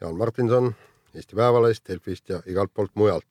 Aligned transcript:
Jaan 0.00 0.16
Martinson 0.16 0.72
Eesti 1.14 1.36
Päevalehest, 1.36 1.88
Delfist 1.88 2.28
ja 2.28 2.38
igalt 2.46 2.70
poolt 2.74 2.92
mujalt. 2.94 3.26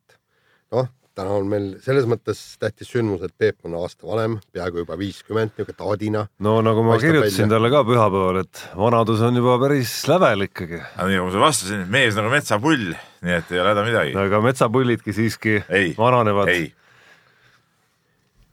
noh, 0.72 0.86
täna 1.18 1.34
on 1.34 1.48
meil 1.50 1.70
selles 1.82 2.05
mõttes 2.05 2.40
tähtis 2.62 2.92
sündmus, 2.92 3.23
et 3.26 3.34
Peep 3.38 3.66
on 3.66 3.73
aasta 3.80 4.05
vanem, 4.05 4.36
peaaegu 4.54 4.84
juba 4.84 4.98
viiskümmend, 5.00 5.55
niisugune 5.55 5.78
taadina. 5.80 6.26
no 6.45 6.59
nagu 6.62 6.84
ma 6.86 7.00
kirjutasin 7.02 7.48
välja. 7.48 7.55
talle 7.55 7.72
ka 7.73 7.82
pühapäeval, 7.88 8.42
et 8.44 8.62
vanadus 8.78 9.23
on 9.26 9.40
juba 9.42 9.55
päris 9.64 9.94
lävel 10.12 10.45
ikkagi. 10.45 10.82
aga 10.84 11.08
nii 11.08 11.18
nagu 11.18 11.30
ma 11.30 11.34
sulle 11.34 11.45
vastasin, 11.48 11.88
mees 11.98 12.20
nagu 12.20 12.34
metsapull, 12.36 12.94
nii 13.26 13.38
et 13.40 13.56
ei 13.56 13.64
ole 13.64 13.73
häda 13.73 13.88
midagi. 13.88 14.14
aga 14.26 14.44
metsapullidki 14.45 15.16
siiski 15.17 15.58
ei, 15.66 15.95
vananevad. 15.98 16.54
ei, 16.54 16.70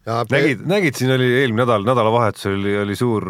ja 0.06 0.22
nägid, 0.32 0.64
nägid, 0.64 0.96
siin 0.96 1.12
oli 1.18 1.28
eelmine 1.42 1.66
nädal, 1.66 1.84
nädalavahetusel 1.84 2.56
oli, 2.62 2.78
oli 2.86 2.96
suur, 2.96 3.28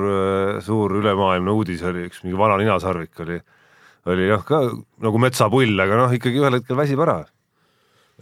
suur 0.62 1.00
ülemaailmne 1.02 1.58
uudis 1.58 1.82
oli 1.90 2.06
üks 2.06 2.22
mingi 2.22 2.38
vana 2.38 2.60
ninasarvik 2.62 3.26
oli, 3.26 3.42
oli 4.06 4.28
jah 4.30 4.44
ka 4.46 4.60
nagu 5.02 5.22
metsapull, 5.22 5.74
aga 5.82 6.02
noh, 6.02 6.14
ikkagi 6.16 6.42
ühel 6.42 6.58
hetkel 6.58 6.78
väsib 6.78 7.02
ära. 7.04 7.22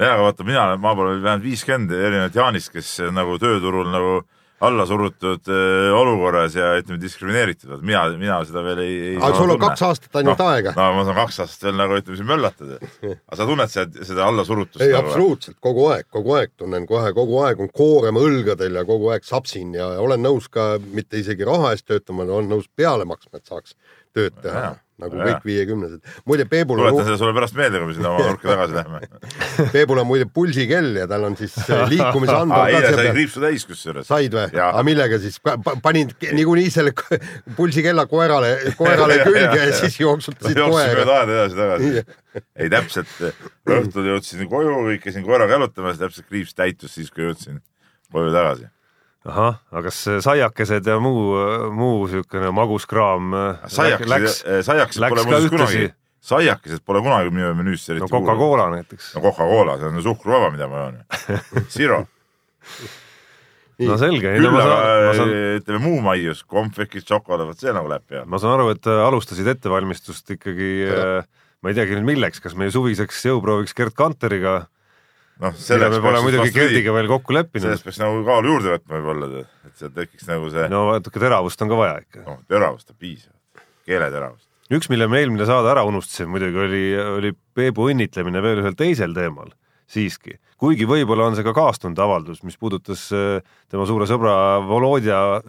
jaa, 0.00 0.14
aga 0.14 0.28
vaata, 0.28 0.46
mina 0.46 0.68
olen 0.68 0.84
maa 0.84 0.94
peal 0.98 1.10
vähemalt 1.16 1.44
viiskümmend 1.44 1.92
erinevat 1.98 2.38
Jaanist, 2.38 2.72
kes 2.74 2.96
nagu 3.14 3.38
tööturul 3.42 3.90
nagu 3.92 4.22
alla 4.64 4.86
surutud 4.86 5.48
äh, 5.50 5.92
olukorras 5.92 6.54
ja 6.56 6.70
ütleme 6.78 7.00
diskrimineeritud, 7.02 7.82
mina, 7.84 8.04
mina 8.18 8.38
seda 8.46 8.62
veel 8.64 8.80
ei, 8.84 8.94
ei 9.10 9.16
aga 9.18 9.36
sul 9.36 9.52
on 9.52 9.60
kaks 9.60 9.82
aastat 9.88 10.18
ainult 10.20 10.40
no, 10.40 10.46
aega. 10.52 10.74
no 10.78 10.86
ma 10.96 11.02
saan 11.08 11.18
kaks 11.18 11.40
aastat 11.44 11.66
veel 11.68 11.76
nagu 11.80 11.98
ütleme 11.98 12.18
siin 12.20 12.28
möllatada. 12.30 12.78
aga 13.02 13.38
sa 13.40 13.48
tunned 13.50 13.74
seda, 13.74 14.06
seda 14.10 14.28
allasurutust 14.30 14.84
ei, 14.84 14.94
nagu, 14.94 15.10
absoluutselt, 15.10 15.58
kogu 15.64 15.88
aeg, 15.90 16.08
kogu 16.14 16.36
aeg 16.38 16.54
tunnen 16.62 16.86
kohe, 16.88 17.12
kogu 17.18 17.42
aeg 17.44 17.60
on 17.66 17.72
koorem 17.82 18.20
õlgadel 18.22 18.80
ja 18.80 18.86
kogu 18.88 19.10
aeg 19.14 19.26
sapsin 19.28 19.74
ja 19.76 19.90
olen 20.02 20.24
nõus 20.24 20.48
ka 20.52 20.74
mitte 20.86 21.20
isegi 21.20 21.46
raha 21.48 21.74
eest 21.74 21.88
töötama, 21.90 22.24
olen 22.24 22.50
nõus 22.54 22.70
peale 22.76 23.08
maksma, 23.10 23.42
et 23.42 23.52
saaks 23.52 23.76
tööd 24.14 24.38
teha 24.40 24.68
Jaa, 24.70 24.78
nagu 25.02 25.18
jaa. 25.18 25.26
kõik 25.26 25.46
viiekümnesed. 25.48 26.12
muide, 26.28 26.44
Peebul 26.50 26.78
tuletan 26.78 27.06
seda 27.08 27.16
sulle 27.18 27.34
pärast 27.34 27.56
meelde, 27.58 27.80
kui 27.80 27.90
me 27.90 27.96
sinna 27.96 28.12
oma 28.12 28.26
nurka 28.28 28.46
tagasi 28.50 28.76
läheme. 28.76 29.00
Peebul 29.74 30.00
on 30.02 30.06
muide 30.06 30.26
pulsikell 30.30 31.00
ja 31.00 31.06
tal 31.10 31.26
on 31.26 31.34
siis 31.38 31.56
aa, 31.64 31.88
liikumisandmed 31.90 32.68
eile 32.70 32.82
ka 32.84 32.92
sai 32.92 33.06
seal. 33.08 33.16
kriipsu 33.16 33.42
täis 33.42 33.66
kusjuures. 33.70 34.06
said 34.10 34.36
või? 34.38 34.46
Aga 34.54 34.84
millega 34.86 35.18
siis, 35.22 35.40
panid 35.82 36.14
niikuinii 36.24 36.70
selle 36.74 36.94
pulsikella 37.58 38.06
koerale, 38.10 38.52
koerale 38.80 39.18
külge 39.24 39.42
jaa, 39.48 39.56
ja 39.58 39.70
jaa. 39.72 39.80
siis 39.82 39.98
jooksutasid 40.00 40.62
jooksin 40.62 40.78
koera 40.78 41.00
mööda. 41.00 41.18
aeda 41.18 41.40
edasi-tagasi. 41.40 42.44
ei 42.62 42.70
täpselt, 42.76 43.18
õhtul 43.80 44.12
jõudsin 44.12 44.46
koju, 44.50 44.78
käisin 45.02 45.26
koeraga 45.26 45.58
jalutamas, 45.58 45.98
täpselt 45.98 46.30
kriips 46.30 46.54
täitus 46.54 46.94
siis, 46.94 47.10
kui 47.10 47.26
jõudsin 47.26 47.58
koju 48.14 48.30
tagasi. 48.34 48.70
ahah, 49.24 49.60
aga 49.72 49.88
kas 49.88 50.00
saiakesed 50.24 50.88
ja 50.88 50.96
muu, 51.02 51.34
muu 51.74 52.04
niisugune 52.04 52.50
maguskraam 52.54 53.36
äh, 53.38 53.68
saiakesed 53.72 54.10
läks,, 54.12 54.40
saiakesed 54.66 55.04
läks 55.04 55.14
pole 55.14 55.22
ka 55.22 55.30
muuseas 55.30 55.46
ühtlasi 55.48 55.78
kunagi, 55.78 55.92
saiakesed 56.30 56.84
pole 56.84 57.04
kunagi 57.04 57.32
minu 57.32 57.52
menüüsse 57.60 57.96
no 58.00 58.10
Coca-Cola 58.10 58.68
näiteks 58.74 59.14
no 59.16 59.24
Coca-Cola, 59.24 59.78
see 59.80 59.92
on 59.92 60.04
suhkruvaba, 60.04 60.50
mida 60.54 60.68
ma 60.68 60.84
joon. 60.84 61.00
Zero. 61.76 62.02
no 63.84 63.96
selge, 64.00 64.34
küll 64.36 64.50
ma 64.52 64.60
aga 64.60 64.74
saan, 64.74 65.22
saan, 65.22 65.32
ütleme 65.60 65.80
muu 65.86 66.02
maius, 66.04 66.44
kompvekid, 66.44 67.06
šokolaad, 67.08 67.48
vot 67.48 67.64
see 67.64 67.72
nagu 67.76 67.88
läheb 67.90 68.04
peale. 68.04 68.28
ma 68.28 68.42
saan 68.42 68.58
aru, 68.58 68.74
et 68.76 68.92
äh, 68.92 69.06
alustasid 69.08 69.48
ettevalmistust 69.56 70.36
ikkagi 70.36 70.70
äh, 70.90 71.24
ma 71.64 71.72
ei 71.72 71.80
teagi 71.80 71.96
nüüd 71.96 72.12
milleks, 72.12 72.44
kas 72.44 72.52
meie 72.60 72.72
suviseks 72.72 73.24
jõuprooviks 73.24 73.72
Gerd 73.76 73.96
Kanteriga, 73.96 74.66
noh, 75.42 75.56
selleks 75.58 75.96
me 75.96 76.02
pole 76.04 76.22
muidugi 76.24 76.54
Gerdiga 76.54 76.94
veel 76.94 77.10
kokku 77.10 77.36
leppinud 77.36 77.66
sellest. 77.66 77.86
peaks 77.86 78.00
nagu 78.02 78.22
kaalu 78.26 78.52
juurde 78.52 78.74
võtma 78.76 78.98
võib-olla, 78.98 79.44
et 79.68 79.80
seal 79.80 79.92
tekiks 79.94 80.28
nagu 80.30 80.50
see 80.52 80.68
no 80.72 80.86
natuke 80.92 81.22
teravust 81.22 81.64
on 81.64 81.72
ka 81.72 81.80
vaja 81.80 81.98
ikka. 82.04 82.24
noh, 82.28 82.40
teravust 82.50 82.92
on 82.92 82.98
piisavalt, 83.00 83.66
keeleteravust. 83.88 84.48
üks, 84.78 84.90
mille 84.92 85.08
me 85.10 85.20
eelmine 85.22 85.48
saade 85.48 85.72
ära 85.72 85.84
unustasime 85.88 86.34
muidugi 86.36 86.64
oli, 86.68 86.84
oli 87.18 87.34
Peebu 87.54 87.90
õnnitlemine 87.92 88.42
veel 88.44 88.62
ühel 88.62 88.78
teisel 88.78 89.16
teemal 89.16 89.52
siiski, 89.90 90.38
kuigi 90.60 90.86
võib-olla 90.88 91.28
on 91.28 91.36
see 91.36 91.46
ka 91.46 91.52
kaastunde 91.56 92.02
avaldus, 92.02 92.42
mis 92.46 92.56
puudutas 92.60 93.08
äh, 93.14 93.42
tema 93.72 93.86
suure 93.88 94.08
sõbra 94.10 94.34
Volodja 94.64 95.42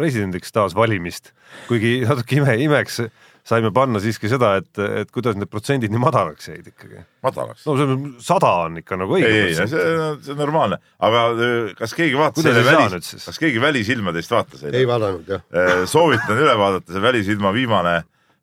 presidendiks 0.00 0.54
taasvalimist, 0.54 1.34
kuigi 1.68 2.00
natuke 2.08 2.38
ime, 2.40 2.56
imeks 2.64 3.02
saime 3.46 3.70
panna 3.74 4.00
siiski 4.02 4.30
seda, 4.30 4.52
et, 4.60 4.70
et 5.02 5.10
kuidas 5.14 5.38
need 5.38 5.50
protsendid 5.50 5.92
nii 5.92 6.02
madalaks 6.02 6.50
jäid 6.50 6.66
ikkagi. 6.70 7.02
madalaks. 7.24 7.64
no 7.66 7.76
see 7.78 7.86
on 7.88 8.04
sada 8.24 8.52
on 8.66 8.80
ikka 8.82 8.98
nagu 9.00 9.16
ei, 9.18 9.24
õige 9.24 9.44
ei, 9.46 9.54
see 9.58 9.66
on, 9.66 10.20
see 10.24 10.34
on 10.34 10.40
normaalne, 10.42 10.80
aga 11.08 11.24
öö, 11.34 11.62
kas 11.78 11.94
keegi 11.98 12.18
vaatas 12.20 12.46
selle 12.46 12.62
ei 12.62 12.68
välis 12.68 12.96
nüüd 12.96 13.08
siis?, 13.08 13.28
kas 13.30 13.40
keegi 13.42 13.62
välisilmadest 13.62 14.36
vaatas 14.36 14.66
ei 14.70 14.88
vaadanud 14.88 15.32
jah. 15.34 15.46
soovitan 15.90 16.44
üle 16.44 16.56
vaadata, 16.60 16.92
see 16.92 17.04
Välisilma 17.04 17.54
viimane 17.56 17.96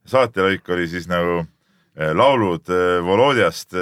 saatelõik 0.07 0.67
oli 0.73 0.87
siis 0.89 1.07
nagu 1.11 1.41
eh, 1.43 2.13
laulud 2.15 2.71
Volodjast, 3.05 3.75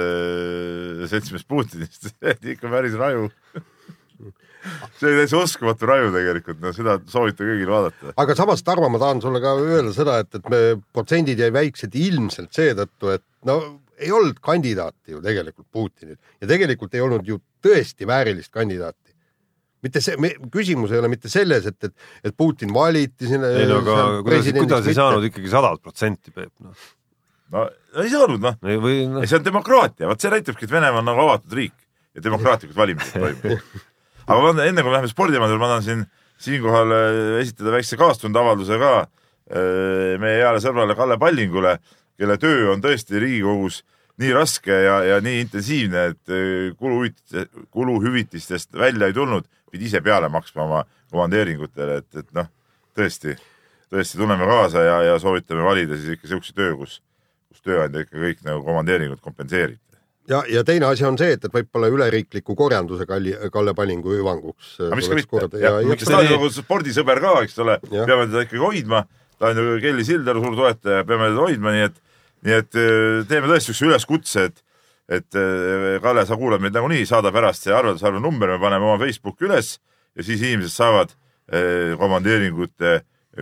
seltsimees 1.10 1.46
Putinist, 1.48 2.10
ikka 2.54 2.70
päris 2.72 2.96
raju. 2.98 3.30
See 4.98 5.08
oli 5.10 5.22
täitsa 5.22 5.40
uskumatu 5.42 5.88
raju 5.88 6.12
tegelikult, 6.14 6.60
no 6.62 6.72
seda 6.76 6.98
soovitan 7.10 7.50
kõigil 7.52 7.72
vaadata. 7.72 8.14
aga 8.22 8.36
samas, 8.38 8.62
Tarmo, 8.66 8.90
ma 8.92 9.00
tahan 9.02 9.22
sulle 9.24 9.40
ka 9.44 9.56
öelda 9.62 9.94
seda, 9.96 10.20
et, 10.24 10.38
et 10.38 10.52
me 10.52 10.62
protsendid 10.94 11.40
jäi 11.40 11.52
väiksed 11.54 11.96
ilmselt 12.00 12.54
seetõttu, 12.56 13.12
et 13.14 13.24
no 13.48 13.60
ei 13.96 14.12
olnud 14.12 14.38
kandidaati 14.44 15.14
ju 15.14 15.22
tegelikult 15.24 15.68
Putinil 15.72 16.16
ja 16.16 16.48
tegelikult 16.48 16.94
ei 16.96 17.04
olnud 17.04 17.28
ju 17.28 17.38
tõesti 17.64 18.08
väärilist 18.08 18.52
kandidaati. 18.52 19.14
mitte 19.86 20.00
see, 20.02 20.16
küsimus 20.52 20.92
ei 20.92 20.98
ole 20.98 21.08
mitte 21.12 21.30
selles, 21.30 21.66
et, 21.68 21.78
et, 21.84 21.94
et 22.24 22.36
Putin 22.36 22.72
valiti 22.74 23.28
sinna. 23.30 23.52
ei 23.54 23.68
no 23.70 23.80
aga 23.84 24.22
kuidas, 24.26 24.52
kuidas 24.56 24.86
ei 24.90 24.98
saanud 24.98 25.26
ikkagi 25.30 25.50
sadat 25.52 25.82
protsenti, 25.82 26.34
Peep, 26.34 26.52
noh. 26.64 26.86
no 27.54 27.66
ei 28.02 28.12
saanud 28.12 28.42
noh, 28.42 28.60
või 28.82 29.04
noh 29.10 29.24
ei, 29.24 29.30
see 29.30 29.40
on 29.40 29.46
demokraatia, 29.46 30.08
vot 30.10 30.20
see 30.20 30.32
näitabki, 30.32 30.68
et 30.68 30.76
Venemaa 30.78 31.04
on 31.04 31.12
nagu 31.12 31.26
avatud 31.28 31.60
riik 31.60 31.76
ja 32.16 32.24
demokraatlikud 32.24 32.76
valimised 32.76 33.20
toimuvad. 33.20 33.68
aga 34.26 34.38
ma 34.42 34.66
enne 34.66 34.82
kui 34.82 34.90
me 34.90 34.96
läheme 34.96 35.10
spordimajandile, 35.10 35.60
ma 35.62 35.72
tahan 35.74 35.84
siin 35.86 36.06
siinkohal 36.42 36.92
äh, 36.92 37.40
esitada 37.40 37.74
väikse 37.74 37.98
kaastundeavalduse 38.00 38.78
ka 38.80 38.94
äh, 39.02 40.16
meie 40.22 40.40
heale 40.42 40.60
sõbrale 40.62 40.96
Kalle 40.98 41.18
Pallingule, 41.20 41.76
kelle 42.18 42.38
töö 42.40 42.72
on 42.74 42.82
tõesti 42.84 43.20
Riigikogus 43.22 43.82
nii 44.20 44.32
raske 44.32 44.72
ja, 44.72 45.00
ja 45.04 45.20
nii 45.24 45.42
intensiivne, 45.44 46.04
et 46.12 46.32
äh, 46.32 46.74
kuluhüvitiste, 46.80 47.46
kuluhüvitistest 47.70 48.76
välja 48.76 49.10
ei 49.10 49.16
tulnud, 49.16 49.48
pidi 49.72 49.88
ise 49.90 50.02
peale 50.04 50.30
maksma 50.32 50.64
oma 50.66 50.84
komandeeringutele, 51.12 52.00
et, 52.02 52.22
et 52.22 52.30
noh, 52.36 52.48
tõesti, 52.96 53.36
tõesti 53.92 54.20
tunneme 54.20 54.48
kaasa 54.48 54.84
ja, 54.84 55.00
ja 55.12 55.18
soovitame 55.22 55.64
valida 55.64 55.98
siis 55.98 56.16
ikka 56.16 56.32
siukse 56.32 56.56
töö, 56.56 56.76
kus, 56.80 57.00
kus 57.52 57.64
tööandja 57.64 58.04
ikka 58.04 58.18
kõik 58.20 58.46
nagu 58.48 58.64
komandeeringud 58.66 59.22
kompenseerib. 59.24 59.80
ja, 60.30 60.42
ja 60.50 60.64
teine 60.66 60.88
asi 60.90 61.06
on 61.06 61.18
see, 61.20 61.36
et, 61.36 61.44
et 61.46 61.54
võib-olla 61.54 61.90
üleriikliku 61.92 62.56
korjanduse 62.58 63.06
Kalli, 63.08 63.34
Kalle 63.52 63.74
Pallingu 63.78 64.14
hüvanguks. 64.16 64.76
aga 64.88 64.98
miks 64.98 65.10
ka 65.10 65.18
mitte, 65.20 65.62
ja, 65.62 65.76
ja, 65.80 65.86
miks 65.88 66.08
ta 66.08 66.20
on 66.20 66.30
nagu 66.30 66.50
spordisõber 66.52 67.22
ka, 67.24 67.32
eks 67.46 67.58
ole, 67.64 67.78
peame 67.86 68.28
teda 68.28 68.44
ikkagi 68.46 68.62
hoidma, 68.62 69.02
ta 69.40 69.52
on 69.52 69.62
ju 69.62 69.80
Kelly 69.84 70.06
Sildaru 70.06 70.44
suur 70.44 70.60
toetaja, 70.60 71.06
peame 71.08 71.32
teda 71.32 71.48
hoidma, 71.48 71.74
nii 71.76 71.88
et, 71.88 71.98
nii 72.46 72.56
et 72.60 72.80
eh, 72.82 73.18
teeme 73.30 73.50
tõesti 73.50 73.72
siukse 73.72 73.90
üleskutse, 73.90 74.48
et 74.50 74.62
et 75.06 75.36
eh, 75.38 76.00
Kalle, 76.02 76.24
sa 76.26 76.34
kuulad 76.38 76.62
meid 76.62 76.74
nagunii, 76.74 77.04
saada 77.06 77.30
pärast 77.34 77.62
see 77.62 77.74
arveldusarve 77.74 78.18
number, 78.18 78.50
me 78.50 78.58
paneme 78.58 78.88
oma 78.88 78.98
Facebooki 78.98 79.46
üles 79.46 79.76
ja 80.16 80.24
siis 80.26 80.42
inimesed 80.42 80.74
saavad 80.74 81.12
eh, 81.52 81.94
komandeeringute 82.00 82.98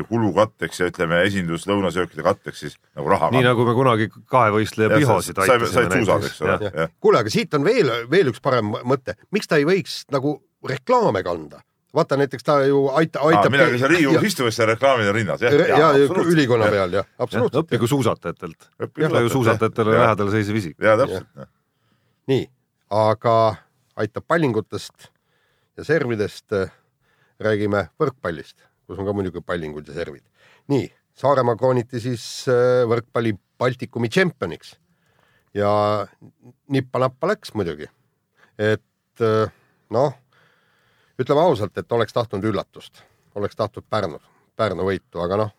kulu 0.08 0.32
katteks 0.35 0.81
ja 0.81 0.88
ütleme, 0.91 1.20
esindus 1.29 1.69
lõunasöökide 1.70 2.25
katteks 2.26 2.64
siis 2.64 2.79
nagu 2.96 3.12
raha. 3.12 3.31
nii 3.35 3.44
nagu 3.46 3.67
me 3.69 3.75
kunagi 3.76 4.08
kahevõistleja 4.31 4.96
pihosid 4.96 5.38
jah. 5.38 6.91
kuule, 7.00 7.23
aga 7.23 7.31
siit 7.32 7.55
on 7.55 7.67
veel, 7.67 7.93
veel 8.11 8.32
üks 8.32 8.43
parem 8.43 8.75
mõte, 8.82 9.17
miks 9.35 9.50
ta 9.50 9.61
ei 9.61 9.69
võiks 9.69 10.02
nagu 10.14 10.41
reklaame 10.69 11.23
kanda? 11.26 11.62
vaata 11.94 12.17
näiteks 12.19 12.44
ta 12.44 12.58
ju 12.67 12.88
aita-, 12.91 13.23
aitab. 13.29 13.52
millega 13.55 13.79
seal 13.81 13.93
Riigikogus 13.93 14.29
istudes 14.32 14.58
seal 14.58 14.69
reklaamid 14.73 15.11
on 15.11 15.14
rinnas, 15.14 15.43
jah. 15.44 15.55
ja, 15.55 15.79
ja, 15.79 15.91
ja 16.02 16.23
ülikonna 16.26 16.70
peal 16.73 16.99
jah, 16.99 17.06
absoluutselt. 17.19 17.62
õppigu 17.62 17.88
suusatajatelt. 17.91 18.70
Ta 18.99 19.23
ju 19.23 19.31
suusatajatele 19.32 19.99
lähedal 19.99 20.32
seisev 20.35 20.58
isik. 20.58 20.76
jaa, 20.82 20.96
täpselt. 20.99 21.49
nii, 22.31 22.49
aga 22.91 23.37
aitab 24.02 24.26
pallingutest 24.26 25.11
ja 25.79 25.87
servidest 25.87 26.56
räägime 27.43 27.88
võrkpallist, 28.00 28.58
kus 28.94 29.02
on 29.02 29.11
ka 29.11 29.17
muidugi 29.17 29.43
pallingud 29.43 29.88
ja 29.91 29.96
servid. 29.96 30.23
nii, 30.70 30.87
Saaremaa 31.14 31.55
krooniti 31.56 32.00
siis 32.02 32.23
äh, 32.50 32.82
võrkpalli 32.91 33.35
Baltikumi 33.58 34.08
tšempioniks 34.11 34.75
ja 35.55 35.70
nippa-nappa 36.75 37.31
läks 37.31 37.55
muidugi. 37.55 37.91
et 38.58 39.23
äh, 39.23 39.50
noh, 39.91 40.14
ütleme 41.19 41.43
ausalt, 41.43 41.76
et 41.79 41.93
oleks 41.93 42.14
tahtnud 42.14 42.44
üllatust, 42.44 43.02
oleks 43.35 43.56
tahtnud 43.56 43.87
Pärnu, 43.91 44.20
Pärnu 44.56 44.87
võitu, 44.87 45.23
aga 45.23 45.38
noh, 45.44 45.52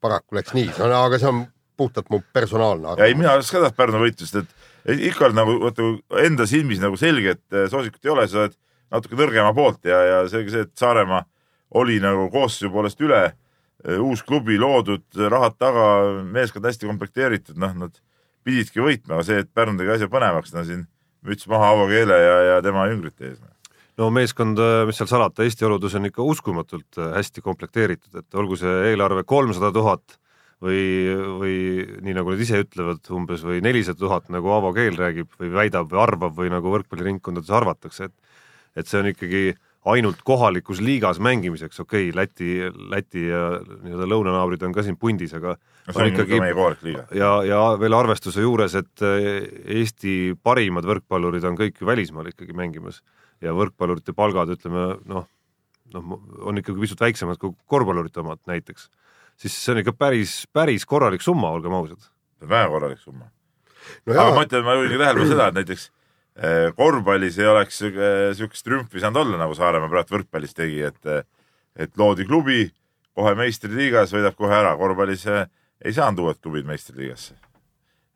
paraku 0.00 0.36
läks 0.36 0.54
nii, 0.56 0.70
aga 0.92 1.18
see 1.18 1.28
on 1.28 1.44
puhtalt 1.76 2.10
mu 2.12 2.20
personaalne 2.32 2.92
ja 2.92 3.06
ei, 3.06 3.12
arvamus. 3.12 3.20
mina 3.24 3.34
oleks 3.36 3.50
ka 3.52 3.64
tahtnud 3.64 3.80
Pärnu 3.80 4.04
võitu, 4.04 4.28
sest 4.28 4.42
et 4.44 5.06
ikka 5.08 5.30
on 5.30 5.36
nagu 5.38 5.58
vaata 5.62 5.92
enda 6.24 6.48
silmis 6.48 6.80
nagu 6.82 6.96
selge, 7.00 7.36
et 7.36 7.56
eh, 7.56 7.68
soosikut 7.70 8.04
ei 8.04 8.12
ole, 8.12 8.28
sa 8.28 8.44
oled 8.44 8.56
natuke 8.92 9.16
nõrgema 9.16 9.52
poolt 9.56 9.88
ja, 9.88 10.00
ja 10.08 10.24
selge 10.28 10.52
see, 10.52 10.66
et 10.68 10.72
Saaremaa 10.78 11.22
oli 11.78 11.98
nagu 12.02 12.28
koosseisu 12.32 12.70
poolest 12.72 13.00
üle, 13.00 13.22
uus 13.98 14.22
klubi 14.26 14.58
loodud, 14.60 15.04
rahad 15.32 15.56
taga, 15.58 15.86
meeskond 16.22 16.66
hästi 16.68 16.88
komplekteeritud, 16.88 17.58
noh, 17.58 17.72
nad 17.86 17.96
pididki 18.46 18.82
võitma, 18.82 19.16
aga 19.16 19.26
see, 19.26 19.40
et 19.42 19.50
Pärnu 19.54 19.78
tegi 19.78 19.94
asja 19.96 20.10
põnevaks, 20.12 20.52
no 20.54 20.64
siin 20.66 20.84
müts 21.26 21.46
maha 21.50 21.72
Avo 21.74 21.88
Keele 21.90 22.18
ja, 22.18 22.36
ja 22.50 22.62
tema 22.64 22.88
jüngrite 22.90 23.30
ees. 23.30 23.38
no 23.98 24.08
meeskond, 24.14 24.58
mis 24.88 24.98
seal 24.98 25.10
salata, 25.10 25.46
Eesti 25.46 25.66
oludes 25.68 25.94
on 25.98 26.08
ikka 26.10 26.24
uskumatult 26.26 26.98
äh, 26.98 27.12
hästi 27.18 27.44
komplekteeritud, 27.44 28.18
et 28.18 28.38
olgu 28.38 28.58
see 28.58 28.72
eelarve 28.90 29.24
kolmsada 29.28 29.72
tuhat 29.74 30.18
või, 30.62 30.82
või 31.40 31.56
nii 32.06 32.16
nagu 32.18 32.34
nad 32.34 32.42
ise 32.42 32.62
ütlevad 32.62 33.10
umbes 33.14 33.42
või 33.46 33.62
nelisada 33.64 33.98
tuhat, 33.98 34.30
nagu 34.34 34.50
Aavo 34.54 34.72
Keel 34.76 34.98
räägib 34.98 35.30
või 35.38 35.52
väidab 35.54 35.90
või 35.90 36.02
arvab 36.02 36.38
või 36.38 36.52
nagu 36.54 36.74
võrkpalliringkondades 36.76 37.54
arvatakse, 37.62 38.10
et 38.10 38.18
et 38.72 38.88
see 38.88 39.02
on 39.02 39.10
ikkagi 39.10 39.40
ainult 39.90 40.20
kohalikus 40.26 40.80
liigas 40.82 41.18
mängimiseks, 41.22 41.80
okei 41.82 42.10
okay,, 42.10 42.16
Läti, 42.16 42.50
Läti 42.90 43.24
ja 43.26 43.42
nii-öelda 43.82 44.06
lõunanaabrid 44.06 44.62
on 44.66 44.74
ka 44.74 44.84
siin 44.86 44.96
pundis, 45.00 45.34
aga 45.34 45.56
no 45.56 45.94
see 45.94 46.04
on 46.04 46.10
ikkagi 46.12 46.38
meie 46.42 46.54
kohalik 46.54 46.84
liiga. 46.86 47.04
ja, 47.18 47.32
ja 47.46 47.60
veel 47.80 47.96
arvestuse 47.98 48.44
juures, 48.44 48.76
et 48.78 49.04
eh, 49.06 49.48
Eesti 49.80 50.36
parimad 50.42 50.86
võrkpallurid 50.86 51.46
on 51.50 51.58
kõik 51.58 51.82
ju 51.82 51.88
välismaal 51.88 52.30
ikkagi 52.30 52.54
mängimas 52.54 53.00
ja 53.42 53.54
võrkpallurite 53.58 54.14
palgad, 54.14 54.52
ütleme 54.54 54.84
noh, 55.10 55.26
noh, 55.96 56.18
on 56.46 56.62
ikkagi 56.62 56.84
pisut 56.84 57.02
väiksemad 57.02 57.40
kui 57.42 57.56
korvpallurite 57.66 58.22
omad 58.22 58.42
näiteks, 58.50 58.86
siis 59.42 59.56
see 59.56 59.74
on 59.74 59.82
ikka 59.82 59.96
päris, 59.98 60.44
päris 60.54 60.86
korralik 60.86 61.26
summa, 61.26 61.50
olgem 61.50 61.74
ausad. 61.74 62.06
see 62.38 62.46
on 62.46 62.54
väga 62.54 62.70
korralik 62.76 63.02
summa. 63.02 63.32
no 64.06 64.14
aga 64.14 64.30
ma 64.30 64.44
jaa, 64.44 64.46
ütlen, 64.46 64.64
ma 64.68 64.78
juhin 64.78 64.94
tähelepanu 64.94 65.28
seda, 65.34 65.50
et 65.50 65.58
näiteks 65.58 65.90
korvpallis 66.76 67.38
ei 67.38 67.46
oleks 67.46 67.82
sihuke- 67.82 68.34
siukest 68.38 68.64
trümfi 68.64 69.00
saanud 69.00 69.20
olla, 69.20 69.40
nagu 69.44 69.54
Saaremaa 69.54 69.90
praegu 69.92 70.16
võrkpallis 70.16 70.54
tegi, 70.56 70.80
et 70.88 71.26
et 71.76 71.96
loodi 71.96 72.24
klubi 72.28 72.66
kohe 73.16 73.34
meistriliigas, 73.36 74.12
võidab 74.12 74.36
kohe 74.36 74.54
ära, 74.56 74.74
korvpallis 74.76 75.26
ei 75.28 75.92
saanud 75.92 76.24
uued 76.24 76.40
klubid 76.40 76.68
meistriliigasse. 76.68 77.34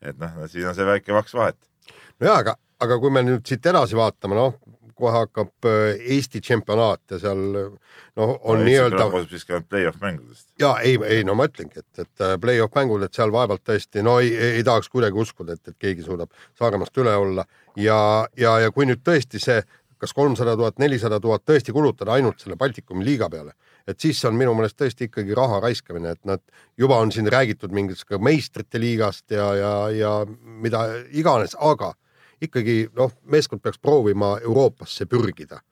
et 0.01 0.19
noh, 0.21 0.47
siin 0.49 0.69
on 0.69 0.75
see 0.77 0.87
väike 0.87 1.13
vaks 1.13 1.35
vahet. 1.35 1.57
no 2.21 2.29
jaa, 2.29 2.39
aga, 2.39 2.57
aga 2.81 2.99
kui 2.99 3.11
me 3.11 3.23
nüüd 3.23 3.47
siit 3.49 3.67
edasi 3.67 3.97
vaatame, 3.97 4.37
noh, 4.39 4.55
kohe 4.97 5.13
hakkab 5.15 5.69
äh, 5.69 6.01
Eesti 6.17 6.41
tšempionaat 6.41 7.15
ja 7.15 7.21
seal 7.21 7.43
noh, 8.17 8.35
on 8.49 8.63
nii-öelda 8.65 9.09
siis 9.29 9.45
ka 9.49 9.61
play-off 9.69 10.01
mängudest. 10.03 10.49
ja 10.61 10.77
ei, 10.83 10.99
ei 11.05 11.25
no 11.25 11.37
ma 11.39 11.49
ütlengi, 11.51 11.83
et, 11.83 12.05
et 12.05 12.25
äh, 12.25 12.37
play-off 12.41 12.77
mängud, 12.79 13.05
et 13.05 13.17
seal 13.17 13.33
vaevalt 13.33 13.65
tõesti 13.67 14.05
no 14.05 14.19
ei, 14.23 14.33
ei, 14.35 14.61
ei 14.61 14.67
tahaks 14.67 14.89
kuidagi 14.93 15.21
uskuda, 15.21 15.57
et, 15.57 15.73
et 15.73 15.79
keegi 15.87 16.07
suudab 16.07 16.33
Saaremaast 16.59 17.03
üle 17.03 17.17
olla 17.17 17.45
ja, 17.77 17.99
ja, 18.39 18.59
ja 18.65 18.73
kui 18.75 18.89
nüüd 18.89 19.05
tõesti 19.07 19.41
see, 19.43 19.61
kas 20.01 20.13
kolmsada 20.17 20.57
tuhat, 20.57 20.81
nelisada 20.81 21.21
tuhat 21.21 21.45
tõesti 21.49 21.73
kulutada 21.77 22.17
ainult 22.17 22.41
selle 22.41 22.57
Baltikumi 22.61 23.05
liiga 23.05 23.29
peale, 23.33 23.55
et 23.89 24.01
siis 24.01 24.23
on 24.29 24.37
minu 24.37 24.55
meelest 24.57 24.79
tõesti 24.81 25.11
ikkagi 25.11 25.37
raha 25.37 25.61
raiskamine, 25.65 26.17
et 26.17 26.25
nad 26.29 26.43
juba 26.79 26.99
on 27.01 27.13
siin 27.13 27.29
räägitud 27.33 27.73
mingist 27.73 28.09
ka 28.09 28.21
meistrite 28.21 28.81
liigast 28.81 29.31
ja, 29.33 29.53
ja, 29.57 29.73
ja 29.93 30.17
mida 30.45 30.87
iganes, 31.13 31.57
aga 31.61 31.95
ikkagi 32.43 32.87
noh, 32.97 33.13
meeskond 33.33 33.63
peaks 33.65 33.81
proovima 33.83 34.37
Euroopasse 34.43 35.07
pürgida. 35.11 35.63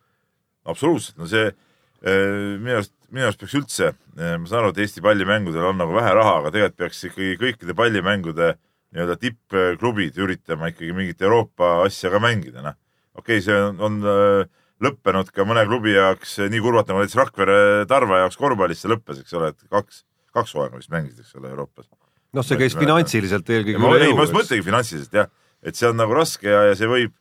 absoluutselt, 0.65 1.19
no 1.21 1.29
see 1.29 1.49
eh, 1.51 2.57
minu 2.59 2.79
arust, 2.79 2.95
minu 3.11 3.29
arust 3.29 3.43
peaks 3.43 3.57
üldse, 3.59 3.93
ma 4.17 4.47
saan 4.49 4.63
aru, 4.63 4.73
et 4.73 4.85
Eesti 4.85 5.03
pallimängudel 5.05 5.71
on 5.71 5.81
nagu 5.83 5.97
vähe 5.97 6.15
raha, 6.17 6.39
aga 6.41 6.55
tegelikult 6.55 6.81
peaks 6.81 7.05
ikkagi 7.11 7.37
kõikide 7.41 7.77
pallimängude 7.77 8.55
nii-öelda 8.95 9.17
tippklubid 9.19 10.19
üritama 10.23 10.71
ikkagi 10.71 10.95
mingit 10.95 11.23
Euroopa 11.23 11.81
asja 11.85 12.13
ka 12.13 12.21
mängida, 12.23 12.63
noh. 12.63 12.77
okei 13.19 13.41
okay,, 13.41 13.45
see 13.45 13.57
on, 13.59 13.81
on 13.83 13.99
äh, 14.07 14.47
lõppenud 14.85 15.31
ka 15.35 15.47
mõne 15.49 15.65
klubi 15.69 15.95
jaoks 15.95 16.39
nii 16.51 16.63
kurvalt 16.63 16.91
nagu 16.91 17.03
näiteks 17.03 17.19
Rakvere 17.19 17.59
Tarva 17.91 18.23
jaoks 18.25 18.39
korvpallis 18.41 18.83
see 18.83 18.93
lõppes, 18.93 19.21
eks 19.23 19.37
ole, 19.39 19.51
et 19.55 19.71
kaks, 19.71 20.05
kaks 20.35 20.55
hooaega 20.57 20.79
vist 20.81 20.93
mängisid, 20.95 21.25
eks 21.25 21.39
ole, 21.41 21.51
Euroopas. 21.53 21.89
noh, 22.35 22.47
see 22.47 22.59
käis 22.61 22.77
finantsiliselt 22.79 23.51
eelkõige 23.51 23.79
ei, 23.99 24.15
ma 24.15 24.27
just 24.27 24.37
mõtlengi 24.37 24.67
finantsiliselt 24.67 25.19
jah, 25.23 25.31
et 25.65 25.79
see 25.79 25.89
on 25.89 25.99
nagu 25.99 26.15
raske 26.17 26.49
ja, 26.51 26.67
ja 26.71 26.79
see 26.79 26.89
võib, 26.91 27.15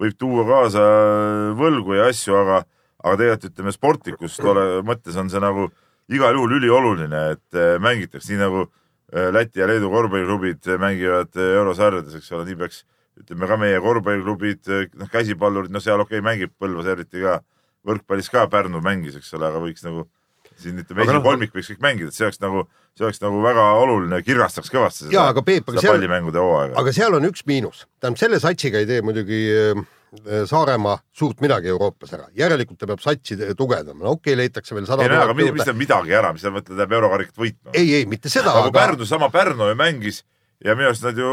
võib 0.00 0.16
tuua 0.18 0.46
kaasa 0.48 0.84
võlgu 1.58 1.98
ja 1.98 2.08
asju, 2.10 2.36
aga, 2.40 2.62
aga 3.04 3.20
tegelikult 3.20 3.52
ütleme 3.52 3.74
sportlikust 3.76 4.44
ole, 4.44 4.66
mõttes 4.86 5.18
on 5.20 5.30
see 5.32 5.42
nagu 5.42 5.68
igal 6.10 6.34
juhul 6.34 6.56
ülioluline, 6.58 7.24
et 7.36 7.58
eh, 7.58 7.74
mängitaks 7.82 8.30
nii 8.30 8.40
nagu 8.40 8.64
eh, 8.64 9.28
Läti 9.34 9.62
ja 9.62 9.68
Leedu 9.70 9.90
korvpalliklubid 9.92 10.72
mängivad 10.82 11.36
eh, 11.38 11.52
eurosarjades, 11.60 12.16
eks 12.18 12.32
ole, 12.34 12.48
nii 12.48 12.58
peaks 12.58 12.82
ütleme 13.20 13.46
ka 13.50 13.58
meie 13.60 13.80
korvpalliklubid, 13.84 14.72
noh 14.98 15.12
käsipallurid, 15.12 15.72
no 15.74 15.82
seal 15.82 16.02
okei 16.02 16.18
okay, 16.18 16.26
mängib 16.26 16.56
Põlvas 16.58 16.88
eriti 16.90 17.22
ka, 17.22 17.38
võrkpallis 17.86 18.32
ka 18.32 18.46
Pärnu 18.50 18.82
mängis, 18.84 19.18
eks 19.20 19.30
ole, 19.38 19.50
aga 19.50 19.62
võiks 19.62 19.84
nagu 19.86 20.08
siin 20.62 20.82
ütleme, 20.82 21.04
Aga 21.04 21.14
noh- 21.14 21.20
esikolmik 21.20 21.54
võiks 21.56 21.70
kõik 21.72 21.84
mängida, 21.84 22.10
et 22.10 22.16
see 22.16 22.26
oleks 22.26 22.40
nagu, 22.42 22.66
see 22.98 23.06
oleks 23.06 23.22
nagu 23.22 23.40
väga 23.44 23.68
oluline, 23.80 24.20
kirgastaks 24.26 24.72
kõvasti 24.72 25.06
seda, 25.06 25.28
aga 25.34 25.44
Peep, 25.46 25.68
aga 25.70 25.82
seda 25.82 25.94
pallimängude 25.96 26.42
hooaega. 26.42 26.76
aga 26.80 26.94
seal 26.96 27.16
on 27.18 27.28
üks 27.30 27.46
miinus, 27.50 27.86
tähendab 28.00 28.22
selle 28.22 28.40
satsiga 28.42 28.82
ei 28.82 28.88
tee 28.90 29.00
muidugi 29.06 29.40
äh, 29.54 29.82
Saaremaa 30.50 30.96
suurt 31.14 31.38
midagi 31.44 31.70
Euroopas 31.70 32.16
ära, 32.16 32.26
järelikult 32.34 32.80
ta 32.80 32.88
peab 32.90 33.02
satsi 33.04 33.36
tugevdama, 33.54 34.02
no 34.02 34.16
okei 34.16 34.34
okay,, 34.34 34.40
leitakse 34.42 34.74
veel 34.74 34.88
sada 34.88 35.06
ei 35.06 35.12
no 35.12 35.20
aga 35.22 35.36
mis, 35.38 35.52
mis 35.54 35.62
tähendab 35.62 35.84
midagi 35.84 36.18
ära, 36.18 36.32
mis 36.34 36.42
sa 36.42 36.50
mõtled, 36.54 36.76
läheb 36.80 36.98
eurokarikat 36.98 37.38
võitma? 37.38 37.74
ei, 37.78 37.94
ei 38.00 38.10
mitte 38.10 38.32
seda, 38.32 38.50
aga 38.50 38.68
aga 38.68 38.78
Pärnu, 38.80 39.06
sama 39.06 39.30
Pärnu 39.30 39.70
ju 39.70 39.78
mängis 39.78 40.24
ja 40.64 40.74
minu 40.76 40.90
arust 40.90 41.04
nad 41.04 41.18
ju, 41.18 41.28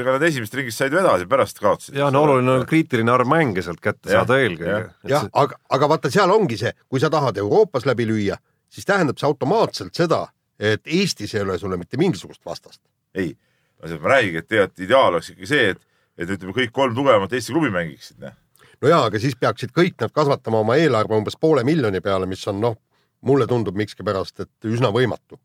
ega 0.00 0.16
nad 0.16 0.24
esimesest 0.26 0.56
ringist 0.58 0.80
said 0.80 0.94
ju 0.94 0.98
edasi, 1.00 1.26
pärast 1.30 1.60
kaotasid. 1.62 1.96
ja 1.98 2.10
no 2.10 2.24
oluline 2.26 2.56
on 2.58 2.66
kriitiline 2.68 3.12
arv 3.12 3.28
mänge 3.30 3.62
sealt 3.62 3.80
kätte 3.82 4.10
Jah, 4.10 4.24
saada 4.24 4.40
eelkõige 4.42 4.72
jah.. 4.72 4.88
jah, 5.12 5.28
aga, 5.42 5.58
aga 5.76 5.90
vaata, 5.94 6.10
seal 6.10 6.32
ongi 6.34 6.58
see, 6.60 6.72
kui 6.90 7.02
sa 7.02 7.10
tahad 7.12 7.38
Euroopas 7.38 7.86
läbi 7.86 8.08
lüüa, 8.10 8.38
siis 8.70 8.88
tähendab 8.88 9.20
see 9.20 9.28
automaatselt 9.28 9.94
seda, 9.94 10.24
et 10.58 10.82
Eestis 10.86 11.34
ei 11.36 11.44
ole 11.46 11.58
sulle 11.62 11.78
mitte 11.80 12.00
mingisugust 12.00 12.42
vastast. 12.46 12.82
ei, 13.14 13.36
ma 13.82 14.14
räägigi, 14.16 14.42
et 14.42 14.48
tegelikult 14.48 14.86
ideaal 14.86 15.14
oleks 15.14 15.30
ikkagi 15.32 15.50
see, 15.50 15.70
et, 15.76 15.82
et 16.18 16.34
ütleme, 16.36 16.54
kõik 16.56 16.74
kolm 16.74 16.96
tugevamat 16.98 17.38
Eesti 17.38 17.54
klubi 17.54 17.70
mängiksid, 17.74 18.18
noh. 18.24 18.34
no 18.82 18.90
jaa, 18.90 19.04
aga 19.12 19.22
siis 19.22 19.38
peaksid 19.38 19.74
kõik 19.76 19.94
nad 20.02 20.14
kasvatama 20.14 20.64
oma 20.66 20.78
eelarve 20.80 21.14
umbes 21.22 21.38
poole 21.38 21.62
miljoni 21.64 22.02
peale, 22.02 22.26
mis 22.26 22.42
on 22.50 22.58
noh, 22.66 22.76
mulle 23.22 23.46
tundub 23.46 23.78
miskipärast, 23.78 24.40
et 24.42 24.68
üsna 24.70 24.90
võimatu. 24.94 25.38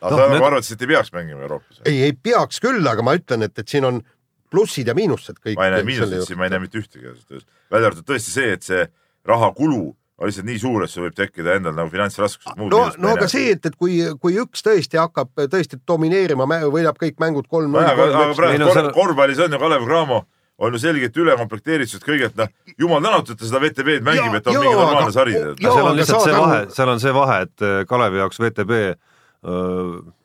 Aga 0.00 0.16
Noh, 0.16 0.22
sa 0.22 0.32
nagu 0.32 0.48
arvad, 0.48 0.66
et 0.72 0.82
ei 0.86 0.90
peaks 0.90 1.12
mängima 1.14 1.44
Euroopas? 1.46 1.82
ei, 1.84 2.02
ei 2.08 2.16
peaks 2.16 2.60
küll, 2.64 2.82
aga 2.88 3.04
ma 3.06 3.14
ütlen, 3.18 3.46
et, 3.46 3.56
et 3.60 3.68
siin 3.68 3.86
on 3.88 4.02
plussid 4.50 4.90
ja 4.90 4.96
miinused 4.98 5.38
kõik. 5.38 5.56
ma 5.60 5.68
ei 5.68 5.76
näe 5.76 5.86
miinuseid 5.86 6.26
siin, 6.26 6.40
ma 6.40 6.48
ei 6.48 6.54
näe 6.54 6.64
mitte 6.64 6.80
ühtegi 6.80 7.14
välja 7.70 7.90
arvatud 7.90 8.06
tõesti 8.08 8.34
see, 8.34 8.52
et 8.58 8.66
see 8.66 8.84
rahakulu 9.28 9.82
on 10.20 10.28
lihtsalt 10.28 10.48
nii 10.48 10.58
suur, 10.60 10.82
et 10.84 10.92
sul 10.92 11.06
võib 11.06 11.14
tekkida 11.16 11.54
endal 11.56 11.76
nagu 11.76 11.88
finantsraskused. 11.92 12.58
no, 12.60 12.82
no 13.00 13.12
aga 13.14 13.28
see, 13.30 13.54
et, 13.54 13.70
et 13.70 13.76
kui, 13.80 14.02
kui 14.20 14.36
üks 14.42 14.64
tõesti 14.66 15.00
hakkab 15.00 15.32
tõesti 15.52 15.80
domineerima, 15.88 16.48
võidab 16.68 17.00
kõik 17.00 17.16
mängud 17.22 17.48
kolm 17.48 17.78
aga, 17.80 17.94
aga 17.94 18.26
Ei, 18.28 18.36
praegu 18.36 18.60
no 18.60 18.68
kor 18.68 18.76
seal- 18.80 18.92
korvpallis 18.96 19.40
on 19.46 19.56
ju 19.56 19.62
Kalev 19.62 19.88
Cramo 19.88 20.20
on 20.60 20.74
ju 20.76 20.80
selgelt 20.82 21.16
ülekomplekteeritud 21.16 22.02
kõigelt, 22.04 22.34
noh, 22.36 22.50
jumal 22.76 23.00
tänatud, 23.00 23.32
et 23.32 23.40
ta 23.40 23.46
seda 23.48 23.62
VTV-d 23.62 24.04
mängib, 24.04 24.34
et 24.36 24.50
on 24.50 24.58
jaa, 24.58 24.64
mingi 24.66 24.76
normaalne 24.76 25.14
sari. 25.14 25.36
jaa, 25.38 25.54
seal 25.56 25.88
on 25.88 25.96
lihtsalt 25.96 26.26
see 26.26 26.34
vahe, 26.36 26.58
seal 26.76 26.92
on 26.92 27.00
see 27.00 27.14
vahe, 27.16 27.38
et 27.46 27.64
äh, 27.64 27.78
Kalevi 27.88 28.20
jaoks 28.20 28.42
VTB 28.42 28.80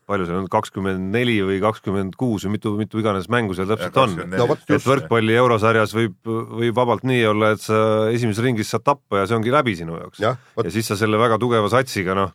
palju 0.06 0.28
seal 0.28 0.38
on, 0.38 0.48
kakskümmend 0.52 1.10
neli 1.14 1.38
või 1.46 1.58
kakskümmend 1.64 2.16
kuus 2.20 2.46
või 2.46 2.56
mitu, 2.58 2.74
mitu 2.78 3.02
iganes 3.02 3.30
mängu 3.32 3.56
seal 3.58 3.70
täpselt 3.72 3.98
on. 4.02 4.16
No 4.32 4.48
et 4.54 4.86
võrkpalli 4.86 5.38
eurosarjas 5.40 5.96
võib, 5.98 6.18
võib 6.26 6.78
vabalt 6.78 7.06
nii 7.08 7.24
olla, 7.32 7.54
et 7.56 7.64
sa 7.64 7.78
esimeses 8.14 8.44
ringis 8.46 8.72
saad 8.74 8.86
tappa 8.86 9.24
ja 9.24 9.30
see 9.30 9.38
ongi 9.38 9.54
läbi 9.54 9.76
sinu 9.80 9.98
jaoks. 9.98 10.22
Vot. 10.58 10.68
ja 10.68 10.74
siis 10.74 10.92
sa 10.92 11.00
selle 11.00 11.20
väga 11.22 11.40
tugeva 11.42 11.72
satsiga 11.74 12.18
noh, 12.18 12.34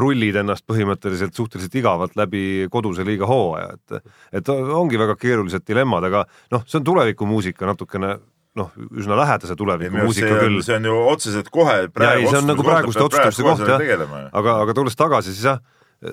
rullid 0.00 0.34
ennast 0.40 0.66
põhimõtteliselt 0.66 1.36
suhteliselt 1.36 1.76
igavalt 1.78 2.16
läbi 2.18 2.66
koduse 2.72 3.04
liiga 3.06 3.28
hooaja, 3.30 3.76
et 3.76 4.40
et 4.40 4.48
ongi 4.50 4.98
väga 4.98 5.14
keerulised 5.20 5.62
dilemmad, 5.68 6.08
aga 6.08 6.24
noh, 6.50 6.64
see 6.66 6.80
on 6.80 6.88
tulevikumuusika 6.88 7.68
natukene 7.70 8.16
noh, 8.56 8.72
üsna 8.96 9.18
lähedase 9.20 9.54
tulevikumuusika 9.58 10.40
küll 10.40 10.58
see 10.64 10.78
on 10.80 10.88
ju 10.88 10.96
otseselt 11.12 11.50
kohe 11.54 11.76
ja 11.86 12.12
ei, 12.16 12.26
see 12.26 12.40
on 12.40 12.50
nagu 12.50 12.66
praeguste 12.66 13.04
otsustuste 13.04 13.46
koht 13.46 13.62
jah, 13.68 14.04
aga, 14.32 14.58
aga 14.64 14.76
tulles 14.76 14.98
tagasi, 14.98 15.36
siis 15.36 15.46
jah, 15.52 15.62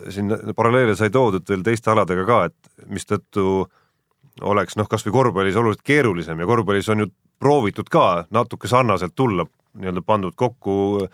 siin 0.09 0.31
paralleele 0.55 0.95
sai 0.95 1.11
toodud 1.13 1.47
veel 1.49 1.63
teiste 1.65 1.91
aladega 1.91 2.25
ka, 2.27 2.37
et 2.49 2.87
mistõttu 2.89 3.65
oleks 4.41 4.77
noh, 4.79 4.87
kasvõi 4.89 5.13
korvpallis 5.13 5.59
oluliselt 5.59 5.85
keerulisem 5.85 6.39
ja 6.39 6.47
korvpallis 6.49 6.89
on 6.89 7.05
ju 7.05 7.09
proovitud 7.43 7.89
ka 7.91 8.23
natuke 8.33 8.69
sarnaselt 8.71 9.15
tulla 9.15 9.45
nii-öelda 9.73 10.03
pandud 10.05 10.35
kokku, 10.37 11.07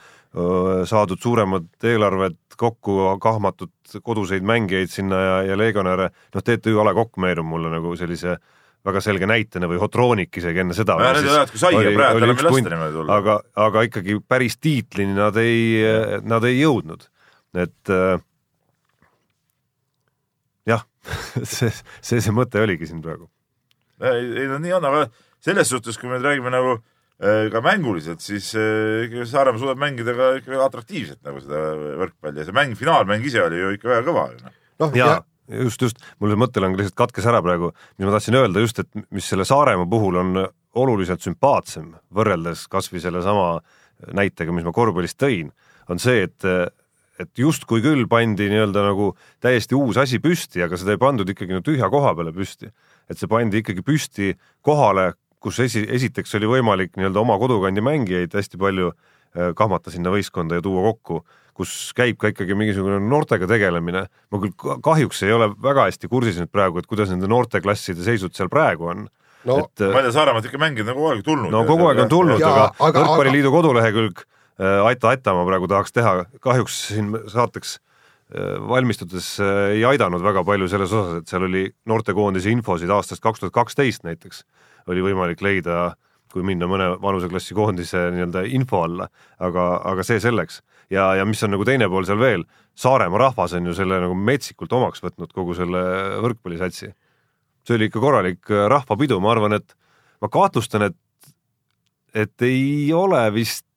saadud 0.86 1.20
suuremad 1.24 1.68
eelarved 1.84 2.38
kokku, 2.60 2.98
kahmatud 3.24 3.72
koduseid 4.04 4.44
mängijaid 4.46 4.92
sinna 4.92 5.20
ja, 5.24 5.36
ja 5.52 5.58
legionäre, 5.58 6.10
noh, 6.36 6.44
TTÜ 6.44 6.76
A 6.82 6.86
Le 6.90 6.94
Coq 6.98 7.18
meenub 7.24 7.48
mulle 7.48 7.72
nagu 7.72 7.96
sellise 7.98 8.36
väga 8.86 9.02
selge 9.04 9.28
näitena 9.28 9.68
või 9.68 9.80
Hotroonik 9.80 10.38
isegi 10.40 10.62
enne 10.64 10.76
seda. 10.76 10.98
Need 11.00 11.24
ei 11.24 11.32
ole 11.32 11.40
head 11.42 11.54
kui 11.54 11.62
saia 11.62 11.80
praegu, 11.96 12.20
tal 12.22 12.34
on 12.34 12.40
veel 12.40 12.50
lasta 12.50 12.74
niimoodi 12.74 12.96
tulla. 12.96 13.18
aga, 13.20 13.38
aga 13.68 13.84
ikkagi 13.88 14.20
päris 14.28 14.60
tiitlini 14.60 15.16
nad 15.18 15.40
ei, 15.40 15.64
nad 16.28 16.48
ei 16.48 16.60
jõudnud, 16.62 17.08
et 17.64 17.94
äh, 17.96 18.22
jah 20.70 20.86
see, 21.56 21.72
see, 22.02 22.22
see 22.22 22.36
mõte 22.36 22.62
oligi 22.64 22.90
siin 22.90 23.02
praegu. 23.04 23.30
ei, 24.02 24.30
ei 24.44 24.48
no 24.52 24.60
nii 24.62 24.76
on, 24.78 24.88
aga 24.90 25.06
selles 25.44 25.72
suhtes, 25.72 26.00
kui 26.00 26.10
me 26.10 26.18
nüüd 26.18 26.28
räägime 26.30 26.52
nagu 26.54 26.76
äh, 26.76 27.48
ka 27.54 27.64
mänguliselt, 27.66 28.24
siis 28.24 28.52
äh, 28.60 29.18
Saaremaa 29.30 29.62
suudab 29.62 29.82
mängida 29.82 30.16
ka 30.18 30.30
ikka 30.42 30.62
atraktiivselt 30.68 31.24
nagu 31.28 31.42
seda 31.44 31.74
võrkpalli 32.04 32.44
ja 32.44 32.48
see 32.48 32.56
mäng, 32.56 32.78
finaalmäng 32.80 33.26
ise 33.28 33.44
oli 33.46 33.60
ju 33.62 33.74
ikka 33.78 33.94
väga 33.96 34.08
kõva. 34.08 34.30
noh, 34.84 34.96
ja, 34.98 35.12
ja 35.50 35.66
just, 35.66 35.82
just, 35.82 36.02
mul 36.20 36.34
see 36.34 36.40
mõttelang 36.40 36.78
lihtsalt 36.78 36.98
katkes 37.00 37.28
ära 37.30 37.42
praegu, 37.46 37.74
mis 37.98 38.08
ma 38.08 38.16
tahtsin 38.16 38.40
öelda 38.40 38.64
just, 38.64 38.82
et 38.84 39.06
mis 39.16 39.28
selle 39.28 39.48
Saaremaa 39.48 39.90
puhul 39.90 40.20
on 40.22 40.44
oluliselt 40.80 41.24
sümpaatsem 41.26 41.94
võrreldes 42.14 42.68
kasvõi 42.72 43.02
sellesama 43.04 43.48
näitega, 44.16 44.54
mis 44.56 44.68
ma 44.68 44.74
korvpallist 44.76 45.18
tõin, 45.20 45.50
on 45.90 46.00
see, 46.00 46.28
et 46.28 46.46
et 47.20 47.42
justkui 47.42 47.84
küll 47.84 48.06
pandi 48.10 48.48
nii-öelda 48.52 48.84
nagu 48.90 49.12
täiesti 49.44 49.76
uus 49.78 50.00
asi 50.00 50.22
püsti, 50.24 50.64
aga 50.64 50.80
seda 50.80 50.96
ei 50.96 51.02
pandud 51.02 51.30
ikkagi 51.30 51.56
nagu 51.56 51.66
tühja 51.66 51.90
koha 51.92 52.14
peale 52.16 52.34
püsti. 52.36 52.72
et 53.10 53.18
see 53.18 53.28
pandi 53.28 53.64
ikkagi 53.64 53.84
püsti 53.84 54.34
kohale, 54.62 55.14
kus 55.42 55.60
esi, 55.60 55.84
esiteks 55.84 56.36
oli 56.40 56.50
võimalik 56.56 56.96
nii-öelda 56.96 57.20
oma 57.20 57.38
kodukandi 57.42 57.84
mängijaid 57.84 58.34
hästi 58.36 58.60
palju 58.62 58.92
eh, 58.94 59.52
kahmata 59.56 59.92
sinna 59.92 60.14
võistkonda 60.14 60.60
ja 60.60 60.66
tuua 60.66 60.86
kokku 60.92 61.24
kus 61.60 61.92
käib 61.98 62.16
ka 62.22 62.32
ikkagi 62.32 62.56
mingisugune 62.56 63.02
noortega 63.04 63.48
tegelemine. 63.50 64.06
ma 64.08 64.40
küll 64.40 64.80
kahjuks 64.86 65.24
ei 65.28 65.36
ole 65.36 65.50
väga 65.60 65.90
hästi 65.90 66.08
kursis 66.08 66.40
nüüd 66.40 66.52
praegu, 66.52 66.80
et 66.80 66.88
kuidas 66.88 67.12
nende 67.12 67.28
noorteklasside 67.28 68.06
seisud 68.06 68.36
seal 68.38 68.52
praegu 68.52 68.88
on 68.94 69.10
no 69.50 69.60
et, 69.60 69.84
ma 69.84 70.00
ei 70.00 70.08
tea, 70.08 70.16
Saaremaalt 70.16 70.48
ikka 70.48 70.62
mängida 70.62 70.94
on 70.94 71.00
kogu 71.00 71.12
aeg 71.12 71.24
tulnud. 71.26 71.52
no 71.52 71.66
kogu 71.68 71.90
aeg 71.90 72.04
on 72.06 72.12
tulnud, 72.12 72.44
aga, 72.44 72.70
aga 72.80 73.04
Võrkpalliliidu 73.04 73.52
kodulehekülg 73.52 74.24
äh, 74.24 74.39
Aita 74.60 75.14
Aita 75.14 75.34
ma 75.36 75.46
praegu 75.48 75.70
tahaks 75.72 75.94
teha, 75.96 76.26
kahjuks 76.44 76.80
siin 76.90 77.14
saateks 77.32 77.78
äh, 77.78 78.58
valmistudes 78.68 79.38
äh, 79.40 79.78
ei 79.78 79.86
aidanud 79.88 80.24
väga 80.24 80.44
palju 80.44 80.68
selles 80.72 80.92
osas, 80.92 81.22
et 81.22 81.32
seal 81.32 81.46
oli 81.48 81.64
noortekoondise 81.88 82.52
infosid 82.52 82.92
aastast 82.92 83.24
kaks 83.24 83.40
tuhat 83.40 83.56
kaksteist 83.56 84.04
näiteks. 84.04 84.44
Oli 84.92 85.04
võimalik 85.06 85.40
leida, 85.46 85.94
kui 86.34 86.44
minna 86.44 86.68
mõne 86.68 86.90
vanuseklassi 87.02 87.56
koondise 87.56 88.10
nii-öelda 88.14 88.44
info 88.58 88.84
alla, 88.84 89.08
aga, 89.40 89.70
aga 89.94 90.04
see 90.04 90.20
selleks. 90.24 90.60
Ja, 90.92 91.14
ja 91.16 91.26
mis 91.30 91.42
on 91.46 91.54
nagu 91.54 91.66
teine 91.68 91.88
pool 91.90 92.08
seal 92.10 92.20
veel, 92.20 92.44
Saaremaa 92.80 93.20
rahvas 93.20 93.54
on 93.58 93.68
ju 93.68 93.74
selle 93.78 94.00
nagu 94.02 94.16
metsikult 94.16 94.74
omaks 94.74 95.04
võtnud, 95.04 95.32
kogu 95.36 95.56
selle 95.58 95.82
võrkpallisatsi. 96.24 96.92
see 97.68 97.76
oli 97.76 97.90
ikka 97.90 98.04
korralik 98.04 98.52
äh, 98.52 98.68
rahvapidu, 98.72 99.20
ma 99.24 99.32
arvan, 99.38 99.56
et 99.60 99.76
ma 100.20 100.28
kahtlustan, 100.28 100.90
et, 100.90 101.34
et 102.14 102.42
ei 102.42 102.92
ole 102.94 103.24
vist 103.36 103.69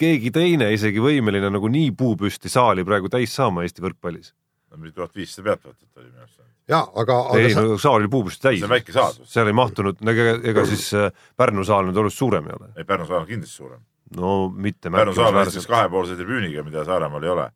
keegi 0.00 0.32
teine 0.34 0.70
isegi 0.74 1.02
võimeline 1.02 1.50
nagu 1.52 1.70
nii 1.70 1.92
puupüsti 1.98 2.52
saali 2.52 2.84
praegu 2.86 3.10
täis 3.12 3.34
saama 3.36 3.66
Eesti 3.66 3.84
võrkpallis. 3.84 4.32
no 4.70 4.80
mingi 4.80 4.94
tuhat 4.96 5.14
viissada 5.16 5.50
pealtvaatajat 5.50 6.00
oli 6.00 6.08
minu 6.08 6.24
arust. 6.24 6.40
ja 6.68 6.80
aga, 6.84 7.20
aga. 7.28 7.38
ei 7.38 7.54
sa... 7.54 7.64
no 7.66 7.78
saal 7.78 8.00
oli 8.00 8.10
puupüsti 8.12 8.48
täis. 8.48 8.60
see 8.62 8.68
on 8.70 8.74
väike 8.74 8.96
saal. 8.96 9.22
seal 9.24 9.52
ei 9.52 9.56
mahtunud, 9.60 10.02
ega, 10.14 10.34
ega 10.52 10.66
siis 10.70 10.90
äh, 10.96 11.10
Pärnu 11.36 11.64
saal 11.68 11.88
nüüd 11.88 12.02
oluliselt 12.02 12.24
suurem 12.24 12.50
ei 12.50 12.58
ole. 12.58 12.72
ei, 12.76 12.88
Pärnu 12.88 13.08
saal 13.10 13.24
on 13.24 13.30
kindlasti 13.30 13.62
suurem 13.62 13.80
no 14.16 14.34
mitte 14.48 14.90
Pärnu 14.90 15.14
saal 15.14 15.36
on 15.36 15.50
siis 15.52 15.66
kahepoolse 15.70 16.16
tribüüniga, 16.18 16.64
mida 16.66 16.84
Saaremaal 16.84 17.24
ei 17.24 17.32
ole. 17.34 17.48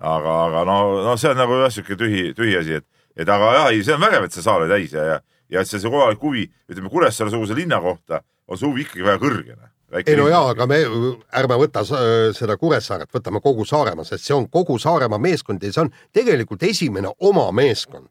aga, 0.00 0.36
aga 0.46 0.64
no, 0.66 0.78
no 1.06 1.16
see 1.16 1.30
on 1.30 1.38
nagu 1.38 1.58
jah, 1.62 1.70
sihuke 1.70 1.96
tühi, 1.98 2.30
tühi 2.34 2.56
asi, 2.58 2.80
et, 2.80 2.86
et 3.16 3.28
aga 3.28 3.52
jah, 3.56 3.68
ei, 3.70 3.84
see 3.86 3.94
on 3.94 4.02
vägev, 4.02 4.26
et 4.26 4.34
see 4.34 4.42
saal 4.42 4.64
oli 4.64 4.72
täis 4.72 4.94
ja, 4.94 5.04
ja, 5.06 5.20
ja 5.52 5.62
et 5.62 5.70
see, 5.70 5.78
see 5.82 5.90
kohalik 5.90 6.22
huvi, 6.22 6.48
ütleme 6.70 6.90
Kuressaare-suguse 6.90 7.54
linna 7.58 7.78
kohta 7.82 8.22
on 8.48 8.58
see 8.58 8.66
huvi 8.66 8.86
ikkagi 8.86 9.06
väga 9.06 9.22
kõrge. 9.22 9.58
Ei 9.92 10.16
no 10.16 10.24
jaa, 10.30 10.46
aga 10.54 10.66
me 10.70 10.78
ärme 11.36 11.58
võta 11.60 11.82
seda 11.84 12.56
Kuressaaret, 12.56 13.10
võtame 13.12 13.42
kogu 13.44 13.66
Saaremaa, 13.68 14.06
sest 14.08 14.24
see 14.24 14.36
on 14.36 14.48
kogu 14.48 14.78
Saaremaa 14.80 15.20
meeskond 15.20 15.62
ja 15.62 15.72
see 15.74 15.84
on 15.84 15.92
tegelikult 16.16 16.64
esimene 16.64 17.12
oma 17.20 17.50
meeskond 17.52 18.08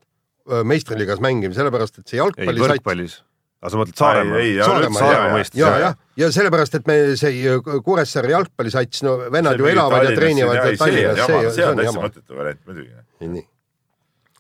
meistriliigas 0.67 1.21
mängima, 1.23 1.55
sellepärast 1.57 2.01
et 2.01 2.07
see 2.11 2.19
jalgpalli 2.19 2.57
ei, 2.57 2.67
võrkpallis 2.67 3.19
aga 3.61 3.71
sa 3.71 3.79
mõtled 3.79 4.00
Saaremaa? 4.01 4.41
Saaremaa, 4.65 5.03
Saaremaa 5.05 5.38
mõistes. 5.38 5.59
ja, 5.61 5.71
ja, 5.81 5.91
ja 6.17 6.29
sellepärast, 6.33 6.77
et 6.79 6.89
me 6.89 6.97
see 7.19 7.55
Kuressaare 7.85 8.33
jalgpallisats, 8.33 9.03
no 9.05 9.15
vennad 9.33 9.61
ju 9.61 9.69
elavad 9.69 10.09
ja 10.09 10.13
treenivad 10.17 10.61
Tallinnas. 10.81 11.25
see 11.55 11.65
on 11.67 11.81
täitsa 11.81 11.97
mõttetu 11.97 12.38
variant 12.38 12.61
muidugi. 12.65 12.93
nii 13.21 13.47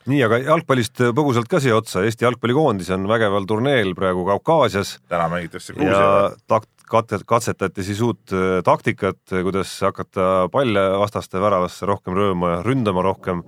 nii, 0.09 0.21
aga 0.25 0.39
jalgpallist 0.41 0.97
põgusalt 1.13 1.49
ka 1.49 1.59
siia 1.61 1.75
otsa, 1.77 2.01
Eesti 2.07 2.25
jalgpallikoondis 2.25 2.89
on 2.95 3.05
vägeval 3.09 3.45
turneel 3.49 3.93
praegu 3.97 4.25
Kaukaasias. 4.25 4.95
täna 5.11 5.27
mängitakse 5.29 5.75
Gruusiaga. 5.77 6.31
Ja 6.91 6.99
takt-, 6.99 7.11
kat-, 7.11 7.25
katsetati 7.27 7.83
siis 7.85 8.01
uut 8.03 8.33
äh, 8.35 8.59
taktikat, 8.63 9.21
kuidas 9.31 9.73
hakata 9.81 10.47
palle 10.51 10.83
vastaste 10.99 11.39
väravasse 11.41 11.85
rohkem 11.85 12.15
rööma 12.17 12.57
ja 12.57 12.61
ründama 12.63 13.03
rohkem. 13.05 13.43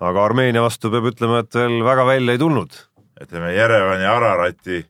aga 0.00 0.24
Armeenia 0.24 0.62
vastu 0.62 0.90
peab 0.90 1.06
ütlema, 1.08 1.40
et 1.40 1.54
veel 1.54 1.82
väga 1.84 2.06
välja 2.06 2.32
ei 2.32 2.38
tulnud. 2.38 2.72
ütleme 3.20 3.52
Jerevani 3.54 4.04
Ararati 4.04 4.84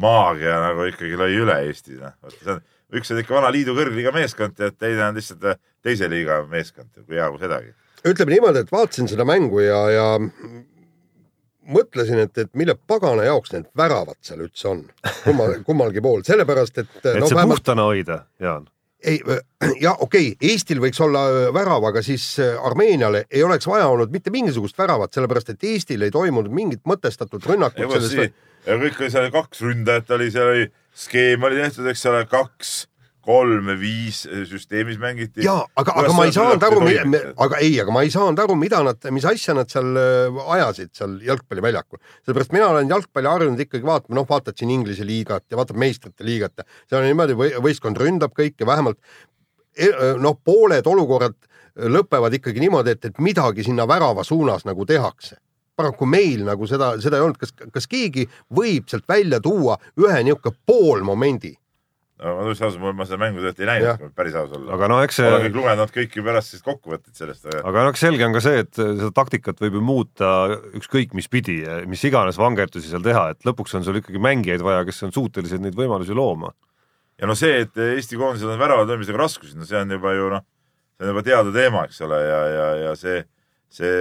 maagia 0.00 0.60
nagu 0.60 0.86
ikkagi 0.88 1.16
lõi 1.16 1.36
üle 1.42 1.56
Eesti, 1.66 1.98
noh, 2.00 2.14
see 2.32 2.52
on, 2.52 2.62
üks 2.96 3.10
on 3.12 3.20
ikka 3.20 3.34
vana 3.34 3.50
liidu 3.52 3.74
kõrgliiga 3.76 4.12
meeskond 4.12 4.58
ja 4.58 4.70
teine 4.72 5.08
on 5.08 5.16
lihtsalt 5.16 5.44
äh, 5.44 5.58
teise 5.82 6.08
liiga 6.08 6.42
meeskond, 6.50 6.92
kui 7.04 7.16
hea 7.16 7.28
kui 7.30 7.40
sedagi. 7.40 7.74
ütleme 8.06 8.36
niimoodi, 8.36 8.64
et 8.64 8.72
vaatasin 8.72 9.08
seda 9.08 9.24
mängu 9.28 9.60
ja, 9.64 9.80
ja 9.90 10.08
mõtlesin, 11.72 12.22
et, 12.26 12.38
et 12.38 12.52
mille 12.58 12.76
pagana 12.88 13.26
jaoks 13.26 13.52
need 13.54 13.68
väravad 13.76 14.18
seal 14.24 14.44
üldse 14.46 14.70
on, 14.70 14.86
kummal, 15.24 15.58
kummalgi 15.68 16.04
pool, 16.04 16.24
sellepärast 16.26 16.82
et. 16.84 16.96
et 17.02 17.20
no, 17.20 17.28
see 17.28 17.38
vähemalt... 17.38 17.62
puhtana 17.62 17.90
hoida, 17.90 18.22
Jaan 18.42 18.68
ei, 19.06 19.20
ja 19.80 19.92
okei 19.92 20.32
okay,, 20.32 20.50
Eestil 20.50 20.80
võiks 20.82 21.00
olla 21.04 21.26
äh, 21.28 21.48
värav, 21.54 21.84
aga 21.90 22.02
siis 22.04 22.24
äh, 22.42 22.56
Armeeniale 22.66 23.26
ei 23.30 23.44
oleks 23.44 23.68
vaja 23.68 23.88
olnud 23.92 24.12
mitte 24.14 24.32
mingisugust 24.34 24.78
väravat, 24.78 25.12
sellepärast 25.14 25.52
et 25.54 25.68
Eestil 25.70 26.02
ei 26.06 26.14
toimunud 26.14 26.52
mingit 26.52 26.82
mõtestatud 26.88 27.44
rünnakut. 27.46 27.84
ja 28.66 28.78
kõik 28.80 29.00
oli 29.00 29.12
seal 29.12 29.30
kaks 29.34 29.62
ründajat 29.62 30.10
oli, 30.16 30.30
seal 30.34 30.52
oli 30.52 30.66
skeem 30.96 31.44
oli 31.46 31.60
tehtud, 31.60 31.86
eks 31.92 32.06
ole, 32.10 32.24
kaks 32.30 32.76
kolm, 33.26 33.70
viis 33.80 34.22
süsteemis 34.48 34.98
mängiti. 35.02 35.44
ja 35.44 35.56
aga, 35.76 35.94
aga 36.02 36.12
ma 36.14 36.26
ei 36.28 36.34
saanud 36.34 36.66
aru, 36.68 36.82
aga 37.46 37.60
ei, 37.62 37.74
aga 37.82 37.94
ma 37.94 38.04
ei 38.06 38.12
saanud 38.14 38.38
aru, 38.42 38.56
mida 38.58 38.82
nad, 38.86 39.08
mis 39.14 39.26
asja 39.28 39.56
nad 39.56 39.70
seal 39.72 39.98
äh, 40.00 40.40
ajasid 40.56 40.92
seal 40.96 41.16
jalgpalliväljakul. 41.26 42.00
sellepärast 42.22 42.54
mina 42.54 42.68
olen 42.74 42.92
jalgpalli 42.94 43.32
harjunud 43.32 43.64
ikkagi 43.66 43.86
vaatama, 43.86 44.20
noh, 44.20 44.28
vaatad 44.28 44.58
siin 44.58 44.70
Inglise 44.74 45.06
liigat 45.06 45.46
ja 45.50 45.58
vaatad 45.58 45.80
meistrite 45.80 46.26
liigat 46.26 46.62
ja 46.62 46.68
seal 46.86 47.02
on 47.02 47.10
niimoodi, 47.10 47.38
võistkond 47.64 47.98
ründab 48.00 48.36
kõike, 48.36 48.66
vähemalt 48.68 49.00
e, 49.74 49.90
noh, 50.22 50.38
pooled 50.44 50.86
olukorrad 50.86 51.38
lõpevad 51.76 52.38
ikkagi 52.38 52.62
niimoodi, 52.62 52.94
et, 52.96 53.10
et 53.10 53.18
midagi 53.20 53.66
sinna 53.66 53.88
värava 53.88 54.24
suunas 54.24 54.64
nagu 54.68 54.86
tehakse 54.88 55.36
paraku 55.76 56.06
meil 56.08 56.46
nagu 56.46 56.66
seda, 56.68 56.94
seda 57.02 57.18
ei 57.18 57.26
olnud, 57.26 57.36
kas, 57.40 57.52
kas 57.74 57.90
keegi 57.90 58.24
võib 58.56 58.88
sealt 58.88 59.04
välja 59.08 59.42
tuua 59.44 59.76
ühe 60.00 60.22
niisugune 60.24 60.56
poolmomendi 60.66 61.52
no 61.52 61.65
ma 62.16 62.32
ausalt, 62.48 62.78
ma 62.80 63.04
seda 63.04 63.18
mängu 63.20 63.42
tegelikult 63.42 63.60
ei 63.60 63.68
näinud, 63.68 63.98
kui 64.00 64.12
päris 64.16 64.36
aus 64.40 64.52
olla. 64.56 64.72
aga 64.72 64.88
no 64.88 65.00
eks 65.04 65.18
see. 65.20 65.26
olen 65.28 65.42
kõik 65.44 65.58
lugenud 65.58 65.90
kõiki 65.92 66.22
pärast 66.24 66.54
siis 66.54 66.64
kokkuvõtteid 66.64 67.18
sellest, 67.18 67.44
aga. 67.50 67.60
aga 67.68 67.82
no 67.84 67.92
eks 67.92 68.04
selge 68.06 68.24
on 68.24 68.36
ka 68.36 68.42
see, 68.44 68.62
et 68.64 68.72
seda 68.78 69.10
taktikat 69.18 69.60
võib 69.60 69.76
ju 69.76 69.82
muuta 69.84 70.30
ükskõik 70.80 71.12
mis 71.18 71.28
pidi, 71.28 71.58
mis 71.90 72.04
iganes 72.08 72.40
vangerdusi 72.40 72.88
seal 72.88 73.04
teha, 73.04 73.26
et 73.34 73.44
lõpuks 73.48 73.76
on 73.76 73.84
sul 73.84 74.00
ikkagi 74.00 74.22
mängijaid 74.22 74.64
vaja, 74.64 74.86
kes 74.88 75.04
on 75.04 75.12
suutelised 75.12 75.60
neid 75.60 75.76
võimalusi 75.76 76.16
looma. 76.16 76.54
ja 77.20 77.28
no 77.28 77.36
see, 77.36 77.60
et 77.66 77.76
Eesti 77.84 78.16
koondisel 78.16 78.54
on 78.54 78.64
värava 78.64 78.88
tõmbamisega 78.88 79.20
raskusi, 79.20 79.58
no 79.60 79.68
see 79.68 79.76
on 79.82 79.92
juba 79.98 80.16
ju 80.16 80.32
noh, 80.32 80.48
see 80.96 81.04
on 81.04 81.12
juba 81.12 81.26
teada 81.28 81.52
teema, 81.52 81.84
eks 81.84 82.00
ole, 82.08 82.24
ja, 82.24 82.42
ja, 82.48 82.66
ja 82.86 82.96
see, 82.96 83.20
see 83.76 83.94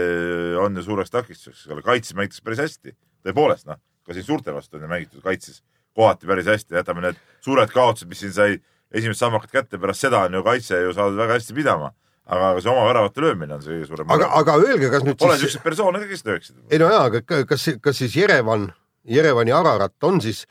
on 0.64 0.80
ju 0.80 0.88
suureks 0.88 1.12
takistuseks, 1.12 1.66
eks 1.66 1.76
ole, 1.76 1.84
kaitses 1.84 2.16
mängitakse 2.16 2.48
päris 2.48 2.64
hästi, 2.64 2.96
tõepoolest 3.28 3.68
noh, 3.68 3.84
ka 4.08 4.16
siin 4.16 4.32
suurte 4.32 4.56
vastu 4.56 4.80
on 4.80 4.88
ju 4.88 4.96
mängitud 4.96 5.26
kaitses 5.26 5.60
kohati 5.96 6.28
päris 6.28 6.50
hästi, 6.52 6.76
jätame 6.80 7.06
need 7.06 7.20
suured 7.46 7.72
kaotused, 7.74 8.10
mis 8.12 8.24
siin 8.24 8.34
sai 8.36 8.58
esimesed 8.92 9.20
sammakad 9.20 9.52
kätte, 9.52 9.80
pärast 9.82 10.06
seda 10.06 10.26
on 10.28 10.40
ju 10.40 10.44
kaitse 10.46 10.82
ju 10.82 10.94
saadud 10.96 11.20
väga 11.20 11.40
hästi 11.40 11.56
pidama 11.58 11.94
aga 12.26 12.62
see 12.62 12.72
oma 12.72 12.86
väravate 12.88 13.22
löömine 13.22 13.54
on 13.54 13.62
see 13.62 13.76
kõige 13.76 13.88
suurem. 13.90 14.14
aga, 14.16 14.30
aga 14.40 14.56
öelge, 14.58 14.90
kas 14.90 15.04
nüüd 15.06 15.18
Pole 15.20 15.38
siis. 15.38 15.58
Pole 15.62 15.62
niisuguseid 15.62 15.64
persoone 15.64 16.02
kes 16.10 16.26
lööksid. 16.26 16.56
ei 16.72 16.80
no 16.82 16.90
jaa, 16.90 17.04
aga 17.12 17.44
kas, 17.46 17.68
kas 17.82 18.00
siis 18.02 18.16
Jerevan, 18.18 18.72
Jerevani 19.06 19.54
Ararat 19.54 20.10
on 20.10 20.22
siis 20.22 20.46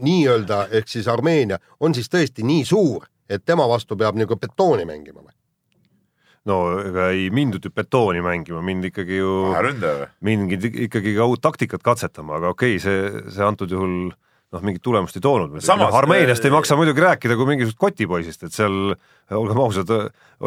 nii-öelda 0.00 0.62
ehk 0.78 0.88
siis 0.88 1.08
Armeenia 1.08 1.60
on 1.80 1.94
siis 1.94 2.08
tõesti 2.08 2.46
nii 2.46 2.64
suur, 2.64 3.04
et 3.28 3.44
tema 3.44 3.68
vastu 3.68 3.98
peab 4.00 4.16
nagu 4.16 4.36
betooni 4.40 4.88
mängima 4.88 5.20
või? 5.20 5.36
no 6.48 6.56
ega 6.80 7.10
ei 7.12 7.28
mindud 7.30 7.68
ju 7.68 7.72
betooni 7.74 8.24
mängima, 8.24 8.64
mind 8.64 8.88
ikkagi 8.88 9.20
ju, 9.20 9.34
mingid 10.24 10.64
ikkagi 10.70 11.14
ka 11.18 11.28
uut 11.28 11.44
taktikat 11.44 11.84
katsetama, 11.84 12.40
aga 12.40 12.54
okei 12.56 12.78
okay,, 12.78 12.84
see, 12.86 13.28
see 13.28 13.44
antud 13.44 13.70
juhul 13.70 14.14
noh, 14.54 14.62
mingit 14.66 14.82
tulemust 14.82 15.18
ei 15.18 15.24
toonud. 15.24 15.54
Samas, 15.64 15.94
Armeeniast 15.96 16.44
ei 16.44 16.50
äh, 16.50 16.56
maksa 16.56 16.78
muidugi 16.78 17.04
rääkida 17.04 17.36
kui 17.38 17.48
mingisugusest 17.52 17.80
kotipoisist, 17.80 18.44
et 18.46 18.56
seal 18.56 18.94
olgem 19.36 19.62
ausad, 19.62 19.92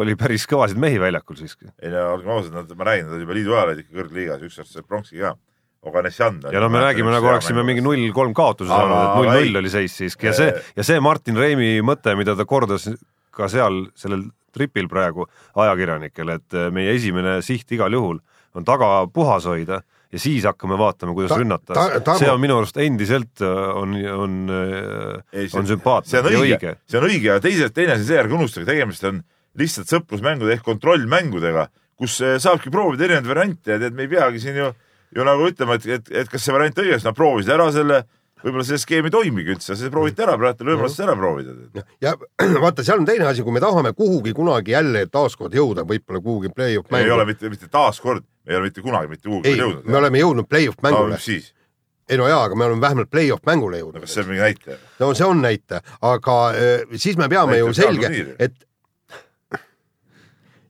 oli 0.00 0.16
päris 0.20 0.44
kõvasid 0.50 0.80
mehi 0.80 1.00
väljakul 1.00 1.38
siiski. 1.40 1.70
ei 1.80 1.92
no 1.92 2.04
olgem 2.12 2.36
ausad, 2.36 2.54
nad, 2.56 2.76
ma 2.76 2.88
räägin, 2.90 3.10
nad 3.10 3.24
juba 3.24 3.36
liidu 3.38 3.56
ajal 3.56 3.72
olid 3.72 3.82
ikka 3.84 3.98
kõrgliigas, 4.02 4.46
ükskord 4.48 4.70
sai 4.70 4.86
pronksi 4.86 5.20
ka. 5.22 5.34
Oganesjan. 5.84 6.38
ja 6.48 6.60
no 6.62 6.70
me 6.72 6.80
räägime 6.80 7.12
nagu 7.12 7.28
oleksime 7.28 7.60
mingi 7.60 7.82
null 7.84 8.06
kolm 8.16 8.32
kaotuse 8.32 8.70
saanud, 8.70 8.94
et 8.94 9.02
aga 9.02 9.18
null 9.18 9.34
ei. 9.34 9.50
null 9.50 9.60
oli 9.60 9.72
seis 9.72 9.92
siiski 9.98 10.30
ja 10.30 10.32
see 10.32 10.54
ja 10.78 10.86
see 10.88 11.02
Martin 11.04 11.36
Reimi 11.36 11.74
mõte, 11.84 12.14
mida 12.16 12.32
ta 12.38 12.46
kordas 12.48 12.86
ka 13.36 13.50
seal 13.52 13.82
sellel 13.92 14.22
tripil 14.56 14.88
praegu 14.88 15.26
ajakirjanikele, 15.60 16.38
et 16.40 16.56
meie 16.72 16.94
esimene 16.96 17.34
siht 17.44 17.76
igal 17.76 17.92
juhul 17.92 18.22
on 18.56 18.64
taga 18.64 19.04
puhas 19.12 19.44
hoida 19.50 19.82
ja 20.14 20.20
siis 20.22 20.44
hakkame 20.46 20.78
vaatama, 20.78 21.14
kuidas 21.16 21.32
Ta- 21.34 21.38
rünnata 21.40 21.74
ta-. 21.74 22.00
Tarmo- 22.06 22.22
see 22.22 22.30
on 22.30 22.42
minu 22.42 22.58
arust 22.60 22.78
endiselt 22.82 23.42
eh, 23.42 23.62
on, 23.82 23.94
on, 24.14 24.34
on 25.58 25.70
sümpaatne 25.70 26.10
see 26.12 26.20
on 26.22 26.30
ja 26.30 26.42
õige, 26.42 26.58
õige. 26.58 26.74
see 26.90 27.00
on 27.00 27.06
õige 27.08 27.30
ja 27.32 27.38
teised, 27.42 27.74
teine 27.74 27.96
asi, 27.98 28.06
see 28.08 28.20
ärge 28.22 28.36
unustage, 28.38 28.68
tegemist 28.68 29.06
on 29.10 29.22
lihtsalt 29.58 29.90
sõprusmängude 29.90 30.54
ehk 30.56 30.64
kontrollmängudega, 30.66 31.68
kus 31.98 32.18
eh, 32.22 32.36
saabki 32.42 32.72
proovida 32.74 33.08
erinevaid 33.08 33.30
variante 33.30 33.74
ja 33.74 33.80
tead, 33.82 33.94
me 33.96 34.06
ei 34.06 34.12
peagi 34.14 34.42
siin 34.42 34.58
ju, 34.62 34.70
ju 35.14 35.26
nagu 35.26 35.48
ütlema, 35.50 35.78
et, 35.78 35.86
et, 35.98 36.12
et 36.22 36.30
kas 36.30 36.42
see 36.46 36.54
variant 36.54 36.78
õiges, 36.84 37.06
nad 37.06 37.16
proovisid 37.18 37.54
ära 37.54 37.68
selle, 37.74 38.04
võib-olla 38.44 38.66
see 38.68 38.80
skeem 38.80 39.08
ei 39.08 39.14
toimigi 39.14 39.54
üldse, 39.54 39.76
see 39.78 39.90
prooviti 39.92 40.24
ära, 40.24 40.36
praegu 40.40 40.64
on 40.64 40.70
võimalus 40.72 41.00
ära 41.04 41.16
proovida. 41.18 41.84
ja 42.04 42.14
vaata, 42.64 42.84
seal 42.86 43.00
on 43.00 43.08
teine 43.08 43.28
asi, 43.30 43.44
kui 43.46 43.54
me 43.54 43.62
tahame 43.64 43.94
kuhugi 43.96 44.34
kunagi 44.36 44.74
jälle 44.74 45.06
taaskord 45.12 45.56
jõuda, 45.56 45.86
võib-olla 45.88 46.22
kuhugi 46.24 46.52
play-off 46.54 46.92
ei 46.92 47.08
ole 47.08 47.24
mängu. 47.24 47.32
mitte, 47.32 47.52
mitte 47.52 47.70
taaskord, 47.72 48.26
ei 48.48 48.58
ole 48.58 48.68
mitte 48.68 48.84
kunagi 48.84 49.12
mitte 49.12 49.28
kuhugi 49.28 49.52
ei, 49.52 49.60
jõudnud. 49.62 49.88
me 49.88 50.00
oleme 50.02 50.20
jõudnud 50.20 50.50
play-off 50.50 50.80
no 50.80 50.88
mängule 50.88 51.20
siis, 51.22 51.52
ei 52.10 52.20
no 52.20 52.28
jaa, 52.28 52.42
aga 52.50 52.58
me 52.60 52.68
oleme 52.68 52.84
vähemalt 52.84 53.10
play-off 53.12 53.48
mängule 53.48 53.80
no 53.80 53.86
jõudnud 53.86 54.04
kas. 54.04 54.14
see 54.14 54.26
on 54.26 54.30
mingi 54.32 54.44
näitaja? 54.44 54.78
no 55.00 55.10
see 55.14 55.30
on 55.30 55.42
näitaja, 55.44 55.82
aga 56.12 56.38
äh, 56.52 57.00
siis 57.00 57.18
me 57.20 57.30
peame 57.32 57.58
ju 57.62 57.72
Näitab 57.72 57.80
selge 57.80 58.36
et 58.38 58.60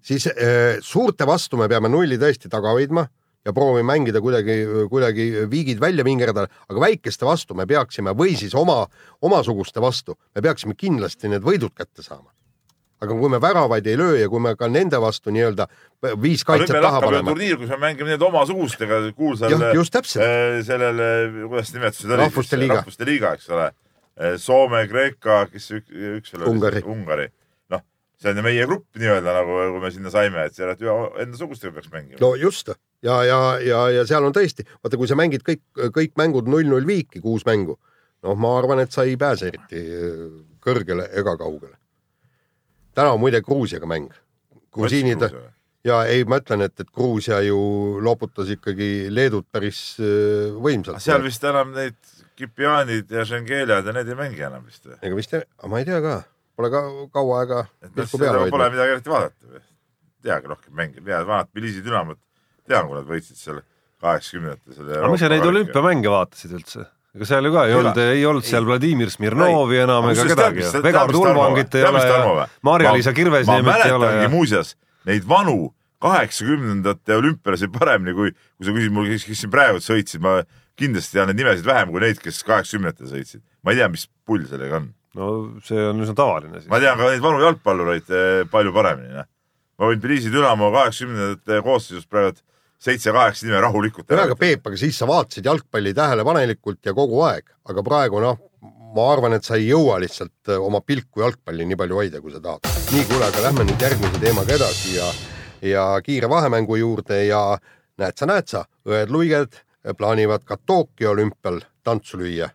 siis 0.04 0.28
äh, 0.31 0.78
suurte 0.85 1.26
vastu 1.26 1.59
me 1.59 1.69
peame 1.69 1.90
nulli 1.90 2.21
tõesti 2.21 2.52
taga 2.52 2.76
hoidma 2.76 3.09
ja 3.45 3.53
proovime 3.53 3.87
mängida 3.93 4.21
kuidagi, 4.25 4.57
kuidagi 4.91 5.27
viigid 5.51 5.81
välja 5.81 6.05
vingerdada, 6.05 6.49
aga 6.69 6.85
väikeste 6.87 7.27
vastu 7.29 7.57
me 7.57 7.67
peaksime 7.69 8.15
või 8.17 8.37
siis 8.41 8.55
oma, 8.57 8.85
omasuguste 9.23 9.83
vastu, 9.85 10.17
me 10.35 10.45
peaksime 10.45 10.77
kindlasti 10.79 11.31
need 11.33 11.45
võidud 11.45 11.75
kätte 11.77 12.03
saama. 12.03 12.31
aga 13.05 13.13
kui 13.19 13.29
me 13.29 13.37
väravaid 13.43 13.87
ei 13.91 13.99
löö 14.01 14.17
ja 14.17 14.29
kui 14.33 14.41
me 14.41 14.55
ka 14.57 14.69
nende 14.71 14.97
vastu 15.01 15.33
nii-öelda 15.35 15.67
viis 16.23 16.45
kaitset 16.47 16.79
taha 16.81 17.03
paneme, 17.05 17.35
turniir, 17.35 17.59
kus 17.61 17.69
me 17.75 17.77
mängime 17.83 18.15
need 18.15 18.23
omasugustega 18.23 19.01
kuulsal 19.17 19.53
just 19.77 19.93
täpselt, 19.93 20.25
äh, 20.25 20.61
sellele, 20.65 21.09
kuidas 21.51 21.75
nimetused 21.75 22.09
olid? 22.09 22.23
Rahvuste 22.23 22.61
liiga. 22.61 22.79
rahvuste 22.81 23.09
liiga, 23.09 23.35
eks 23.37 23.51
ole. 23.51 23.73
Soome, 24.39 24.85
Kreeka, 24.87 25.41
kes 25.51 25.73
üks, 25.75 25.91
üks 25.91 26.33
veel 26.33 26.47
oli 26.47 26.85
Ungari.? 26.95 27.29
Noh, 27.75 27.83
see 28.23 28.31
on 28.31 28.41
ju 28.41 28.47
meie 28.47 28.67
grupp 28.71 29.03
nii-öelda 29.03 29.37
nagu, 29.37 29.59
kui 29.75 29.83
me 29.83 29.91
sinna 29.91 30.15
saime, 30.15 30.47
et 30.47 30.57
seal 30.57 30.73
endasugustega 31.27 31.75
peaks 31.75 31.91
mängima 31.93 32.23
no 32.23 32.37
just 32.39 32.73
ja, 33.05 33.21
ja, 33.25 33.41
ja, 33.61 33.81
ja 33.99 34.05
seal 34.09 34.25
on 34.27 34.35
tõesti, 34.35 34.67
vaata, 34.83 34.99
kui 35.01 35.11
sa 35.11 35.19
mängid 35.19 35.45
kõik, 35.47 35.63
kõik 35.95 36.15
mängud 36.21 36.49
null-null 36.51 36.87
viiki, 36.89 37.23
kuus 37.25 37.47
mängu, 37.49 37.77
noh, 38.25 38.37
ma 38.41 38.55
arvan, 38.59 38.83
et 38.85 38.95
sa 38.95 39.07
ei 39.09 39.19
pääse 39.21 39.51
eriti 39.53 39.81
äh, 39.81 40.23
kõrgele 40.65 41.09
ega 41.13 41.37
kaugele. 41.41 41.77
täna 42.95 43.13
on 43.13 43.21
muide 43.21 43.43
Gruusiaga 43.43 43.87
mäng. 43.87 44.13
grusiinid 44.75 45.23
ja 45.85 46.05
ei, 46.09 46.25
ma 46.25 46.41
ütlen, 46.41 46.65
et, 46.65 46.81
et 46.81 46.91
Gruusia 46.91 47.41
ju 47.45 47.59
loputas 48.03 48.49
ikkagi 48.51 49.09
Leedut 49.11 49.47
päris 49.53 49.97
äh, 50.01 50.55
võimsalt. 50.57 51.03
seal 51.05 51.23
vist 51.23 51.45
enam 51.45 51.75
neid 51.77 51.99
Kipianid 52.35 53.11
ja 53.15 53.23
Šengeljad 53.29 53.87
ja 53.87 53.93
need 53.95 54.09
ei 54.11 54.19
mängi 54.19 54.43
enam 54.43 54.65
vist 54.67 54.89
või? 54.89 54.99
ega 55.03 55.19
vist, 55.19 55.37
ma 55.69 55.83
ei 55.83 55.87
tea 55.87 56.01
ka, 56.03 56.17
pole 56.57 56.73
ka 56.73 56.83
kaua 57.13 57.45
aega 57.45 57.65
pole 58.51 58.71
midagi 58.73 58.97
eriti 58.97 59.13
vaadata 59.13 59.53
või? 59.53 59.65
teagi 60.25 60.49
rohkem 60.49 60.73
mänge, 60.75 61.05
tead 61.05 61.29
vanad 61.29 61.51
Tbilisi 61.51 61.85
Dünamot, 61.85 62.19
tean, 62.68 62.88
kui 62.88 62.99
nad 62.99 63.09
võitsid 63.09 63.38
seal 63.40 63.62
kaheksakümnendatel. 64.04 64.90
aga 64.99 65.12
miks 65.12 65.25
sa 65.25 65.33
neid 65.33 65.49
olümpiamänge 65.49 66.12
vaatasid 66.12 66.56
üldse? 66.59 66.88
ega 67.14 67.28
seal 67.28 67.47
ju 67.47 67.54
ka 67.54 67.66
ei 67.68 67.76
olnud, 67.78 68.00
ei 68.02 68.25
olnud 68.26 68.47
seal 68.49 68.66
Vladimir 68.66 69.12
Smirnovi 69.12 69.78
enam 69.85 70.09
ega 70.11 70.26
kedagi. 70.33 70.66
Vegard 70.83 71.14
Ulvangit 71.14 71.79
ei 71.79 71.87
ole 71.87 72.03
ja 72.09 72.48
Marja-Liisa 72.66 73.14
Kirvesniemit 73.14 73.87
ei 73.87 73.94
ole 73.94 74.12
muuseas 74.33 74.74
neid 75.09 75.29
vanu 75.29 75.70
kaheksakümnendate 76.05 77.16
olümpialasi 77.16 77.70
paremini 77.72 78.14
kui, 78.16 78.33
kui 78.59 78.66
sa 78.66 78.74
küsid 78.77 78.92
mul, 78.92 79.09
kes, 79.09 79.24
siin 79.38 79.53
praegu 79.53 79.81
sõitsid, 79.81 80.20
ma 80.24 80.40
kindlasti 80.81 81.16
tean 81.16 81.31
neid 81.31 81.38
nimesid 81.38 81.68
vähem 81.68 81.92
kui 81.94 82.03
neid, 82.03 82.18
kes 82.20 82.42
kaheksakümnendatel 82.44 83.12
sõitsid. 83.12 83.44
ma 83.64 83.72
ei 83.72 83.81
tea, 83.81 83.88
mis 83.92 84.09
pull 84.27 84.44
sellega 84.50 84.83
on. 84.83 84.90
no 85.16 85.29
see 85.64 85.87
on 85.92 86.03
üsna 86.05 86.16
tavaline 86.18 86.59
siis. 86.59 86.70
ma 86.72 86.83
tean 86.83 86.98
ka 87.00 87.12
neid 87.12 87.24
vanu 87.24 87.40
jalgpallureid 87.44 88.11
eh, 88.11 88.42
palju 88.50 88.74
paremini, 88.74 89.14
noh. 89.20 89.31
ma 89.79 89.92
võin 89.92 90.03
Tbilisi 90.03 90.35
Dünamo 90.35 90.72
kaheksakümnendate 90.74 91.62
koosseisust 91.64 92.11
praegu 92.11 92.35
seitse-kaheksa 92.85 93.49
nime 93.49 93.61
rahulikult 93.64 94.11
no 94.11 94.25
aga 94.27 94.37
Peep, 94.38 94.66
aga 94.68 94.79
siis 94.81 94.99
sa 95.01 95.09
vaatasid 95.09 95.47
jalgpalli 95.49 95.94
tähelepanelikult 95.97 96.85
ja 96.85 96.94
kogu 96.97 97.23
aeg, 97.27 97.49
aga 97.70 97.85
praegu 97.87 98.20
noh, 98.23 98.40
ma 98.94 99.07
arvan, 99.12 99.37
et 99.37 99.47
sa 99.47 99.59
ei 99.59 99.68
jõua 99.68 99.99
lihtsalt 100.03 100.53
äh, 100.53 100.61
oma 100.61 100.83
pilku 100.87 101.25
jalgpalli 101.25 101.66
nii 101.68 101.79
palju 101.81 102.01
hoida, 102.01 102.20
kui 102.23 102.35
sa 102.35 102.42
tahad. 102.44 102.68
nii, 102.92 103.07
kuule, 103.11 103.29
aga 103.29 103.47
lähme 103.49 103.68
nüüd 103.68 103.87
järgmise 103.87 104.20
teemaga 104.23 104.59
edasi 104.59 104.97
ja, 104.99 105.12
ja 105.75 105.87
kiire 106.05 106.31
vahemängu 106.31 106.79
juurde 106.81 107.25
ja 107.27 107.44
näed 108.01 108.18
sa, 108.18 108.29
näed 108.31 108.51
sa, 108.51 108.66
õed 108.88 109.14
Luiged 109.14 109.62
plaanivad 109.99 110.44
ka 110.49 110.57
Tokyo 110.57 111.12
olümpial 111.12 111.61
tantsu 111.85 112.20
lüüa. 112.20 112.51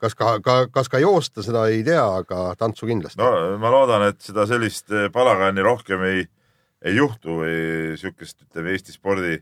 kas 0.00 0.14
ka, 0.16 0.38
ka, 0.40 0.66
kas 0.72 0.88
ka 0.88 0.98
joosta, 0.98 1.42
seda 1.44 1.66
ei 1.68 1.82
tea, 1.84 2.02
aga 2.22 2.54
tantsu 2.58 2.86
kindlasti 2.88 3.20
no.. 3.20 3.58
ma 3.60 3.72
loodan, 3.72 4.06
et 4.08 4.20
seda 4.24 4.46
sellist 4.48 4.88
eh, 4.92 5.10
palagani 5.12 5.60
rohkem 5.64 6.04
ei, 6.08 6.22
ei 6.84 6.96
juhtu 6.96 7.42
või 7.42 7.96
siukest, 8.00 8.38
ütleme 8.46 8.72
Eesti 8.72 8.96
spordi 8.96 9.36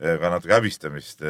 ka 0.00 0.30
natuke 0.32 0.54
häbistamist. 0.56 1.22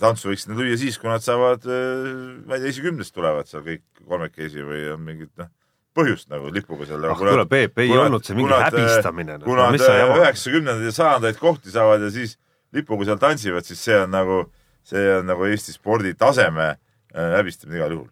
tantsu 0.00 0.30
võiks 0.30 0.46
nad 0.48 0.56
lüüa 0.60 0.76
siis, 0.80 0.96
kui 1.02 1.10
nad 1.10 1.20
saavad, 1.24 1.64
ma 1.66 2.54
ei 2.56 2.62
tea, 2.62 2.70
esikümnest 2.70 3.12
tulevad 3.14 3.48
seal 3.50 3.64
kõik 3.66 3.82
kolmekesi 4.08 4.62
või 4.64 4.84
on 4.94 5.02
mingid 5.04 5.32
noh, 5.40 5.48
põhjust 5.94 6.30
nagu 6.30 6.48
lipuga 6.54 6.86
seal. 6.88 7.04
ah 7.10 7.18
kuule, 7.18 7.44
Peep, 7.50 7.78
ei 7.82 7.90
kuna- 7.90 8.06
olnud 8.06 8.24
see 8.24 8.34
mingi 8.38 8.48
kuna 8.48 8.60
nad, 8.62 8.72
häbistamine. 8.78 9.38
kui 9.44 9.58
nad 9.58 9.74
üheksakümnendaid 10.22 10.86
ja 10.88 10.94
sajandaid 10.94 11.38
kohti 11.42 11.74
saavad 11.74 12.06
ja 12.06 12.10
siis 12.14 12.36
lipuga 12.72 13.04
seal 13.10 13.18
tantsivad, 13.22 13.66
siis 13.66 13.82
see 13.84 13.98
on 13.98 14.10
nagu, 14.14 14.40
see 14.86 15.04
on 15.18 15.26
nagu 15.26 15.44
Eesti 15.50 15.74
spordi 15.74 16.14
taseme 16.18 16.70
äh, 16.70 17.36
häbistamine 17.36 17.78
igal 17.82 17.92
juhul. 17.98 18.08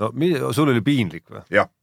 No 0.00 0.10
mi- 0.16 0.32
sul 0.56 0.70
oli 0.72 0.80
piinlik 0.84 1.26
või? 1.30 1.42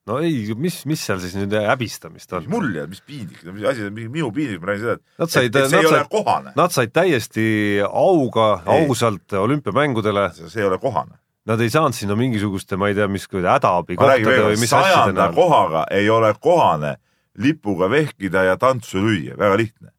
no 0.09 0.17
ei, 0.23 0.53
mis, 0.57 0.79
mis 0.89 1.03
seal 1.05 1.19
siis 1.21 1.35
nüüd 1.37 1.53
häbistamist 1.53 2.33
on? 2.33 2.47
mul 2.51 2.67
ei 2.73 2.81
ole, 2.81 2.87
mis 2.95 3.01
piinlik, 3.05 3.43
mis 3.53 3.67
asi, 3.69 3.87
minu 3.93 4.31
piinlik, 4.35 4.59
ma 4.63 4.71
räägin 4.71 4.83
seda, 4.87 4.97
Nad 5.19 5.27
et, 5.27 5.33
said- 5.35 5.55
et 5.55 5.69
see 5.69 5.77
nad 5.77 5.83
ei 5.83 5.89
ole 5.91 5.99
said- 6.01 6.11
kohane. 6.11 6.53
Nad 6.57 6.71
said 6.75 6.93
täiesti 6.95 7.47
auga, 7.87 8.47
ausalt 8.65 9.33
olümpiamängudele, 9.33 10.29
see 10.49 10.61
ei 10.63 10.67
ole 10.67 10.77
kohane. 10.81 11.17
nad 11.47 11.61
ei 11.63 11.69
saanud 11.71 11.95
sinna 11.95 12.15
mingisuguste, 12.19 12.75
ma 12.75 12.89
ei 12.89 12.95
tea, 12.97 13.07
mis 13.07 13.27
hädaabi 13.31 13.95
kohtade 13.95 14.23
või 14.49 14.57
mis 14.59 14.73
asjade 14.73 14.93
sajanda 14.93 15.27
näol. 15.29 15.35
kohaga 15.37 15.85
ei 15.91 16.09
ole 16.09 16.33
kohane 16.41 16.95
lipuga 17.37 17.87
vehkida 17.89 18.43
ja 18.43 18.57
tantsu 18.57 18.97
lüüa, 18.99 19.37
väga 19.37 19.55
lihtne. 19.57 19.91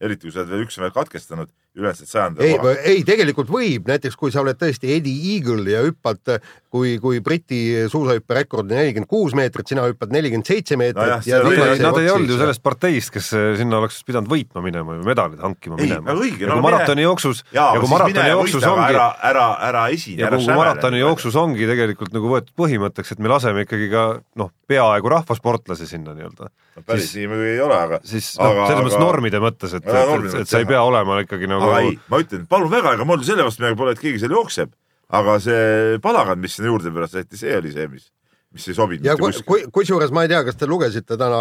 eriti 0.00 0.28
kui 0.28 0.32
sa 0.32 0.40
oled 0.44 0.50
veel 0.54 0.62
üks 0.64 0.78
veel 0.78 0.90
katkestanud, 0.94 1.48
ülejäänud 1.78 2.10
sajanda 2.10 2.44
ei 2.44 2.56
kohaga., 2.58 2.80
ei 2.92 3.02
tegelikult 3.06 3.50
võib, 3.52 3.86
näiteks 3.88 4.16
kui 4.18 4.32
sa 4.34 4.42
oled 4.42 4.58
tõesti 4.60 4.90
Eddie 4.96 5.34
Eagle 5.36 5.70
ja 5.70 5.82
hüppad, 5.86 6.38
kui, 6.68 6.96
kui 7.00 7.20
Briti 7.24 7.60
suusahüppe 7.88 8.34
rekord 8.36 8.66
on 8.68 8.76
nelikümmend 8.76 9.08
kuus 9.08 9.32
meetrit, 9.38 9.70
sina 9.70 9.86
hüppad 9.88 10.12
nelikümmend 10.12 10.48
seitse 10.48 10.76
meetrit 10.76 11.26
ja 11.28 11.40
viimase 11.44 11.80
Nad 11.86 12.00
ei 12.02 12.10
olnud 12.12 12.28
ju 12.34 12.36
sellest 12.40 12.62
parteist, 12.64 13.12
kes 13.14 13.30
eh, 13.38 13.46
sinna 13.60 13.78
oleks 13.80 14.02
pidanud 14.04 14.28
võitma 14.28 14.60
minema 14.64 14.98
või 14.98 15.06
medalid 15.08 15.40
hankima 15.44 15.78
Ei, 15.78 15.86
minema. 15.86 16.10
ja 16.10 16.16
no 16.18 16.20
kui 16.26 16.34
mine- 16.42 16.60
maratoni 16.66 17.06
jooksus 17.06 17.42
jaa, 17.46 17.54
ja 17.54 17.66
aga 17.72 17.80
kui 17.86 17.92
maratoni 17.94 18.32
jooksus 18.34 18.66
ongi 18.68 18.88
ära, 18.98 19.08
ära, 19.30 19.46
ära 19.70 19.86
esine, 19.94 20.20
ja 20.20 20.28
ära 20.28 20.40
kui 20.42 20.58
maratoni 20.60 21.00
jooksus 21.02 21.38
ongi 21.40 21.68
tegelikult 21.70 22.12
nagu 22.16 22.34
võetud 22.34 22.52
põhimõtteks, 22.58 23.14
et 23.16 23.22
me 23.24 23.32
laseme 23.32 23.64
ikkagi 23.64 23.88
ka 23.92 24.04
noh, 24.42 24.50
peaaegu 24.68 25.08
rahvasportlasi 25.14 25.86
sinna 25.88 26.12
nii-öelda, 26.18 26.50
päris 26.84 27.06
siis- 27.08 27.22
nii 27.22 27.30
muidugi 27.32 27.54
ei 27.54 27.62
ole, 27.64 27.78
aga 27.86 28.00
siis 28.04 28.34
noh, 28.42 28.60
selles 28.68 28.84
mõttes 28.84 29.00
normide 29.02 29.40
mõttes, 29.42 29.72
et, 29.78 29.86
et, 29.88 30.12
et, 30.18 30.40
et 30.42 30.50
sa 30.52 30.60
ei 30.60 30.68
pea 30.68 30.82
olema 30.84 31.22
ikkagi 31.24 31.48
nagu 31.50 31.67
aga 31.68 31.80
ei, 31.86 31.96
ma 32.10 32.20
ütlen, 32.24 32.44
palun 32.50 32.70
väga, 32.72 32.94
ega 32.98 33.06
mul 33.08 33.24
selle 33.26 33.46
vastu 33.46 33.64
midagi 33.64 33.80
pole, 33.80 33.96
et 33.96 34.02
keegi 34.02 34.22
seal 34.22 34.34
jookseb, 34.36 34.72
aga 35.18 35.36
see 35.42 35.98
palagan, 36.04 36.40
mis 36.42 36.56
sinna 36.58 36.72
juurde 36.72 36.92
pärast 36.94 37.18
võeti, 37.18 37.40
see 37.40 37.54
oli 37.56 37.72
see, 37.74 37.86
mis, 37.92 38.10
mis 38.54 38.68
ei 38.68 38.76
sobinud 38.76 39.04
mitte 39.04 39.16
kui, 39.20 39.30
kuskile. 39.30 39.48
kui, 39.48 39.70
kusjuures 39.78 40.12
ma 40.16 40.26
ei 40.26 40.32
tea, 40.32 40.42
kas 40.48 40.58
te 40.60 40.68
lugesite 40.68 41.20
täna, 41.20 41.40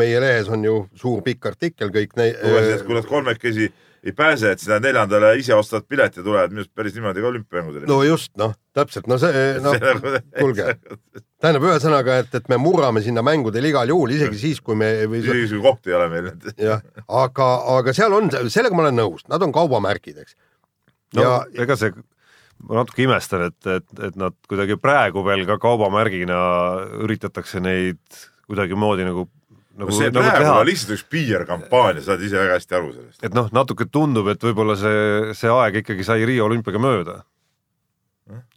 meie 0.00 0.22
lehes 0.24 0.48
on 0.52 0.64
ju 0.64 0.78
suur 0.98 1.24
pikk 1.26 1.50
artikkel 1.52 1.92
kõik 1.94 2.16
lugesin, 2.16 2.74
et 2.76 2.86
kui 2.86 2.96
ne-. 2.96 3.02
nad 3.02 3.10
kolmekesi 3.10 3.70
ei 4.04 4.12
pääse, 4.16 4.52
et 4.54 4.62
seda 4.62 4.78
neljandale 4.82 5.32
ise 5.40 5.54
ostad 5.56 5.86
pileti 5.88 6.20
ja 6.20 6.24
tulevad 6.26 6.52
minu 6.52 6.62
arust 6.62 6.74
päris 6.76 6.94
niimoodi 6.96 7.22
ka 7.22 7.30
olümpiamängudele. 7.30 7.88
no 7.90 8.02
just, 8.06 8.30
noh, 8.38 8.54
täpselt, 8.76 9.08
no 9.10 9.18
see, 9.20 9.46
noh, 9.64 9.78
kuulge. 10.38 10.76
tähendab 11.42 11.66
ühesõnaga, 11.68 12.18
et, 12.24 12.36
et 12.38 12.50
me 12.52 12.60
murrame 12.62 13.02
sinna 13.04 13.24
mängudele 13.26 13.72
igal 13.72 13.90
juhul, 13.90 14.14
isegi 14.14 14.38
siis, 14.40 14.60
kui 14.64 14.78
me 14.78 14.90
või 15.06 15.22
isegi 15.24 15.48
kui 15.54 15.64
kohti 15.64 15.92
ei 15.92 15.98
ole 15.98 16.10
meil. 16.12 16.30
jah, 16.68 16.84
aga, 17.22 17.48
aga 17.78 17.96
seal 17.96 18.14
on, 18.14 18.30
sellega 18.46 18.78
ma 18.78 18.86
olen 18.86 19.02
nõus, 19.02 19.26
nad 19.30 19.42
on 19.44 19.54
kaubamärgid, 19.54 20.22
eks. 20.24 20.38
no 21.18 21.26
ja 21.26 21.34
ega 21.64 21.78
see, 21.80 21.94
ma 22.66 22.80
natuke 22.80 23.04
imestan, 23.06 23.48
et, 23.50 23.58
et, 23.78 23.88
et 24.10 24.18
nad 24.18 24.36
kuidagi 24.50 24.78
praegu 24.80 25.24
veel 25.26 25.46
ka 25.48 25.58
kaubamärgina 25.62 26.38
üritatakse 27.04 27.62
neid 27.62 28.00
kuidagimoodi 28.48 29.04
nagu, 29.06 29.26
nagu 29.78 29.92
no 29.92 29.96
see 29.96 30.10
nagu 30.10 30.24
praegu 30.24 30.44
teha 30.44 30.54
on 30.58 30.68
lihtsalt 30.68 30.94
üks 30.96 31.04
PR-kampaania, 31.12 32.02
sa 32.02 32.12
saad 32.12 32.24
ise 32.26 32.38
väga 32.40 32.58
hästi 32.58 32.78
aru 32.78 32.90
sellest. 32.96 33.20
et 33.24 33.36
noh, 33.36 33.50
natuke 33.54 33.86
tundub, 33.92 34.30
et 34.32 34.42
võib-olla 34.48 34.74
see, 34.78 35.34
see 35.38 35.52
aeg 35.54 35.82
ikkagi 35.82 36.06
sai 36.06 36.26
Riia 36.28 36.46
olümpiaga 36.46 36.82
mööda. 36.82 37.20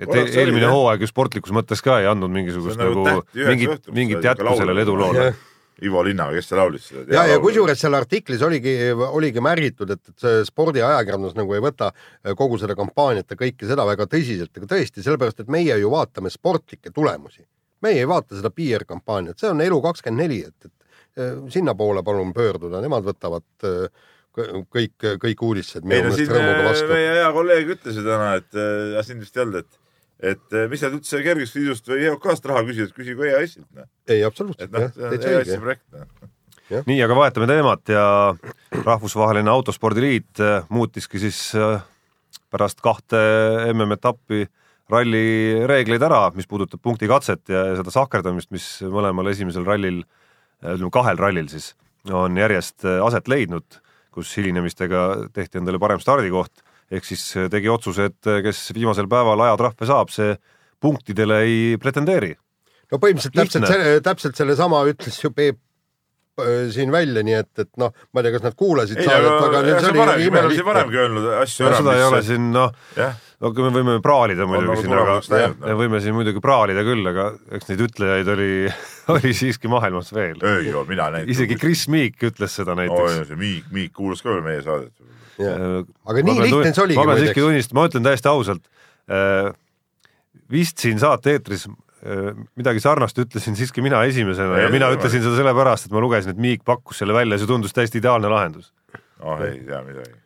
et 0.02 0.10
oli, 0.10 0.26
eelmine 0.34 0.66
jah. 0.66 0.74
hooaeg 0.76 1.06
ju 1.06 1.12
sportlikus 1.12 1.54
mõttes 1.56 1.84
ka 1.86 2.02
ei 2.02 2.10
andnud 2.10 2.34
mingisugust 2.34 2.82
nagu 2.82 3.06
nagu 3.06 3.24
tähti 3.24 3.48
mingit 3.48 3.74
õhtul,, 3.76 3.96
mingit 3.96 4.30
jätku 4.32 4.58
sellele 4.58 4.86
eduloole. 4.88 5.32
Ivo 5.82 6.04
Linnamäe, 6.06 6.38
kes 6.38 6.52
see 6.52 6.58
laulis 6.60 6.84
seda? 6.92 7.08
ja, 7.10 7.22
ja 7.32 7.38
kusjuures 7.42 7.80
seal 7.82 7.96
artiklis 7.98 8.42
oligi, 8.46 8.74
oligi 8.94 9.42
märgitud, 9.42 9.90
et, 9.90 10.02
et 10.12 10.26
see 10.26 10.44
spordiajakirjandus 10.46 11.34
nagu 11.40 11.56
ei 11.58 11.64
võta 11.64 11.90
kogu 12.38 12.60
seda 12.62 12.76
kampaaniat 12.78 13.34
ja 13.34 13.40
kõike 13.40 13.70
seda 13.70 13.86
väga 13.90 14.06
tõsiselt, 14.12 14.52
aga 14.58 14.70
tõesti, 14.76 15.02
sellepärast 15.02 15.42
et 15.42 15.50
meie 15.50 15.80
ju 15.82 15.90
vaatame 15.90 16.30
sportlikke 16.30 16.94
tulemusi. 16.94 17.42
meie 17.82 18.04
ei 18.04 18.06
vaata 18.06 18.38
seda 18.38 18.52
PR-kampaaniat, 18.54 19.40
see 19.42 19.50
on 19.50 19.64
Elu24, 19.66 20.52
et, 20.52 20.70
et 20.70 20.81
sinnapoole 21.52 22.04
palun 22.08 22.32
pöörduda, 22.34 22.80
nemad 22.84 23.04
võtavad 23.04 23.44
kõ- 24.36 24.64
kõik, 24.72 24.96
kõik 25.22 25.44
uudised 25.46 25.86
ei 25.86 26.04
no 26.06 26.14
siin 26.16 26.32
äh, 26.32 26.64
vastu. 26.66 26.90
meie 26.92 27.14
hea 27.20 27.30
kolleeg 27.36 27.72
ütles 27.76 28.00
ju 28.00 28.04
täna, 28.06 28.34
et 28.40 28.58
äh, 28.58 29.00
sind 29.08 29.24
vist 29.24 29.38
ei 29.38 29.46
olnud, 29.46 29.64
et 29.66 29.80
et 30.32 30.54
äh, 30.56 30.68
mis 30.70 30.82
sa 30.82 30.92
üldse 30.94 31.22
kergejõustikliidust 31.26 31.88
või 31.90 32.06
EOK-st 32.06 32.48
raha 32.52 32.62
küsid, 32.68 32.94
küsigu 32.96 33.26
EAS-ilt, 33.26 33.68
noh. 33.78 33.90
ei, 34.08 34.22
absoluutselt, 34.28 34.72
noh 34.74 34.86
jah, 34.86 34.94
täitsa 35.16 35.34
õige. 35.40 35.60
projekt, 35.64 35.86
noh. 35.96 36.86
nii, 36.88 37.00
aga 37.08 37.18
vahetame 37.18 37.50
teemat 37.50 37.94
ja 37.94 38.06
Rahvusvaheline 38.86 39.52
Autospordiliit 39.52 40.44
äh, 40.44 40.68
muutiski 40.70 41.22
siis 41.24 41.44
äh, 41.58 41.82
pärast 42.54 42.84
kahte 42.86 43.20
MM-etappi 43.74 44.46
ralli 44.92 45.26
reegleid 45.72 46.04
ära, 46.04 46.26
mis 46.36 46.50
puudutab 46.52 46.82
punktikatset 46.84 47.50
ja, 47.50 47.66
ja 47.72 47.78
seda 47.80 47.94
sahkerdamist, 47.94 48.52
mis 48.52 48.66
mõlemal 48.92 49.32
esimesel 49.32 49.66
rallil, 49.66 50.04
ütleme 50.64 50.92
kahel 50.94 51.20
rallil 51.20 51.50
siis, 51.52 51.72
on 52.10 52.38
järjest 52.38 52.86
äh, 52.86 53.00
aset 53.06 53.30
leidnud, 53.32 53.80
kus 54.12 54.34
hilinemistega 54.38 55.08
tehti 55.34 55.62
endale 55.62 55.80
parem 55.82 56.02
stardikoht, 56.02 56.64
ehk 56.92 57.08
siis 57.08 57.26
äh, 57.38 57.50
tegi 57.52 57.72
otsuse, 57.72 58.10
et 58.12 58.30
äh, 58.30 58.42
kes 58.46 58.70
viimasel 58.76 59.10
päeval 59.12 59.46
ajatrahve 59.48 59.90
saab, 59.90 60.14
see 60.14 60.36
punktidele 60.82 61.42
ei 61.46 61.58
pretendeeri. 61.82 62.34
no 62.92 63.00
põhimõtteliselt 63.00 63.38
täpselt 63.38 63.68
Lihtne. 63.68 63.76
selle, 63.76 64.00
täpselt 64.06 64.40
sellesama 64.40 64.86
ütles 64.90 65.20
ju 65.22 65.32
Peep 65.36 65.60
siin 66.74 66.90
välja, 66.92 67.22
nii 67.28 67.36
et, 67.38 67.52
et 67.60 67.70
noh, 67.78 67.92
ma 67.92 68.22
ei 68.22 68.26
tea, 68.26 68.34
kas 68.38 68.46
nad 68.48 68.56
kuulasid 68.58 69.02
ei, 69.02 69.10
aga 69.12 69.34
aga 69.46 69.60
nüüd 69.66 69.76
see 69.76 69.82
see 69.84 69.90
on 69.92 69.92
oli 69.92 70.00
varemgi, 70.00 70.30
me 70.32 70.40
oleme 70.40 70.56
siin 70.56 70.66
varemgi 70.66 71.02
öelnud 71.04 71.28
asju 71.42 71.66
no 71.68 71.74
seda 71.76 71.96
ei 71.98 72.06
ole 72.06 72.22
mis 72.22 72.30
siin 72.32 72.48
noh, 72.56 72.72
jah, 72.98 73.20
no 73.42 73.52
me 73.58 73.72
võime 73.74 73.98
praalida 74.04 74.46
muidugi 74.50 74.84
siin, 74.84 74.96
aga 74.96 75.48
me 75.64 75.78
võime 75.80 76.02
siin 76.04 76.16
muidugi 76.18 76.44
praalida 76.44 76.84
küll, 76.86 77.06
aga 77.12 77.28
eks 77.58 77.72
neid 77.72 77.86
ütlejaid 77.88 78.30
oli, 78.36 78.52
oli 79.16 79.34
siiski 79.38 79.72
maailmas 79.72 80.12
veel. 80.16 80.38
ei 80.52 80.74
ole 80.74 80.86
mina 80.90 81.10
näinud. 81.16 81.32
isegi 81.34 81.58
Chris 81.62 81.88
Meek 81.92 82.22
ütles 82.32 82.58
seda 82.62 82.78
näiteks. 82.78 83.24
see 83.32 83.40
Miik, 83.40 83.72
Miik 83.74 83.96
kuulas 83.98 84.22
ka 84.24 84.36
veel 84.36 84.46
meie 84.46 84.62
saadet. 84.66 84.94
aga 85.42 86.26
nii 86.28 86.48
lihtne 86.48 86.74
see 86.76 86.86
oligi 86.86 87.02
ma 87.02 87.08
pean 87.12 87.24
siiski 87.26 87.46
tunnistama, 87.46 87.82
ma 87.82 87.92
ütlen 87.92 88.10
täiesti 88.10 88.32
ausalt, 88.32 88.66
vist 90.52 90.84
siin 90.84 91.00
saate-eetris 91.02 91.66
äh, 91.68 92.32
midagi 92.60 92.84
sarnast 92.84 93.18
ütlesin 93.22 93.58
siiski 93.58 93.84
mina 93.86 94.04
esimesena 94.10 94.60
ja 94.60 94.70
Ei, 94.70 94.76
mina 94.76 94.92
ei, 94.92 95.00
ütlesin 95.00 95.24
seda 95.24 95.38
sellepärast, 95.40 95.88
et 95.88 95.96
ma 95.96 96.04
lugesin, 96.04 96.36
et 96.36 96.42
Meek 96.42 96.66
pakkus 96.68 97.02
selle 97.02 97.16
välja, 97.18 97.40
see 97.42 97.50
tundus 97.50 97.74
täiesti 97.74 98.02
ideaalne 98.02 98.30
lahendus. 98.32 98.74
oh 99.22 99.42
ei 99.46 99.64
tea 99.66 99.82
midagi. 99.88 100.20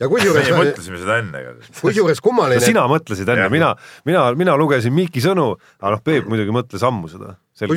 Ja 0.00 0.08
kusjuures 0.10 0.48
meie, 0.48 0.56
mõtlesime 0.60 1.00
seda 1.00 1.18
enne 1.22 1.42
kusjuures 1.84 2.20
no 2.20 2.26
kummaline, 2.28 2.62
sina 2.64 2.84
mõtlesid 2.90 3.30
enne, 3.32 3.48
mina, 3.52 3.72
mina, 4.08 4.24
mina 4.38 4.56
lugesin 4.60 4.94
Meeki 4.96 5.22
sõnu, 5.24 5.48
aga 5.80 5.94
noh, 5.96 6.02
Peep 6.06 6.28
muidugi 6.30 6.54
mõtles 6.54 6.84
ammu 6.86 7.10
seda, 7.12 7.36
see. 7.56 7.70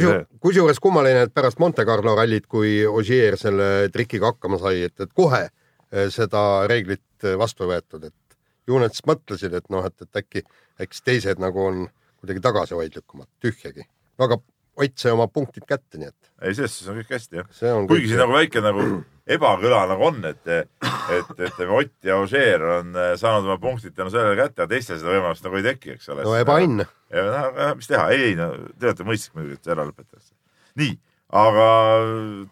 kusjuures 0.44 0.82
kummaline, 0.84 1.28
et 1.28 1.36
pärast 1.36 1.62
Monte 1.64 1.86
Carlo 1.88 2.16
rallit, 2.20 2.48
kui 2.52 2.80
Ogier 2.88 3.40
selle 3.40 3.90
trikiga 3.94 4.34
hakkama 4.34 4.60
sai, 4.62 4.86
et, 4.90 4.96
et 5.00 5.14
kohe 5.16 5.46
eh, 5.48 6.10
seda 6.14 6.66
reeglit 6.70 7.28
eh, 7.28 7.38
vastu 7.40 7.68
ei 7.68 7.74
võetud, 7.76 8.10
et 8.12 8.40
ju 8.70 8.82
nad 8.82 8.94
siis 8.94 9.08
mõtlesid, 9.10 9.56
et 9.58 9.72
noh, 9.74 9.88
et, 9.88 9.96
et 10.06 10.24
äkki, 10.24 10.46
äkki 10.84 11.04
teised 11.06 11.42
nagu 11.42 11.66
on 11.66 11.84
kuidagi 12.20 12.44
tagasihoidlikumad, 12.44 13.32
tühjagi. 13.42 13.88
no 14.20 14.28
aga 14.28 14.42
Ott 14.80 14.96
sai 14.96 15.12
oma 15.12 15.26
punktid 15.28 15.66
kätte, 15.68 16.00
nii 16.00 16.08
et 16.08 16.19
ei, 16.42 16.56
selles 16.56 16.76
suhtes 16.76 16.92
on 16.92 17.00
kõik 17.02 17.14
hästi 17.16 17.42
jah. 17.42 17.50
kuigi 17.90 18.12
siin 18.12 18.22
nagu 18.22 18.36
väike 18.36 18.64
nagu 18.64 18.86
ebakõla 19.36 19.84
nagu 19.92 20.08
on, 20.08 20.24
et, 20.30 20.48
et 20.50 21.30
ütleme, 21.36 21.70
Ott 21.82 22.08
ja 22.08 22.18
Ožeer 22.22 22.64
on 22.80 22.96
äh, 22.98 23.12
saanud 23.20 23.48
oma 23.50 23.60
punktid 23.62 23.96
tänu 23.98 24.14
sellele 24.14 24.38
kätte, 24.40 24.64
aga 24.64 24.72
teistel 24.74 25.00
seda 25.02 25.14
võimalust 25.14 25.46
nagu 25.46 25.60
ei 25.60 25.68
teki, 25.68 25.96
eks 25.98 26.10
ole. 26.14 26.26
no 26.26 26.34
ebaõnn. 26.40 26.86
ja 27.14 27.28
aga 27.44 27.70
mis 27.78 27.92
teha, 27.92 28.10
ei, 28.16 28.34
no 28.40 28.52
te 28.80 28.90
olete 28.90 29.08
mõistlik 29.08 29.38
muidugi, 29.38 29.60
et 29.60 29.68
see 29.70 29.76
ära 29.76 29.86
lõpetatakse. 29.90 30.34
nii, 30.82 30.98
aga 31.44 31.70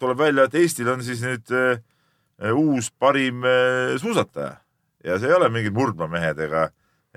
tuleb 0.04 0.22
välja, 0.22 0.48
et 0.48 0.62
Eestil 0.62 0.94
on 0.94 1.04
siis 1.06 1.24
nüüd 1.26 1.56
äh, 1.56 1.82
uus 2.54 2.92
parim 2.94 3.46
äh, 3.48 3.98
suusataja 4.02 4.58
ja 5.08 5.18
see 5.18 5.32
ei 5.32 5.38
ole 5.38 5.50
mingid 5.54 5.76
murdmamehed 5.78 6.40
ega, 6.46 6.68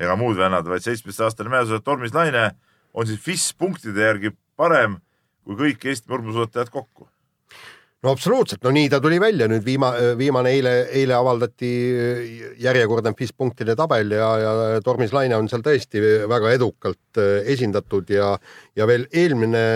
ega 0.01 0.17
muud 0.19 0.39
vennad, 0.39 0.69
vaid 0.69 0.85
seitsmeteistaastane 0.87 1.53
meesuusataja 1.53 1.85
Tormis 1.85 2.17
Laine 2.17 2.51
on 2.95 3.07
siis 3.07 3.21
FIS 3.23 3.51
punktide 3.59 4.07
järgi 4.07 4.33
parem 4.59 4.99
kui 5.45 5.57
kõik 5.59 5.89
Eesti 5.91 6.11
murdmaasuusatajad 6.11 6.71
kokku. 6.73 7.09
no 8.03 8.15
absoluutselt, 8.15 8.63
no 8.65 8.71
nii 8.73 8.89
ta 8.89 9.01
tuli 9.01 9.19
välja. 9.21 9.49
Nüüd 9.49 9.65
viima-, 9.65 9.93
viimane 10.19 10.53
eile, 10.57 10.75
eile 10.97 11.17
avaldati 11.17 11.71
järjekordne 12.63 13.13
FIS 13.19 13.35
punktide 13.37 13.77
tabel 13.77 14.15
ja, 14.17 14.29
ja 14.41 14.53
Tormis 14.85 15.13
Laine 15.13 15.37
on 15.37 15.51
seal 15.53 15.65
tõesti 15.65 16.01
väga 16.29 16.55
edukalt 16.57 17.21
eh, 17.21 17.51
esindatud 17.53 18.09
ja, 18.15 18.31
ja 18.77 18.87
veel 18.89 19.05
eelmine, 19.13 19.67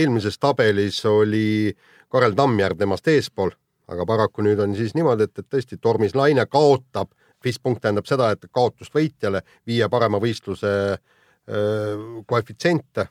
eelmises 0.00 0.40
tabelis 0.40 1.02
oli 1.10 1.74
Karel 2.08 2.36
Tammjärv 2.38 2.78
temast 2.78 3.08
eespool, 3.10 3.50
aga 3.90 4.06
paraku 4.06 4.44
nüüd 4.46 4.60
on 4.62 4.76
siis 4.78 4.94
niimoodi, 4.94 5.28
et, 5.28 5.42
et 5.42 5.50
tõesti 5.50 5.80
Tormis 5.82 6.14
Laine 6.16 6.46
kaotab, 6.46 7.10
FIS 7.44 7.58
punkt 7.60 7.82
tähendab 7.84 8.06
seda, 8.08 8.30
et 8.32 8.46
kaotust 8.54 8.94
võitjale, 8.94 9.42
viie 9.66 9.88
parema 9.92 10.20
võistluse 10.22 10.72
eh, 10.94 12.08
koefitsiente, 12.24 13.10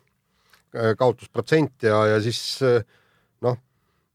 kaotusprotsent 0.98 1.88
ja, 1.88 2.00
ja 2.14 2.22
siis 2.24 2.40
eh, 2.66 2.82
noh, 3.46 3.58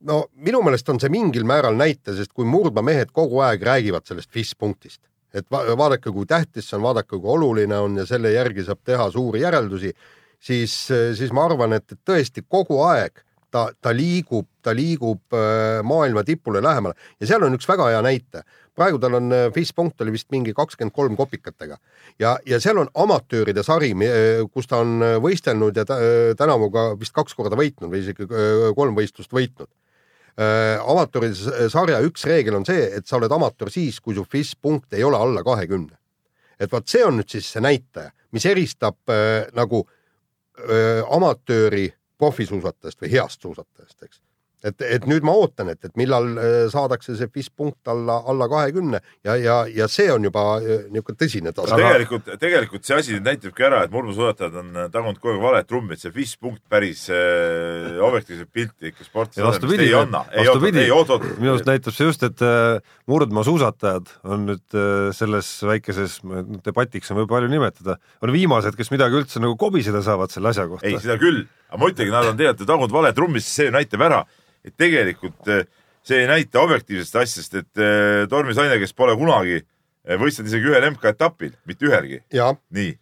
no 0.09 0.19
minu 0.45 0.63
meelest 0.67 0.89
on 0.93 1.01
see 1.03 1.13
mingil 1.13 1.47
määral 1.49 1.79
näite, 1.79 2.15
sest 2.17 2.35
kui 2.35 2.49
murdmamehed 2.49 3.13
kogu 3.15 3.43
aeg 3.47 3.63
räägivad 3.67 4.09
sellest 4.09 4.33
FIS 4.35 4.55
punktist, 4.59 5.01
et 5.35 5.47
va 5.53 5.65
vaadake, 5.79 6.13
kui 6.15 6.27
tähtis 6.27 6.71
see 6.71 6.79
on, 6.79 6.87
vaadake, 6.89 7.15
kui 7.17 7.35
oluline 7.37 7.79
on 7.79 8.01
ja 8.03 8.07
selle 8.09 8.33
järgi 8.35 8.67
saab 8.67 8.83
teha 8.85 9.11
suuri 9.15 9.45
järeldusi, 9.45 9.95
siis, 10.41 10.75
siis 10.89 11.33
ma 11.35 11.47
arvan, 11.49 11.79
et 11.79 11.99
tõesti 12.07 12.45
kogu 12.49 12.83
aeg 12.87 13.23
ta, 13.51 13.69
ta 13.81 13.93
liigub, 13.97 14.47
ta 14.63 14.75
liigub 14.77 15.37
äh, 15.37 15.81
maailma 15.87 16.25
tipule 16.25 16.63
lähemale 16.63 16.95
ja 17.21 17.29
seal 17.31 17.45
on 17.47 17.57
üks 17.57 17.69
väga 17.69 17.89
hea 17.93 18.03
näite. 18.05 18.43
praegu 18.79 18.99
tal 18.99 19.15
on 19.19 19.33
äh, 19.33 19.73
punkt 19.75 20.01
oli 20.01 20.13
vist 20.13 20.31
mingi 20.31 20.55
kakskümmend 20.55 20.95
kolm 20.95 21.17
kopikatega 21.17 21.79
ja, 22.19 22.39
ja 22.47 22.61
seal 22.61 22.79
on 22.79 22.89
amatööride 22.95 23.63
sari, 23.63 23.93
kus 24.53 24.67
ta 24.67 24.83
on 24.85 25.03
äh, 25.03 25.17
võistelnud 25.23 25.77
ja 25.77 25.85
ta, 25.85 25.99
äh, 25.99 26.35
tänavu 26.37 26.71
ka 26.71 26.89
vist 27.01 27.13
kaks 27.13 27.35
korda 27.35 27.57
võitnud 27.57 27.91
või 27.91 28.03
isegi 28.05 28.29
äh, 28.29 28.71
kolm 28.77 28.97
võistlust 28.97 29.33
võitnud 29.33 29.69
äh, 30.39 30.79
amatööride 30.85 31.69
sarja 31.73 32.01
üks 32.07 32.27
reegel 32.29 32.59
on 32.61 32.67
see, 32.69 32.89
et 32.99 33.07
sa 33.07 33.19
oled 33.19 33.33
amatöör 33.33 33.73
siis, 33.73 34.01
kui 34.01 34.17
su 34.17 34.25
FIS 34.25 34.55
punkt 34.61 34.95
ei 34.95 35.05
ole 35.05 35.17
alla 35.17 35.45
kahekümne. 35.45 35.97
et 36.59 36.73
vot 36.73 36.89
see 36.89 37.05
on 37.05 37.21
nüüd 37.21 37.31
siis 37.31 37.47
see 37.53 37.63
näitaja, 37.63 38.11
mis 38.33 38.47
eristab 38.47 38.99
äh, 39.11 39.47
nagu 39.55 39.85
äh, 39.87 41.03
amatööri 41.11 41.89
profisuusatajast 42.19 43.03
või 43.03 43.13
heast 43.13 43.43
suusatajast, 43.43 44.03
eks. 44.03 44.23
et, 44.65 44.83
et 44.83 45.07
nüüd 45.11 45.27
ma 45.27 45.35
ootan, 45.39 45.71
et, 45.73 45.81
et 45.85 45.95
millal 45.99 46.31
äh, 46.37 46.57
saadakse 46.73 47.17
see 47.19 47.31
FIS 47.33 47.51
punkt 47.51 47.91
alla, 47.91 48.21
alla 48.29 48.49
kahekümne. 48.51 49.01
Ja, 49.27 49.37
ja, 49.39 49.59
ja 49.71 49.89
see 49.91 50.09
on 50.13 50.27
juba 50.27 50.45
äh, 50.59 50.87
niisugune 50.93 51.21
tõsine 51.21 51.53
tase. 51.55 51.79
tegelikult, 51.79 52.31
tegelikult 52.41 52.89
see 52.89 52.99
asi 52.99 53.19
näitabki 53.23 53.67
ära, 53.69 53.85
et 53.87 53.95
murdmaasuusatajad 53.95 54.59
on 54.63 54.73
äh, 54.75 54.89
tagunud 54.95 55.21
kogu 55.23 55.37
aeg 55.37 55.45
valet 55.45 55.69
trummi, 55.71 55.95
et 55.95 56.05
see 56.05 56.15
FIS 56.15 56.37
punkt 56.41 56.63
päris 56.71 57.07
äh, 57.13 57.99
objektiivset 58.09 58.53
pilti 58.53 58.93
ikka 58.93 59.07
vastupidi 59.15 59.89
ei, 59.89 59.95
anna. 59.99 60.25
vastupidi. 60.35 60.89
minu 61.39 61.55
arust 61.55 61.69
näitab 61.69 61.95
see 61.97 62.09
just, 62.09 62.25
et 62.27 62.43
äh, 62.45 62.81
murdmaasuusatajad 63.11 64.13
on 64.29 64.49
nüüd 64.51 64.79
äh, 64.79 65.11
selles 65.17 65.51
väikeses 65.67 66.19
debatiks 66.67 67.13
on 67.13 67.23
võib 67.23 67.31
palju 67.33 67.51
nimetada, 67.53 67.99
on 68.25 68.35
viimased, 68.35 68.77
kes 68.79 68.93
midagi 68.95 69.21
üldse 69.21 69.43
nagu 69.43 69.57
kobiseda 69.61 70.03
saavad 70.05 70.33
selle 70.33 70.53
asja 70.53 70.67
kohta. 70.71 70.89
Ei, 70.89 70.99
seda 71.03 71.19
küll, 71.21 71.45
aga 71.69 71.81
ma 71.81 71.91
ütlengi, 71.93 72.15
nad 72.15 72.33
on 72.33 72.39
tegelikult 72.39 72.71
tagunud 72.73 72.95
vale 72.95 73.15
trummi, 73.17 73.43
sest 73.45 73.61
see 73.61 73.69
ju 73.69 73.75
näitab 73.75 74.05
ära, 74.09 74.23
et 74.65 74.75
tegelikult 74.77 75.49
eh, 75.53 75.67
see 76.07 76.23
ei 76.23 76.29
näita 76.31 76.61
objektiivsest 76.63 77.19
asjast, 77.23 77.59
et 77.61 77.83
eh, 77.83 78.25
Tormis 78.31 78.59
Laine, 78.59 78.79
kes 78.81 78.95
pole 78.97 79.17
kunagi 79.19 79.59
eh, 79.61 80.17
võistelnud 80.21 80.51
isegi 80.51 80.71
ühel 80.71 80.89
MK-etapil, 80.93 81.55
mitte 81.69 81.89
ühelgi, 81.89 82.23
nii, 82.75 82.95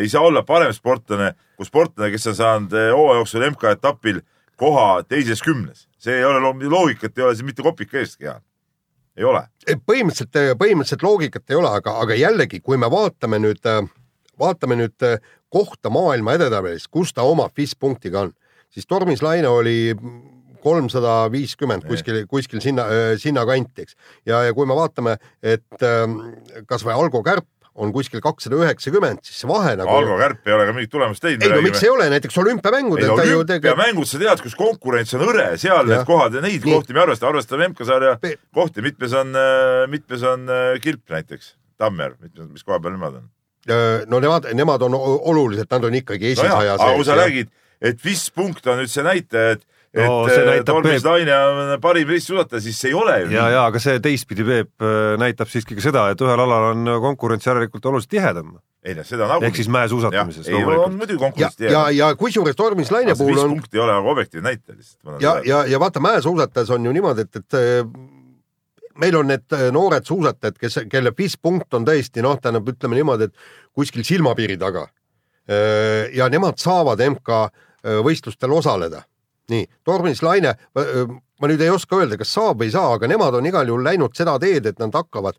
ei 0.00 0.10
saa 0.12 0.26
olla 0.26 0.44
parem 0.46 0.72
sportlane 0.76 1.32
kui 1.56 1.68
sportlane, 1.68 2.12
kes 2.14 2.30
on 2.30 2.36
saanud 2.38 2.76
hooaja 2.94 3.20
jooksul 3.20 3.48
MK-etapil 3.50 4.22
koha 4.60 5.02
teises 5.08 5.42
kümnes. 5.44 5.88
see 6.00 6.14
ei 6.16 6.24
ole 6.24 6.40
lo- 6.40 6.70
loogikat, 6.70 7.18
ei 7.18 7.24
ole 7.24 7.34
siin 7.34 7.46
mitte 7.46 7.62
kopika 7.62 7.98
eestki 7.98 8.24
hea. 8.24 8.40
ei 9.16 9.24
ole. 9.24 9.42
põhimõtteliselt, 9.66 10.56
põhimõtteliselt 10.56 11.02
loogikat 11.02 11.50
ei 11.50 11.56
ole, 11.56 11.68
aga, 11.68 11.98
aga 12.00 12.14
jällegi, 12.14 12.60
kui 12.60 12.76
me 12.76 12.90
vaatame 12.90 13.38
nüüd, 13.38 13.60
vaatame 14.38 14.76
nüüd 14.76 15.08
kohta 15.50 15.90
maailma 15.90 16.38
edetabelis, 16.38 16.86
kus 16.88 17.12
ta 17.12 17.22
oma 17.26 17.48
FIS 17.54 17.74
punktiga 17.76 18.26
on, 18.26 18.32
siis 18.70 18.86
Tormis 18.86 19.22
Laine 19.22 19.48
oli 19.48 19.92
kolmsada 20.62 21.14
viiskümmend 21.32 21.86
kuskil, 21.88 22.24
kuskil 22.30 22.62
sinna, 22.64 22.86
sinnakanti, 23.20 23.86
eks. 23.86 23.96
ja, 24.28 24.44
ja 24.48 24.56
kui 24.56 24.68
me 24.68 24.76
vaatame, 24.78 25.16
et 25.42 25.86
ähm, 25.86 26.20
kasvõi 26.68 26.96
Algo 26.96 27.24
Kärp 27.26 27.48
on 27.80 27.92
kuskil 27.94 28.20
kakssada 28.22 28.58
üheksakümmend, 28.58 29.22
siis 29.24 29.40
see 29.42 29.48
vahe 29.48 29.72
nagu. 29.78 29.92
Algo 29.94 30.18
Kärp 30.20 30.48
ei 30.48 30.54
ole 30.56 30.66
ka 30.68 30.74
mingit 30.76 30.92
tulemust 30.92 31.22
teinud. 31.24 31.44
ei 31.46 31.52
no 31.52 31.62
miks 31.64 31.82
ei 31.84 31.92
ole, 31.92 32.08
näiteks 32.12 32.36
no 32.36 32.44
olümpiamängud, 32.44 33.00
sa 34.10 34.20
tead, 34.20 34.42
kus 34.44 34.56
konkurents 34.58 35.14
on 35.16 35.24
hõre, 35.24 35.46
seal 35.60 35.84
ja. 35.84 35.94
need 35.94 36.08
kohad 36.08 36.36
ja 36.36 36.44
neid 36.44 36.66
Nii. 36.66 36.76
kohti 36.76 36.96
me 36.96 37.04
arvestame, 37.04 37.34
arvestame 37.34 37.70
MK-sarja 37.70 38.16
Pe... 38.22 38.36
kohti, 38.56 38.84
mitmes 38.84 39.14
on, 39.16 39.36
mitmes 39.92 40.26
on 40.28 40.50
Kilp 40.82 41.14
näiteks, 41.14 41.54
Tammer, 41.80 42.18
mitmes, 42.20 42.50
mis 42.50 42.66
koha 42.66 42.82
peal 42.82 42.98
nemad 42.98 43.22
on? 43.22 43.30
no 44.10 44.20
nemad, 44.20 44.50
nemad 44.56 44.82
on 44.82 44.94
oluliselt, 44.98 45.70
nad 45.70 45.84
on 45.84 45.94
ikkagi 45.94 46.34
esisaja 46.34 46.76
no. 46.76 46.84
aga 46.84 46.94
kui 46.96 47.06
sa 47.06 47.16
räägid, 47.18 47.50
et 47.80 48.04
mis 48.04 48.26
punkt 48.34 48.66
on 48.66 48.80
nüüd 48.82 48.92
see 48.92 49.04
näitaja, 49.06 49.56
et 49.56 49.66
et 49.90 50.06
no, 50.06 50.22
äh, 50.30 50.60
Tormis 50.66 51.04
Laine 51.04 51.34
on 51.34 51.70
parim 51.82 52.10
ristisulataja, 52.10 52.62
siis 52.62 52.78
see 52.78 52.92
ei 52.92 52.94
ole 52.94 53.16
ju 53.24 53.30
ja, 53.34 53.48
ja 53.50 53.62
aga 53.66 53.80
see 53.82 53.98
teistpidi, 54.02 54.44
Peep, 54.46 54.70
äh, 54.86 55.16
näitab 55.18 55.50
siiski 55.50 55.74
ka 55.74 55.82
seda, 55.82 56.04
et 56.12 56.22
ühel 56.22 56.42
alal 56.46 56.68
on 56.70 56.92
konkurents 57.02 57.48
järelikult 57.48 57.88
oluliselt 57.90 58.12
tihedam. 58.14 58.52
ei 58.86 58.94
noh, 58.94 59.06
seda 59.06 59.26
nagu 59.26 59.48
ehk 59.48 59.58
siis 59.58 59.70
mäesuusatamises. 59.72 60.46
ei, 60.48 60.62
on 60.62 60.94
muidugi 60.94 61.18
konkurents 61.18 61.58
tihedam. 61.58 61.74
ja, 61.74 61.82
ja, 61.90 62.12
ja 62.12 62.20
kusjuures 62.20 62.56
Tormis 62.56 62.94
Laine 62.94 63.18
puhul 63.18 63.42
on. 63.42 63.56
punkt 63.56 63.74
ei 63.74 63.82
ole 63.82 63.96
aga 63.96 64.14
objektiivne 64.14 64.48
näitaja 64.48 64.78
lihtsalt. 64.78 65.22
ja, 65.26 65.34
ja, 65.44 65.64
ja 65.74 65.82
vaata, 65.82 66.02
mäesuusatajas 66.06 66.70
on 66.78 66.86
ju 66.86 66.94
niimoodi, 66.94 67.26
et, 67.26 67.42
et 67.42 67.58
äh, 67.58 67.90
meil 69.02 69.18
on 69.18 69.26
need 69.34 69.58
noored 69.74 70.06
suusatajad, 70.06 70.58
kes, 70.60 70.84
kelle 70.92 71.16
FIS 71.18 71.38
punkt 71.42 71.74
on 71.74 71.88
tõesti 71.88 72.22
noh, 72.22 72.38
tähendab, 72.38 72.70
ütleme 72.70 73.00
niimoodi, 73.00 73.26
et 73.26 73.46
kuskil 73.74 74.06
silmapiiri 74.06 74.58
taga. 74.60 74.86
ja 76.14 76.28
nemad 76.30 76.60
saavad 76.62 77.00
MK 77.02 77.38
võistlustel 78.04 78.52
osaleda 78.54 79.00
nii, 79.52 79.66
Tormis 79.86 80.22
Laine, 80.24 80.54
ma 80.74 81.50
nüüd 81.50 81.62
ei 81.64 81.72
oska 81.72 82.00
öelda, 82.00 82.18
kas 82.20 82.32
saab 82.36 82.60
või 82.60 82.70
ei 82.70 82.74
saa, 82.74 82.94
aga 82.96 83.08
nemad 83.10 83.38
on 83.38 83.48
igal 83.48 83.68
juhul 83.68 83.84
läinud 83.86 84.16
seda 84.16 84.36
teed, 84.42 84.68
et 84.70 84.80
nad 84.82 84.94
hakkavad 84.94 85.38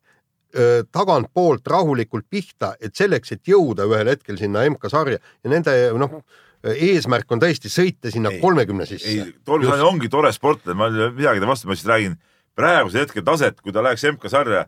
öö, 0.56 0.84
tagantpoolt 0.92 1.68
rahulikult 1.68 2.28
pihta, 2.30 2.74
et 2.82 2.96
selleks, 2.98 3.36
et 3.36 3.48
jõuda 3.48 3.88
ühel 3.90 4.12
hetkel 4.14 4.40
sinna 4.40 4.66
MK-sarja 4.70 5.20
ja 5.20 5.52
nende 5.52 5.76
noh, 6.02 6.20
eesmärk 6.62 7.32
on 7.34 7.42
tõesti 7.42 7.72
sõita 7.74 8.12
sinna 8.14 8.34
kolmekümne 8.42 8.86
sisse. 8.90 9.10
ei, 9.10 9.32
Tormis 9.46 9.72
Laine 9.72 9.88
ongi 9.88 10.12
tore 10.12 10.34
sportlane, 10.36 10.78
ma 10.78 10.90
ei 10.92 11.10
midagi 11.16 11.42
ta 11.42 11.50
vastu, 11.50 11.70
ma 11.70 11.78
lihtsalt 11.78 11.94
räägin 11.94 12.20
praeguse 12.58 13.06
hetke 13.06 13.24
taset, 13.26 13.62
kui 13.62 13.74
ta 13.74 13.84
läheks 13.86 14.06
MK-sarja, 14.12 14.66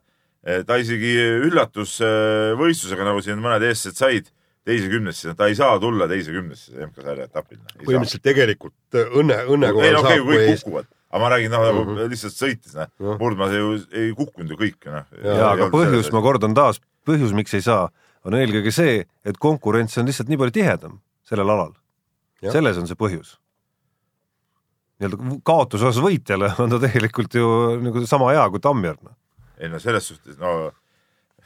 ta 0.68 0.78
isegi 0.82 1.14
üllatusvõistlusega, 1.48 3.06
nagu 3.08 3.22
siin 3.24 3.40
mõned 3.44 3.64
eestlased 3.68 4.00
said 4.00 4.32
teise 4.68 4.90
kümnesse, 4.92 5.34
ta 5.38 5.48
ei 5.52 5.56
saa 5.58 5.76
tulla 5.82 6.08
teise 6.12 6.34
kümnesse 6.34 6.74
MK-sarja 6.88 7.28
etapil. 7.28 7.60
põhimõtteliselt 7.84 8.24
tegelikult 8.24 8.98
äh, 8.98 9.16
õnne, 9.20 9.40
õnne 9.52 9.72
korral 9.76 9.90
ei, 9.90 9.96
no, 9.96 10.04
okay, 10.04 10.20
saab. 10.20 10.30
kõik 10.30 10.44
ees... 10.48 10.64
kukuvad, 10.64 10.90
aga 11.12 11.22
ma 11.24 11.32
räägin 11.34 11.54
noh 11.54 11.66
nagu 11.68 11.84
mm 11.84 11.92
-hmm. 11.92 12.14
lihtsalt 12.14 12.38
sõites, 12.38 12.78
noh, 12.80 13.18
murdmaas 13.20 13.56
ju 13.58 13.74
ei 13.92 14.12
kukkunud 14.18 14.56
ju 14.56 14.60
kõik, 14.60 14.80
noh. 14.88 15.08
ja, 15.20 15.52
aga 15.52 15.70
põhjus, 15.74 16.12
ma 16.16 16.24
kordan 16.24 16.56
taas, 16.58 16.80
põhjus, 17.08 17.36
miks 17.36 17.56
ei 17.60 17.66
saa, 17.66 17.90
on 18.24 18.38
eelkõige 18.40 18.72
see, 18.72 19.02
et 19.26 19.38
konkurents 19.38 19.98
on 20.00 20.08
lihtsalt 20.08 20.32
nii 20.32 20.40
palju 20.40 20.56
tihedam 20.60 21.00
sellel 21.28 21.50
alal. 21.50 21.74
selles 22.44 22.78
on 22.78 22.88
see 22.88 23.00
põhjus. 23.00 23.38
nii-öelda 25.00 25.42
kaotuse 25.44 25.90
osas 25.90 26.04
võitjale 26.04 26.54
on 26.64 26.72
ta 26.72 26.80
tegelikult 26.80 27.36
ju 27.36 27.50
nagu 27.84 28.06
sama 28.08 28.32
hea 28.32 28.48
kui 28.50 28.64
Tammjärv. 28.64 29.04
Noh. 29.04 29.18
ei 29.60 29.70
no 29.70 29.80
selles 29.80 30.08
suhtes, 30.08 30.38
no 30.40 30.72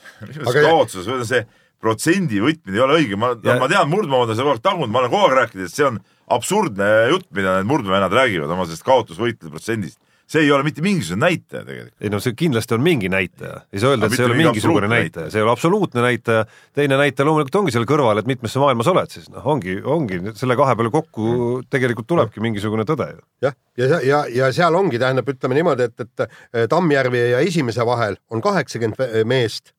mis 0.28 0.42
mõttes 0.42 0.62
kaotuses, 0.64 1.30
see 1.30 1.46
protsendi 1.84 2.42
võtmine 2.42 2.78
ei 2.78 2.84
ole 2.84 3.00
õige, 3.02 3.20
ma 3.20 3.34
ja..., 3.36 3.58
ma 3.62 3.70
tean, 3.70 3.90
murdmaad 3.92 4.32
on 4.32 4.38
seda 4.38 4.48
kogu 4.48 4.56
aeg 4.58 4.66
tagunud, 4.66 4.94
ma 4.94 5.04
olen 5.04 5.14
kogu 5.14 5.28
aeg 5.28 5.38
rääkinud, 5.44 5.70
et 5.70 5.78
see 5.78 5.88
on 5.88 6.02
absurdne 6.38 6.90
jutt, 7.14 7.30
mida 7.36 7.60
need 7.60 7.70
murdmaavennad 7.70 8.18
räägivad 8.18 8.52
oma 8.52 8.68
sellest 8.68 8.86
kaotusvõitlude 8.88 9.54
protsendist. 9.54 10.02
see 10.28 10.42
ei 10.44 10.50
ole 10.52 10.60
mitte 10.68 10.82
mingisugune 10.84 11.24
näitaja 11.24 11.62
tegelikult. 11.64 11.94
ei 12.04 12.10
no 12.12 12.18
see 12.20 12.34
kindlasti 12.36 12.76
on 12.76 12.82
mingi 12.84 13.08
näitaja, 13.08 13.62
ei 13.72 13.80
saa 13.80 13.94
öelda, 13.94 14.10
et 14.10 14.18
see 14.18 14.26
ei 14.26 14.28
ole 14.28 14.40
mingisugune 14.42 14.90
näitaja, 14.92 15.30
see 15.32 15.40
ei 15.40 15.46
ole 15.46 15.54
absoluutne 15.54 16.04
näitaja. 16.04 16.42
teine 16.76 16.98
näitaja 17.00 17.30
loomulikult 17.30 17.62
ongi 17.62 17.76
seal 17.76 17.88
kõrval, 17.88 18.20
et 18.20 18.28
mitmes 18.28 18.52
sa 18.52 18.66
maailmas 18.66 18.90
oled 18.92 19.14
siis, 19.14 19.30
noh, 19.32 19.46
ongi, 19.54 19.78
ongi 19.86 20.20
selle 20.36 20.58
kahe 20.60 20.76
peale 20.76 20.92
kokku 20.92 21.30
mm. 21.30 21.70
tegelikult 21.72 22.10
tulebki 22.12 22.44
mingisugune 22.44 22.84
tõde 22.90 23.08
ju. 23.14 23.24
jah, 23.48 23.56
ja, 23.78 23.88
ja, 23.94 24.02
ja, 24.10 24.22
ja 24.42 24.52
seal 24.58 24.76
ongi, 24.76 25.00
tähendab, 25.00 25.32
ütleme 25.32 25.62
niimoodi, 25.62 25.88
et, 25.88 26.04
et 26.04 26.68
Tammjärvi 26.76 27.24
ja 27.38 27.40
esimese 27.48 27.88
vahel 27.88 28.20
on 28.34 28.44
kaheksakümmend 28.44 29.24
meest 29.30 29.77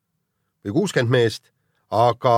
või 0.65 0.75
kuuskümmend 0.79 1.13
meest 1.13 1.51
aga 1.89 2.35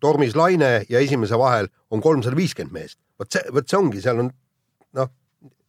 tormis 0.00 0.36
Laine 0.36 0.72
ja 0.88 1.00
esimese 1.00 1.38
vahel 1.40 1.70
on 1.90 2.02
kolmsada 2.04 2.36
viiskümmend 2.36 2.74
meest. 2.74 2.98
vot 3.18 3.32
see, 3.32 3.42
vot 3.52 3.68
see 3.68 3.78
ongi, 3.78 4.00
seal 4.04 4.22
on 4.22 4.30
noh, 4.96 5.12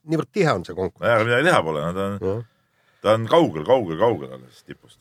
niivõrd 0.07 0.31
tihe 0.33 0.51
on 0.53 0.65
see 0.67 0.75
konkurents. 0.75 1.13
aga 1.13 1.27
midagi 1.27 1.47
teha 1.49 1.61
pole, 1.65 1.85
no 1.85 1.93
ta 1.95 2.07
on, 2.07 2.43
ta 3.01 3.15
on 3.15 3.29
kaugel, 3.31 3.65
kaugel, 3.67 3.97
kaugel 3.99 4.35
alles 4.37 4.63
tipust 4.67 5.00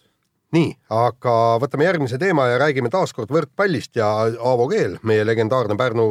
nii, 0.55 0.71
aga 0.95 1.33
võtame 1.63 1.87
järgmise 1.87 2.19
teema 2.19 2.49
ja 2.51 2.59
räägime 2.59 2.91
taaskord 2.91 3.31
võrkpallist 3.31 3.95
ja 3.99 4.09
Aavo 4.35 4.67
Keel, 4.71 4.97
meie 5.07 5.23
legendaarne 5.27 5.77
Pärnu 5.79 6.07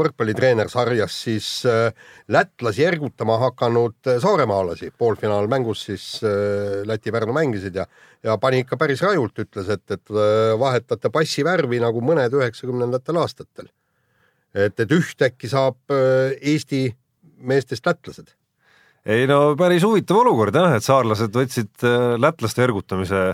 võrkpallitreener 0.00 0.70
sarjas 0.70 1.16
siis 1.26 1.48
lätlasi 2.32 2.84
ergutama 2.86 3.40
hakanud 3.42 4.12
saaremaalasi. 4.22 4.92
poolfinaalmängus 4.98 5.82
siis 5.88 6.06
Läti-Pärnu 6.86 7.34
mängisid 7.34 7.74
ja, 7.74 7.86
ja 8.22 8.38
pani 8.38 8.62
ikka 8.62 8.78
päris 8.78 9.02
rajult, 9.02 9.38
ütles, 9.42 9.68
et, 9.74 9.84
et 9.90 10.14
vahetate 10.58 11.10
passi 11.10 11.44
värvi 11.44 11.82
nagu 11.82 12.00
mõned 12.00 12.38
üheksakümnendatel 12.38 13.18
aastatel. 13.18 13.68
et, 14.54 14.78
et 14.78 14.90
ühtäkki 14.92 15.50
saab 15.50 15.76
Eesti 16.40 16.86
meestest 17.42 17.86
lätlased 17.86 18.30
ei 19.06 19.26
no 19.26 19.54
päris 19.58 19.84
huvitav 19.86 20.22
olukord 20.22 20.54
jah, 20.54 20.72
et 20.78 20.82
saarlased 20.82 21.34
võtsid 21.34 21.84
lätlaste 22.18 22.62
ergutamise 22.64 23.26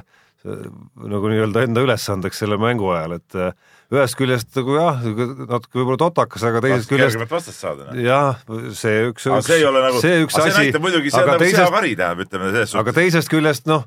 nagu 0.42 1.30
nii-öelda 1.30 1.62
enda 1.68 1.84
ülesandeks 1.84 2.40
selle 2.42 2.58
mängu 2.60 2.88
ajal, 2.90 3.14
et 3.20 3.36
äh, 3.38 3.52
ühest 3.92 4.16
küljest 4.18 4.56
nagu 4.58 4.74
jah, 4.74 5.02
natuke 5.04 5.78
võib-olla 5.78 6.00
totakas, 6.00 6.44
aga 6.48 6.62
teisest 6.64 6.90
küljest. 6.90 7.18
vastast 7.30 7.62
saada. 7.62 7.90
Noh. 7.90 8.00
jah, 8.02 8.40
see 8.78 9.04
üks, 9.10 9.28
üks, 9.28 9.50
see, 9.50 9.60
nagu, 9.76 10.00
see 10.02 10.22
üks 10.24 10.38
asi. 10.38 10.48
see 10.50 10.64
näitab 10.66 10.86
muidugi, 10.86 11.12
see 11.12 11.22
on 11.22 11.30
nagu 11.30 11.42
teisest, 11.44 11.60
seakari 11.60 11.92
tähendab, 11.98 12.24
ütleme 12.26 12.48
selles 12.50 12.72
suhtes. 12.72 12.80
aga 12.82 12.94
teisest 12.96 13.32
küljest 13.32 13.68
noh, 13.70 13.84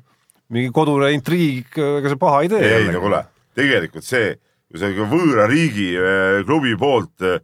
mingi 0.54 0.72
kodune 0.76 1.10
intriig, 1.16 1.68
ega 1.76 2.12
see 2.12 2.20
paha 2.22 2.44
ei 2.46 2.52
tee. 2.54 2.70
ei, 2.78 2.88
no 2.94 3.02
kuule, 3.04 3.20
tegelikult 3.58 4.06
see, 4.06 4.32
kui 4.70 4.80
sa 4.80 4.92
võõra 5.12 5.48
riigi 5.50 5.90
äh, 5.98 6.38
klubi 6.48 6.72
poolt 6.80 7.26
äh, 7.26 7.42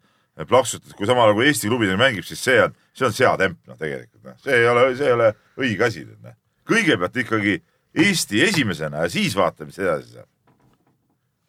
plaksutad, 0.49 0.95
kui 0.97 1.11
samal 1.11 1.29
ajal 1.29 1.37
kui 1.41 1.51
Eesti 1.51 1.69
klubidel 1.69 2.01
mängib, 2.01 2.25
siis 2.25 2.41
see 2.41 2.57
on, 2.63 2.73
see 2.97 3.11
on 3.11 3.19
seatemp, 3.19 3.61
noh 3.69 3.77
tegelikult, 3.77 4.23
noh, 4.31 4.41
see 4.41 4.57
ei 4.57 4.71
ole, 4.71 4.87
see 4.97 5.11
ei 5.11 5.19
ole 5.19 5.29
õige 5.61 5.89
asi, 5.91 6.07
noh. 6.09 6.39
kõigepealt 6.71 7.21
ikkagi 7.27 7.59
Eesti 7.93 8.41
esimesena 8.45 9.05
ja 9.05 9.13
siis 9.13 9.35
vaatame, 9.37 9.69
mis 9.73 9.81
edasi 9.83 10.15
saab. 10.17 10.29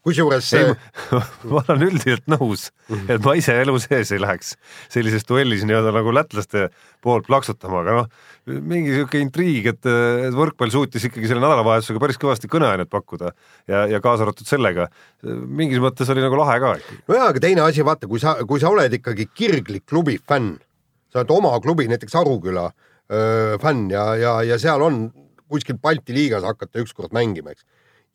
Kusjuures 0.03 0.43
see... 0.51 0.71
ma 1.47 1.61
olen 1.61 1.85
üldiselt 1.85 2.25
nõus, 2.27 2.65
et 3.07 3.23
ma 3.23 3.37
ise 3.39 3.53
elu 3.61 3.77
sees 3.79 4.09
ei 4.11 4.19
läheks 4.19 4.49
sellises 4.91 5.23
duellis 5.29 5.63
nii-öelda 5.63 5.93
nagu 5.95 6.11
lätlaste 6.11 6.65
poolt 7.03 7.29
plaksutama, 7.29 7.85
aga 7.85 7.95
noh, 8.01 8.09
mingi 8.51 8.91
niisugune 8.91 9.23
intriig, 9.23 9.69
et, 9.71 9.87
et 10.27 10.35
võrkpall 10.35 10.73
suutis 10.75 11.07
ikkagi 11.07 11.31
selle 11.31 11.45
nädalavahetusega 11.45 12.03
päris 12.03 12.19
kõvasti 12.19 12.51
kõneainet 12.51 12.91
pakkuda 12.91 13.31
ja, 13.71 13.85
ja 13.93 14.03
kaasa 14.03 14.27
arvatud 14.27 14.49
sellega, 14.49 14.89
mingis 15.23 15.79
mõttes 15.83 16.11
oli 16.11 16.25
nagu 16.25 16.41
lahe 16.41 16.59
ka. 16.59 16.75
nojaa, 17.07 17.31
aga 17.31 17.45
teine 17.47 17.63
asi, 17.63 17.87
vaata, 17.87 18.11
kui 18.11 18.19
sa, 18.19 18.35
kui 18.43 18.59
sa 18.59 18.75
oled 18.75 18.99
ikkagi 18.99 19.29
kirglik 19.31 19.87
klubi 19.87 20.19
fänn, 20.19 20.57
sa 21.15 21.23
oled 21.23 21.31
oma 21.31 21.55
klubi, 21.63 21.87
näiteks 21.87 22.19
Aruküla 22.19 22.67
öö, 22.67 23.55
fänn 23.63 23.87
ja, 23.95 24.09
ja, 24.19 24.41
ja 24.51 24.59
seal 24.59 24.83
on 24.83 25.05
kuskil 25.53 25.79
Balti 25.81 26.15
liigas 26.15 26.45
hakata 26.47 26.83
ükskord 26.83 27.13
mängima, 27.15 27.53
eks. 27.53 27.65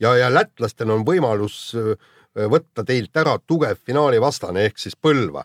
ja, 0.03 0.15
ja 0.19 0.31
lätlastel 0.33 0.91
on 0.95 1.07
võimalus 1.07 1.61
äh, 1.79 1.95
võtta 2.51 2.85
teilt 2.87 3.17
ära 3.17 3.39
tugev 3.39 3.79
finaali 3.85 4.21
vastane 4.23 4.67
ehk 4.69 4.79
siis 4.79 4.97
Põlva. 4.97 5.45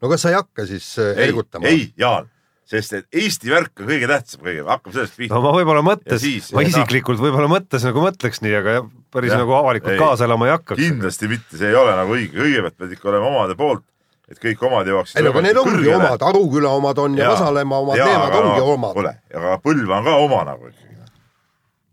no 0.00 0.12
kas 0.12 0.26
sa 0.26 0.34
ei 0.34 0.38
hakka 0.38 0.66
siis 0.68 0.92
äh, 1.02 1.16
ergutama? 1.28 1.70
ei, 1.70 1.90
Jaan, 1.98 2.30
sest 2.70 2.96
et 2.98 3.20
Eesti 3.22 3.50
värk 3.50 3.82
on 3.82 3.90
kõige 3.90 4.08
tähtsam 4.10 4.44
kõige, 4.46 4.64
hakkame 4.68 4.96
sellest 4.96 5.18
pihta. 5.18 5.34
no 5.34 5.44
ma 5.46 5.54
võib-olla 5.56 5.84
mõttes, 5.86 6.26
ma 6.54 6.66
isiklikult 6.66 7.22
võib-olla 7.22 7.50
mõttes 7.50 7.86
nagu 7.86 8.04
mõtleks 8.04 8.42
nii, 8.44 8.56
aga 8.60 8.80
päris 9.10 9.34
ja, 9.34 9.40
nagu 9.42 9.56
avalikult 9.58 9.96
ei, 9.96 10.02
kaasa 10.02 10.28
elama 10.28 10.50
ei 10.50 10.56
hakkaks. 10.56 10.82
kindlasti 10.82 11.30
mitte, 11.30 11.56
see 11.56 11.70
ei 11.72 11.78
ole 11.78 11.96
nagu 11.98 12.18
õige, 12.18 12.36
kõigepealt 12.36 12.78
pead 12.82 12.98
ikka 12.98 13.14
olema 13.14 13.32
omade 13.32 13.58
poolt 13.58 13.86
et 14.30 14.38
kõik 14.38 14.60
omad 14.62 14.86
jõuaksid. 14.86 15.18
ei 15.18 15.26
no 15.26 15.32
aga 15.34 15.42
need 15.42 15.58
ongi 15.58 15.72
kõrgele. 15.74 15.96
omad, 15.96 16.22
Aruküla 16.28 16.76
omad 16.78 17.00
on 17.02 17.16
ja, 17.18 17.24
ja 17.24 17.32
Vasalemma 17.34 17.80
omad, 17.82 17.98
nemad 17.98 18.36
ongi 18.38 18.62
omad. 18.76 18.94
kuule, 18.94 19.14
aga 19.34 19.56
Põlva 19.64 19.98
on 19.98 20.06
ka 20.06 20.14
oma 20.22 20.44
nagu 20.52 20.70
ikkagi 20.70 20.89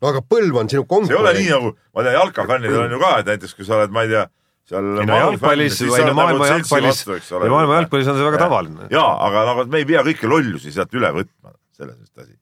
no 0.01 0.11
aga 0.11 0.23
põlv 0.33 0.61
on 0.61 0.71
sinu 0.71 0.85
konkurent. 0.85 1.11
see 1.11 1.17
ei 1.17 1.21
ole 1.23 1.33
nii 1.37 1.53
nagu, 1.53 1.71
ma 1.95 2.05
tean, 2.05 2.17
jalkafännidel 2.21 2.81
on 2.85 2.95
ju 2.95 3.03
ka, 3.03 3.11
et 3.21 3.29
näiteks 3.31 3.55
kui 3.57 3.67
sa 3.67 3.77
oled, 3.79 3.93
ma 3.95 4.05
ei 4.05 4.11
tea, 4.13 4.23
seal 4.69 4.89
ei 5.03 5.09
no 5.09 5.19
jalgpallis, 5.21 5.79
või 5.83 6.07
no 6.07 6.15
maailma 6.17 6.49
jalgpallis, 6.51 7.03
või 7.33 7.53
maailma 7.53 7.79
jalgpallis 7.81 8.11
on 8.11 8.19
see 8.19 8.27
väga 8.27 8.41
tavaline. 8.43 8.89
jaa, 8.93 9.13
aga 9.27 9.45
nagu 9.51 9.69
me 9.71 9.83
ei 9.83 9.87
pea 9.89 10.03
kõiki 10.07 10.29
lollusi 10.29 10.73
sealt 10.75 10.97
üle 10.97 11.13
võtma, 11.21 11.55
selles 11.77 11.95
mõttes 11.95 12.27
asi. 12.27 12.35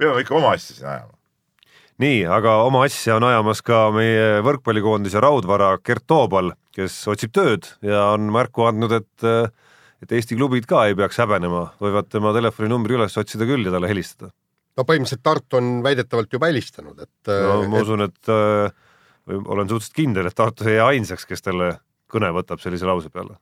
peame 0.00 0.24
ikka 0.24 0.38
oma 0.38 0.54
asja 0.56 0.78
siin 0.78 0.90
ajama. 0.94 1.16
nii, 2.02 2.20
aga 2.38 2.58
oma 2.68 2.84
asja 2.88 3.18
on 3.18 3.28
ajamas 3.28 3.64
ka 3.66 3.84
meie 3.94 4.44
võrkpallikoondise 4.46 5.22
raudvara 5.22 5.74
Gert 5.84 6.06
Toobal, 6.08 6.54
kes 6.72 6.96
otsib 7.12 7.34
tööd 7.36 7.68
ja 7.84 8.12
on 8.16 8.30
märku 8.32 8.68
andnud, 8.70 9.00
et 9.02 9.52
et 10.02 10.12
Eesti 10.18 10.34
klubid 10.34 10.66
ka 10.66 10.88
ei 10.88 10.96
peaks 10.98 11.20
häbenema, 11.22 11.68
võivad 11.82 12.08
tema 12.10 12.32
telefoninumbri 12.34 12.96
üles 12.98 13.14
otsida 13.20 13.46
küll 13.46 13.68
ja 13.68 13.74
talle 13.74 13.90
helistada. 13.90 14.32
No 14.78 14.86
põhimõtteliselt 14.88 15.22
Tartu 15.24 15.58
on 15.60 15.70
väidetavalt 15.84 16.32
juba 16.32 16.48
helistanud, 16.50 16.98
et 17.02 17.32
no 17.32 17.60
ma 17.68 17.80
et, 17.80 17.86
usun, 17.86 18.06
et 18.06 18.32
äh, 18.32 18.72
olen 19.28 19.68
suhteliselt 19.68 19.98
kindel, 19.98 20.28
et 20.28 20.38
Tartu 20.38 20.68
ei 20.68 20.78
jää 20.78 20.88
ainsaks, 20.94 21.28
kes 21.28 21.44
talle 21.44 21.74
kõne 22.12 22.32
võtab 22.36 22.60
sellise 22.62 22.88
lause 22.88 23.12
peale. 23.12 23.38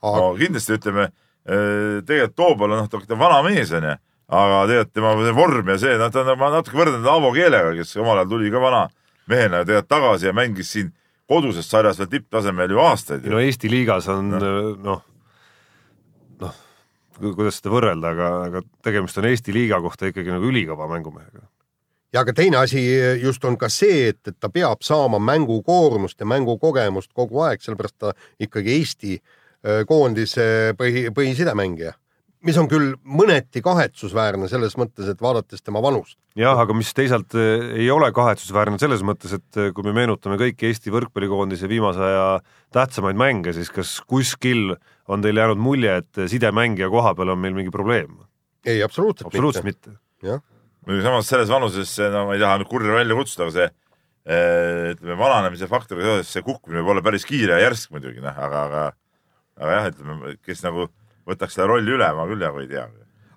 aga 0.00 0.22
no 0.22 0.30
kindlasti 0.38 0.76
ütleme, 0.78 1.10
tegelikult 1.44 2.36
Toobal 2.36 2.76
on, 2.76 2.86
noh, 2.86 3.04
ta 3.08 3.18
vana 3.18 3.42
mees 3.46 3.72
onju, 3.76 3.96
aga 4.30 4.62
tegelikult 4.70 4.94
tema 4.94 5.12
see 5.18 5.36
vorm 5.36 5.74
ja 5.74 5.78
see, 5.82 5.98
noh, 6.00 6.12
ta 6.12 6.24
on, 6.24 6.32
ma 6.38 6.52
natuke 6.54 6.78
võrdlen 6.78 7.08
Aavo 7.10 7.32
Keelega, 7.34 7.74
kes 7.80 7.96
omal 8.00 8.20
ajal 8.20 8.32
tuli 8.34 8.52
ka 8.52 8.62
vana 8.62 8.86
mehena 9.30 9.64
tegelikult 9.64 9.90
tagasi 9.90 10.30
ja 10.30 10.34
mängis 10.36 10.72
siin 10.74 10.92
koduses 11.30 11.68
sarjas 11.70 12.00
veel 12.00 12.10
tipptasemel 12.10 12.74
ju 12.74 12.82
aastaid. 12.82 13.26
no 13.30 13.40
Eesti 13.42 13.70
liigas 13.70 14.08
on 14.10 14.32
noh, 14.34 14.46
noh, 14.82 15.04
kuidas 17.20 17.60
seda 17.60 17.72
võrrelda, 17.74 18.12
aga, 18.14 18.28
aga 18.48 18.62
tegemist 18.84 19.18
on 19.20 19.28
Eesti 19.30 19.54
liiga 19.54 19.80
kohta 19.82 20.10
ikkagi 20.10 20.32
nagu 20.32 20.48
ülikõva 20.50 20.88
mängumehega. 20.90 21.46
ja 22.12 22.24
aga 22.24 22.32
teine 22.34 22.58
asi 22.62 22.82
just 23.22 23.44
on 23.44 23.58
ka 23.58 23.68
see, 23.68 24.08
et, 24.10 24.20
et 24.26 24.38
ta 24.40 24.48
peab 24.48 24.82
saama 24.82 25.18
mängukoormust 25.22 26.20
ja 26.20 26.26
mängukogemust 26.26 27.12
kogu 27.14 27.44
aeg, 27.46 27.62
sellepärast 27.62 27.98
ta 27.98 28.14
ikkagi 28.40 28.76
Eesti 28.78 29.16
öö, 29.16 29.84
koondise 29.84 30.74
põhi, 30.78 31.08
põhisidemängija. 31.14 31.94
Mis 32.46 32.58
on 32.60 32.68
küll 32.70 32.94
mõneti 33.04 33.62
kahetsusväärne 33.64 34.48
selles 34.50 34.76
mõttes, 34.80 35.08
et 35.12 35.20
vaadates 35.22 35.62
tema 35.64 35.82
vanust. 35.84 36.16
jah, 36.38 36.58
aga 36.58 36.74
mis 36.76 36.92
teisalt 36.96 37.34
eh, 37.38 37.66
ei 37.82 37.88
ole 37.92 38.10
kahetsusväärne 38.16 38.80
selles 38.80 39.04
mõttes, 39.06 39.34
et 39.36 39.60
eh, 39.60 39.72
kui 39.76 39.84
me 39.86 39.94
meenutame 39.96 40.38
kõiki 40.40 40.70
Eesti 40.70 40.92
võrkpallikoondise 40.94 41.68
viimase 41.70 42.02
aja 42.06 42.28
tähtsamaid 42.74 43.18
mänge, 43.20 43.54
siis 43.56 43.72
kas 43.74 43.98
kuskil 44.08 44.74
on 45.10 45.24
teile 45.24 45.44
jäänud 45.44 45.60
mulje, 45.60 45.98
et 46.02 46.22
sidemängija 46.32 46.88
koha 46.92 47.12
peal 47.18 47.34
on 47.34 47.42
meil 47.42 47.56
mingi 47.56 47.74
probleem? 47.74 48.16
ei, 48.64 48.80
absoluutselt, 48.84 49.28
absoluutselt 49.28 49.68
mitte, 49.68 49.96
mitte.. 50.20 50.40
muidugi 50.86 51.06
samas 51.08 51.28
selles 51.28 51.52
vanuses, 51.52 51.92
no 52.12 52.26
ma 52.28 52.38
ei 52.38 52.42
taha 52.42 52.60
nüüd 52.60 52.72
kurja 52.72 52.96
välja 52.96 53.18
kutsuda, 53.18 53.48
aga 53.48 53.56
see 53.58 53.68
eh, 53.68 54.86
ütleme, 54.94 55.18
vananemise 55.20 55.68
faktoriga 55.68 56.14
seoses 56.14 56.32
see 56.36 56.46
kukkumine 56.46 56.80
võib 56.80 56.96
olla 56.96 57.04
päris 57.04 57.28
kiire 57.28 57.58
ja 57.58 57.68
järsk 57.68 57.92
muidugi 57.92 58.24
noh, 58.24 58.36
aga, 58.48 58.64
aga 58.68 58.88
aga 59.60 59.76
jah, 59.76 59.90
ütleme, 59.92 60.34
kes 60.46 60.64
nagu 60.64 60.88
võtaks 61.28 61.56
seda 61.56 61.68
rolli 61.70 61.94
üle, 61.96 62.08
ma 62.16 62.26
küll 62.28 62.42
nagu 62.42 62.60
ei 62.62 62.68
tea. 62.70 62.88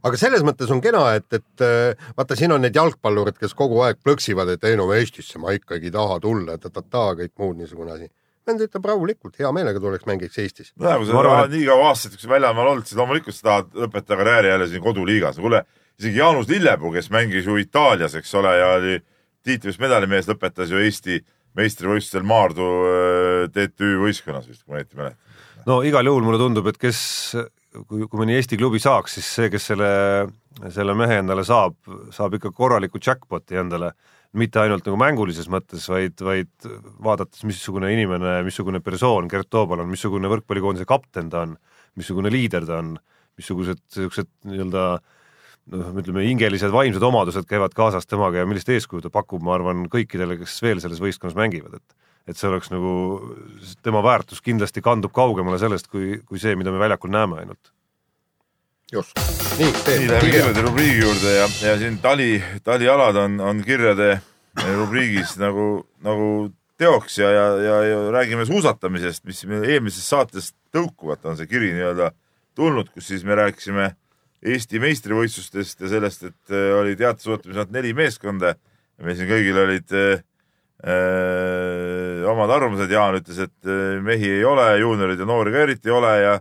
aga 0.03 0.19
selles 0.19 0.43
mõttes 0.43 0.71
on 0.73 0.81
kena, 0.83 1.03
et, 1.19 1.29
et 1.33 1.63
äh, 1.63 2.09
vaata, 2.17 2.35
siin 2.39 2.51
on 2.55 2.63
need 2.63 2.75
jalgpallurid, 2.75 3.37
kes 3.39 3.55
kogu 3.57 3.81
aeg 3.85 4.01
plõksivad, 4.03 4.55
et 4.55 4.67
ei 4.67 4.75
no 4.79 4.89
Eestisse 4.93 5.39
ma 5.39 5.55
ikkagi 5.55 5.89
ei 5.91 5.95
taha 5.95 6.19
tulla, 6.23 6.57
ta-ta-ta, 6.57 7.13
kõik 7.21 7.33
muud 7.39 7.61
niisugune 7.61 7.95
asi. 7.95 8.11
vend 8.43 8.59
ütleb 8.59 8.85
rahulikult, 8.85 9.37
hea 9.39 9.51
meelega 9.55 9.79
tuleks 9.79 10.05
mängiks 10.05 10.37
Eestis. 10.43 10.73
no 10.75 10.97
kui 10.97 11.07
sa 11.07 11.19
arvan, 11.19 11.45
oled 11.45 11.55
nii 11.55 11.69
kaua 11.69 11.87
aastaid 11.93 12.27
väljamaal 12.35 12.73
olnud, 12.73 12.89
siis 12.89 12.99
loomulikult 12.99 13.35
sa 13.35 13.47
tahad 13.49 13.79
lõpetada 13.85 14.19
karjääri 14.19 14.51
jälle 14.51 14.67
siin 14.67 14.83
koduliigas. 14.83 15.39
kuule, 15.39 15.63
isegi 15.99 16.19
Jaanus 16.19 16.49
Lillepuu, 16.49 16.91
kes 16.91 17.09
mängis 17.09 17.47
ju 17.47 17.55
Itaalias, 17.57 18.15
eks 18.15 18.35
ole, 18.35 18.57
ja 18.57 18.73
oli 18.79 18.99
tiitlivist 19.43 19.79
medalimees, 19.79 20.27
lõpetas 20.27 20.71
ju 20.71 20.79
Eesti 20.81 21.21
meistrivõistlustel 21.57 22.25
Maardu 22.27 22.69
äh, 22.87 23.49
TTÜ 23.53 23.97
võistkonnas 24.01 24.47
vist, 24.49 24.63
kui 24.63 24.73
ma 24.73 24.81
õieti 24.81 24.97
mäletan. 24.99 25.19
no 25.69 25.81
igal 25.85 26.07
juhul 26.09 26.25
mulle 26.25 26.41
tundub, 26.41 26.67
et 26.71 26.79
kes, 26.81 27.01
kui, 27.73 28.07
kui 28.07 28.21
mõni 28.21 28.35
Eesti 28.37 28.57
klubi 28.59 28.81
saaks, 28.81 29.17
siis 29.17 29.29
see, 29.37 29.49
kes 29.53 29.69
selle, 29.71 29.91
selle 30.73 30.95
mehe 30.97 31.21
endale 31.21 31.45
saab, 31.47 31.77
saab 32.13 32.37
ikka 32.37 32.53
korraliku 32.55 33.01
jackpot'i 33.01 33.59
endale, 33.61 33.93
mitte 34.39 34.61
ainult 34.61 34.85
nagu 34.87 34.97
mängulises 34.97 35.49
mõttes, 35.51 35.85
vaid, 35.91 36.17
vaid 36.25 36.69
vaadates, 37.05 37.43
missugune 37.45 37.91
inimene, 37.93 38.39
missugune 38.45 38.81
persoon 38.83 39.29
Gert 39.31 39.49
Toobal 39.53 39.83
on, 39.83 39.91
missugune 39.91 40.31
võrkpallikoondise 40.31 40.87
kapten 40.89 41.29
ta 41.33 41.43
on, 41.47 41.57
missugune 41.99 42.31
liider 42.33 42.65
ta 42.69 42.79
on, 42.81 42.95
missugused 43.37 43.81
niisugused 43.81 44.29
nii-öelda 44.49 44.85
noh, 45.73 45.91
ütleme 46.01 46.25
hingelised 46.27 46.73
vaimsed 46.73 47.03
omadused 47.05 47.47
käivad 47.49 47.75
kaasas 47.77 48.09
temaga 48.09 48.41
ja 48.41 48.49
millist 48.49 48.69
eeskuju 48.73 49.05
ta 49.05 49.13
pakub, 49.13 49.43
ma 49.45 49.55
arvan, 49.57 49.85
kõikidele, 49.91 50.39
kes 50.41 50.57
veel 50.65 50.81
selles 50.83 51.01
võistkonnas 51.03 51.37
mängivad, 51.37 51.77
et 51.79 52.02
et 52.27 52.39
see 52.39 52.47
oleks 52.47 52.71
nagu, 52.71 52.93
tema 53.83 54.03
väärtus 54.05 54.41
kindlasti 54.43 54.83
kandub 54.83 55.13
kaugemale 55.15 55.59
sellest, 55.61 55.89
kui, 55.91 56.17
kui 56.27 56.39
see, 56.39 56.55
mida 56.59 56.71
me 56.71 56.81
väljakul 56.81 57.11
näeme 57.11 57.41
ainult. 57.41 57.73
just, 58.93 59.17
nii, 59.57 59.71
nii, 59.71 60.09
läheme 60.11 60.31
kirjade 60.31 60.61
rubriigi 60.65 60.99
juurde 61.01 61.31
ja, 61.35 61.47
ja 61.67 61.77
siin 61.81 61.97
tali, 62.01 62.37
talialad 62.63 63.17
on, 63.23 63.39
on 63.41 63.63
kirjade 63.65 64.19
rubriigis 64.77 65.37
nagu, 65.41 65.87
nagu 66.05 66.27
teoks 66.77 67.17
ja, 67.17 67.31
ja, 67.31 67.47
ja, 67.61 67.79
ja 67.89 67.99
räägime 68.13 68.45
suusatamisest, 68.45 69.25
mis 69.25 69.43
meil 69.49 69.65
eelmisest 69.65 70.13
saatest 70.13 70.55
tõukuvalt 70.73 71.25
on 71.29 71.37
see 71.39 71.49
kiri 71.49 71.71
nii-öelda 71.73 72.11
tulnud, 72.57 72.89
kus 72.93 73.09
siis 73.11 73.25
me 73.27 73.37
rääkisime 73.39 73.93
Eesti 74.43 74.79
meistrivõistlustest 74.83 75.85
ja 75.85 75.89
sellest, 75.93 76.25
et 76.27 76.51
äh, 76.51 76.73
oli 76.75 76.97
teatesuusatamises 76.99 77.61
ainult 77.61 77.75
neli 77.75 77.93
meeskonda 77.95 78.51
ja 78.53 79.05
meil 79.05 79.15
siin 79.15 79.29
kõigil 79.29 79.59
olid 79.61 79.93
äh, 79.95 80.23
äh, 80.83 82.23
omad 82.27 82.51
arvamused, 82.51 82.91
Jaan 82.91 83.19
ütles, 83.19 83.39
et 83.45 83.69
äh, 83.69 84.01
mehi 84.03 84.29
ei 84.39 84.43
ole, 84.47 84.65
juuniorid 84.81 85.21
ja 85.21 85.27
noori 85.27 85.53
ka 85.53 85.63
eriti 85.63 85.91
ei 85.91 85.95
ole 85.95 86.11
ja 86.19 86.33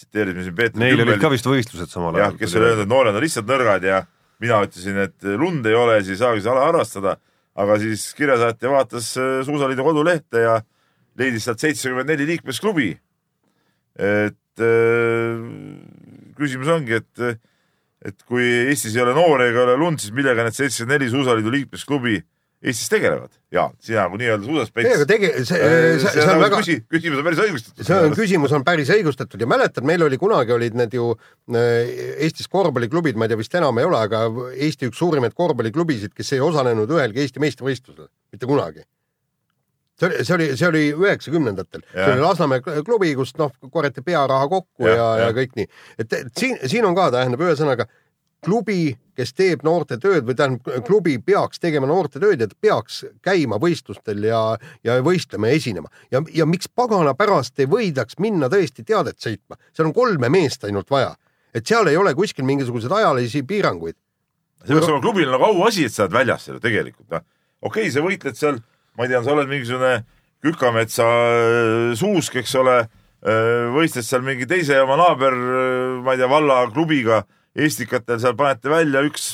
tsiteerisime 0.00 0.46
siin 0.46 0.56
Peeter 0.56 0.80
Neil 0.80 1.02
olid 1.04 1.20
ka 1.20 1.30
vist 1.32 1.48
võistlused 1.48 1.92
samal 1.92 2.16
jah, 2.20 2.32
kes 2.38 2.56
oli 2.56 2.70
öelnud, 2.70 2.86
et 2.86 2.92
noored 2.92 3.18
on 3.18 3.24
lihtsalt 3.24 3.50
nõrgad 3.50 3.84
ja 3.84 4.00
mina 4.40 4.62
ütlesin, 4.64 5.02
et 5.04 5.28
lund 5.36 5.68
ei 5.68 5.76
ole, 5.76 5.98
siis 6.00 6.16
ei 6.16 6.22
saagi 6.22 6.44
seda 6.44 6.56
ala 6.56 6.70
harrastada. 6.70 7.18
aga 7.60 7.76
siis 7.82 8.06
kirjasaatja 8.16 8.70
vaatas 8.72 9.12
äh, 9.20 9.40
Suusaliidu 9.44 9.84
kodulehte 9.84 10.46
ja 10.46 10.60
leidis 11.18 11.44
sealt 11.44 11.60
seitsekümmend 11.60 12.08
neli 12.08 12.26
liikmesklubi. 12.26 12.90
et 14.00 14.64
äh, 14.64 15.44
küsimus 16.40 16.72
ongi, 16.72 17.02
et, 17.02 17.40
et 18.00 18.22
kui 18.24 18.46
Eestis 18.70 18.96
ei 18.96 19.04
ole 19.04 19.12
noori 19.12 19.50
ega 19.50 19.66
ole 19.66 19.76
lund, 19.76 20.00
siis 20.00 20.14
millega 20.16 20.46
need 20.46 20.56
seitsekümmend 20.56 20.96
neli 20.96 21.12
Suusaliidu 21.12 21.52
liikmesklubi 21.58 22.22
Eestis 22.60 22.90
tegelevad? 22.92 23.32
Jaan, 23.54 23.72
sina 23.80 24.02
kui 24.12 24.20
nii-öelda 24.20 24.44
ei, 24.44 24.50
aga 24.52 24.66
suusaspets. 24.68 25.04
tege-, 25.08 25.30
see, 25.48 25.56
see, 25.56 26.00
see 26.02 26.10
see 26.12 26.24
on 26.26 26.34
on 26.34 26.42
väga, 26.42 26.58
küsi-, 26.60 26.82
küsimus 26.92 27.22
on 27.22 27.24
päris 27.24 27.40
õigustatud. 27.46 27.86
see 27.88 28.00
on, 28.04 28.16
küsimus 28.18 28.54
on 28.58 28.66
päris 28.66 28.90
õigustatud 28.92 29.40
ja 29.40 29.48
mäletad, 29.48 29.86
meil 29.88 30.04
oli 30.04 30.18
kunagi 30.20 30.52
olid 30.52 30.76
need 30.76 30.92
ju 30.94 31.06
äh, 31.16 31.64
Eestis 32.26 32.50
korvpalliklubid, 32.52 33.16
ma 33.16 33.24
ei 33.24 33.32
tea, 33.32 33.40
vist 33.40 33.56
enam 33.56 33.80
ei 33.80 33.88
ole, 33.88 34.02
aga 34.04 34.26
Eesti 34.52 34.90
üks 34.90 35.00
suurimaid 35.00 35.32
korvpalliklubisid, 35.38 36.12
kes 36.16 36.34
ei 36.36 36.42
osalenud 36.44 36.92
ühelgi 36.92 37.24
Eesti 37.24 37.40
meistrivõistlusel, 37.40 38.10
mitte 38.36 38.50
kunagi. 38.50 38.84
see 39.96 40.10
oli, 40.10 40.20
see 40.28 40.36
oli, 40.36 40.50
see 40.60 40.68
oli 40.68 40.84
üheksakümnendatel, 40.98 41.86
see 41.96 42.12
oli 42.12 42.26
Lasnamäe 42.26 42.60
klubi, 42.84 43.14
kust 43.16 43.40
noh, 43.40 43.56
korjati 43.72 44.04
pearaha 44.04 44.52
kokku 44.52 44.84
ja, 44.84 44.94
ja, 44.94 45.08
ja 45.16 45.26
jah. 45.30 45.34
kõik 45.40 45.56
nii, 45.56 45.72
et 46.04 46.20
siin, 46.36 46.60
siin 46.68 46.84
on 46.84 46.98
ka, 46.98 47.08
tähendab 47.16 47.48
ühesõnaga 47.48 47.88
klubi, 48.44 48.94
kes 49.16 49.32
teeb 49.36 49.64
noorte 49.66 49.98
tööd 50.00 50.24
või 50.28 50.36
tähendab, 50.36 50.84
klubi 50.86 51.16
peaks 51.22 51.60
tegema 51.60 51.88
noorte 51.90 52.20
tööd 52.22 52.40
ja 52.40 52.48
ta 52.48 52.56
peaks 52.60 53.02
käima 53.24 53.58
võistlustel 53.60 54.22
ja, 54.24 54.40
ja 54.86 54.98
võistlema 55.04 55.50
ja 55.50 55.58
esinema 55.60 55.90
ja, 56.12 56.22
ja 56.34 56.46
miks 56.48 56.70
pagana 56.72 57.14
pärast 57.18 57.60
ei 57.60 57.68
võidaks 57.70 58.18
minna 58.22 58.48
tõesti 58.52 58.84
teadet 58.86 59.20
sõitma, 59.20 59.58
seal 59.76 59.90
on 59.90 59.96
kolme 59.96 60.30
meest 60.32 60.64
ainult 60.68 60.90
vaja, 60.92 61.12
et 61.54 61.66
seal 61.66 61.90
ei 61.90 61.98
ole 62.00 62.14
kuskil 62.16 62.48
mingisuguseid 62.48 62.94
ajalisi 63.00 63.44
piiranguid. 63.44 63.98
see 64.64 64.72
peaks 64.72 64.88
olema 64.88 65.04
klubil 65.04 65.28
nagu 65.32 65.50
auasi, 65.50 65.84
et 65.88 65.96
sa 65.96 66.06
oled 66.06 66.16
väljas 66.16 66.48
seal 66.48 66.62
tegelikult, 66.62 67.10
noh. 67.10 67.26
okei 67.60 67.88
okay,, 67.88 67.92
sa 67.92 68.06
võitled 68.06 68.40
seal, 68.40 68.62
ma 68.96 69.04
ei 69.04 69.12
tea, 69.12 69.22
sa 69.24 69.36
oled 69.36 69.52
mingisugune 69.52 70.00
Kükametsa 70.40 71.04
äh, 71.04 71.92
suusk, 72.00 72.38
eks 72.40 72.54
ole, 72.56 72.78
võistled 73.20 74.06
seal 74.06 74.22
mingi 74.24 74.46
teise 74.48 74.78
oma 74.80 74.96
naaber, 74.96 75.34
ma 76.00 76.14
ei 76.14 76.20
tea, 76.20 76.28
valla 76.30 76.62
klubiga, 76.72 77.20
Estikatel 77.56 78.20
seal 78.22 78.36
panete 78.38 78.70
välja 78.70 79.02
üks 79.06 79.30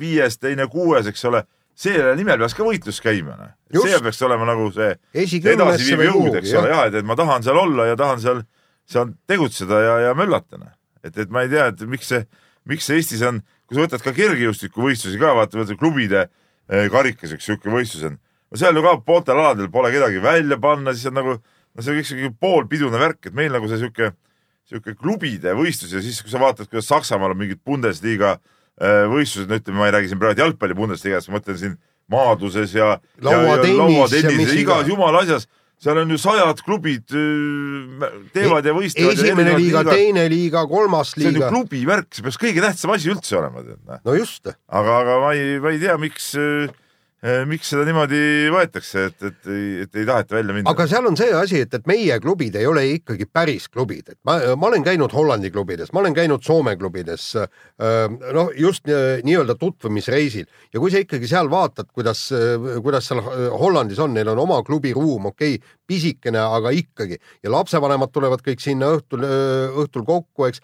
viies, 0.00 0.38
teine 0.40 0.66
kuues, 0.70 1.08
eks 1.10 1.24
ole, 1.28 1.42
selle 1.80 2.14
nimel 2.18 2.40
peaks 2.42 2.54
ka 2.56 2.66
võitlus 2.66 3.00
käima, 3.02 3.36
noh. 3.38 3.54
See 3.70 4.00
peaks 4.02 4.20
olema 4.26 4.46
nagu 4.48 4.68
see 4.74 4.92
edasiviiv 5.14 6.04
jõud, 6.08 6.36
eks 6.40 6.54
ole, 6.58 6.72
jah, 6.72 6.86
et, 6.88 6.98
et 7.00 7.06
ma 7.06 7.16
tahan 7.18 7.44
seal 7.46 7.58
olla 7.60 7.88
ja 7.90 7.98
tahan 7.98 8.22
seal, 8.22 8.42
seal 8.90 9.12
tegutseda 9.30 9.80
ja, 9.84 9.96
ja 10.08 10.14
möllata, 10.18 10.60
noh. 10.60 10.72
et, 11.04 11.14
et 11.16 11.30
ma 11.32 11.44
ei 11.46 11.52
tea, 11.52 11.68
et 11.72 11.84
miks 11.90 12.10
see, 12.12 12.24
miks 12.70 12.88
see 12.88 13.00
Eestis 13.00 13.22
on, 13.26 13.42
kui 13.68 13.78
sa 13.78 13.84
võtad 13.86 14.04
ka 14.04 14.14
kergejõustikuvõistlusi 14.16 15.20
ka, 15.20 15.34
vaata, 15.38 15.60
vaata 15.60 15.78
klubide 15.78 16.26
eh, 16.26 16.88
karikas, 16.92 17.36
üks 17.36 17.46
sihuke 17.48 17.72
võistlus 17.72 18.08
on. 18.10 18.18
no 18.50 18.60
seal 18.60 18.76
ju 18.76 18.84
ka 18.86 18.96
pooltel 19.06 19.38
aladel 19.38 19.70
pole 19.72 19.92
kedagi 19.94 20.22
välja 20.24 20.58
panna, 20.62 20.94
siis 20.96 21.10
on 21.12 21.18
nagu, 21.20 21.36
no 21.38 21.84
see 21.84 21.94
on 21.94 22.00
kõik 22.00 22.10
sihuke 22.10 22.34
poolpidune 22.42 23.00
värk, 23.00 23.30
et 23.30 23.36
meil 23.36 23.54
nagu 23.54 23.70
see 23.70 23.80
sihuke, 23.82 24.12
sihuke 24.70 24.94
klubide 24.98 25.54
võistlus 25.58 25.94
ja 25.96 26.02
siis, 26.04 26.22
kui 26.22 26.32
sa 26.32 26.40
vaatad, 26.42 26.70
kuidas 26.70 26.88
Saksamaal 26.90 27.34
on 27.34 27.40
mingid 27.42 27.60
Bundesliga 27.66 28.36
eh, 28.36 29.06
võistlused, 29.10 29.50
no 29.50 29.58
ütleme, 29.60 29.80
ma 29.82 29.88
ei 29.90 29.96
räägi 29.98 30.12
siin 30.12 30.22
praegu 30.22 30.44
jalgpalli 30.44 30.78
Bundesligas, 30.78 31.28
ma 31.28 31.38
mõtlen 31.38 31.58
siin 31.60 31.78
maaduses 32.10 32.74
ja 32.74 32.94
Lauatennis 33.22 34.14
ja 34.14 34.60
igas 34.60 34.88
jumala 34.90 35.22
asjas, 35.24 35.46
seal 35.80 36.00
on 36.02 36.12
ju 36.12 36.18
sajad 36.20 36.60
klubid 36.64 37.14
öö, 37.16 38.10
teevad 38.34 38.66
ja 38.66 38.74
võistlevad. 38.76 39.16
esimene 39.16 39.54
liiga, 39.56 39.84
teine 39.88 40.26
liiga, 40.32 40.66
kolmas 40.68 41.14
see 41.14 41.24
on 41.24 41.30
ju 41.30 41.38
liiga, 41.38 41.48
klubi 41.54 41.82
värk, 41.88 42.10
see 42.12 42.26
peaks 42.26 42.40
kõige 42.42 42.64
tähtsam 42.64 42.92
asi 42.94 43.12
üldse 43.14 43.38
olema, 43.40 43.64
no 44.04 44.16
just, 44.18 44.50
aga, 44.50 44.98
aga 45.00 45.18
ma 45.24 45.32
ei, 45.38 45.56
ma 45.62 45.72
ei 45.72 45.80
tea, 45.82 45.96
miks, 46.02 46.34
miks 47.50 47.68
seda 47.72 47.84
niimoodi 47.88 48.48
võetakse, 48.52 49.06
et, 49.10 49.24
et, 49.28 49.48
et 49.84 49.98
ei 50.00 50.06
taheta 50.08 50.38
välja 50.38 50.56
minna. 50.56 50.72
aga 50.72 50.86
seal 50.88 51.08
on 51.10 51.18
see 51.20 51.32
asi, 51.36 51.60
et, 51.66 51.74
et 51.76 51.88
meie 51.90 52.16
klubid 52.22 52.56
ei 52.56 52.68
ole 52.68 52.86
ikkagi 52.96 53.28
päris 53.28 53.68
klubid, 53.68 54.08
et 54.08 54.18
ma, 54.28 54.38
ma 54.56 54.70
olen 54.70 54.84
käinud 54.86 55.12
Hollandi 55.12 55.52
klubides, 55.52 55.92
ma 55.92 56.00
olen 56.04 56.16
käinud 56.16 56.44
Soome 56.46 56.76
klubides, 56.80 57.26
noh, 58.36 58.54
just 58.56 58.88
nii- 58.88 59.40
nii-öelda 59.40 59.54
tutvumisreisil. 59.60 60.46
Ja 60.74 60.80
kui 60.80 60.90
sa 60.92 61.00
ikkagi 61.02 61.28
seal 61.30 61.50
vaatad, 61.50 61.90
kuidas, 61.94 62.26
kuidas 62.82 63.10
seal 63.10 63.22
Hollandis 63.60 64.00
on, 64.02 64.14
neil 64.14 64.32
on 64.32 64.40
oma 64.46 64.62
klubiruum, 64.66 65.30
okei 65.30 65.58
okay,, 65.58 65.76
pisikene, 65.90 66.40
aga 66.40 66.72
ikkagi. 66.74 67.18
Ja 67.44 67.52
lapsevanemad 67.54 68.12
tulevad 68.14 68.44
kõik 68.46 68.62
sinna 68.62 68.92
õhtul, 68.96 69.26
õhtul 69.84 70.06
kokku, 70.08 70.48
eks 70.48 70.62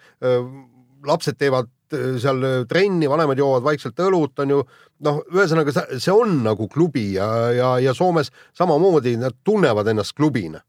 lapsed 1.07 1.37
teevad 1.39 1.69
äh, 1.69 1.76
seal 2.21 2.43
trenni, 2.69 3.07
vanemad 3.09 3.39
joovad 3.39 3.65
vaikselt 3.65 3.99
õlut, 4.03 4.33
on 4.43 4.53
ju, 4.55 4.59
noh, 5.07 5.21
ühesõnaga 5.33 5.73
see- 5.73 6.13
on 6.13 6.41
nagu 6.43 6.67
klubi 6.71 7.13
ja, 7.15 7.27
ja, 7.55 7.69
ja 7.83 7.93
Soomes 7.97 8.31
samamoodi 8.57 9.15
nad 9.21 9.37
tunnevad 9.43 9.87
ennast 9.87 10.15
klubina, 10.17 10.61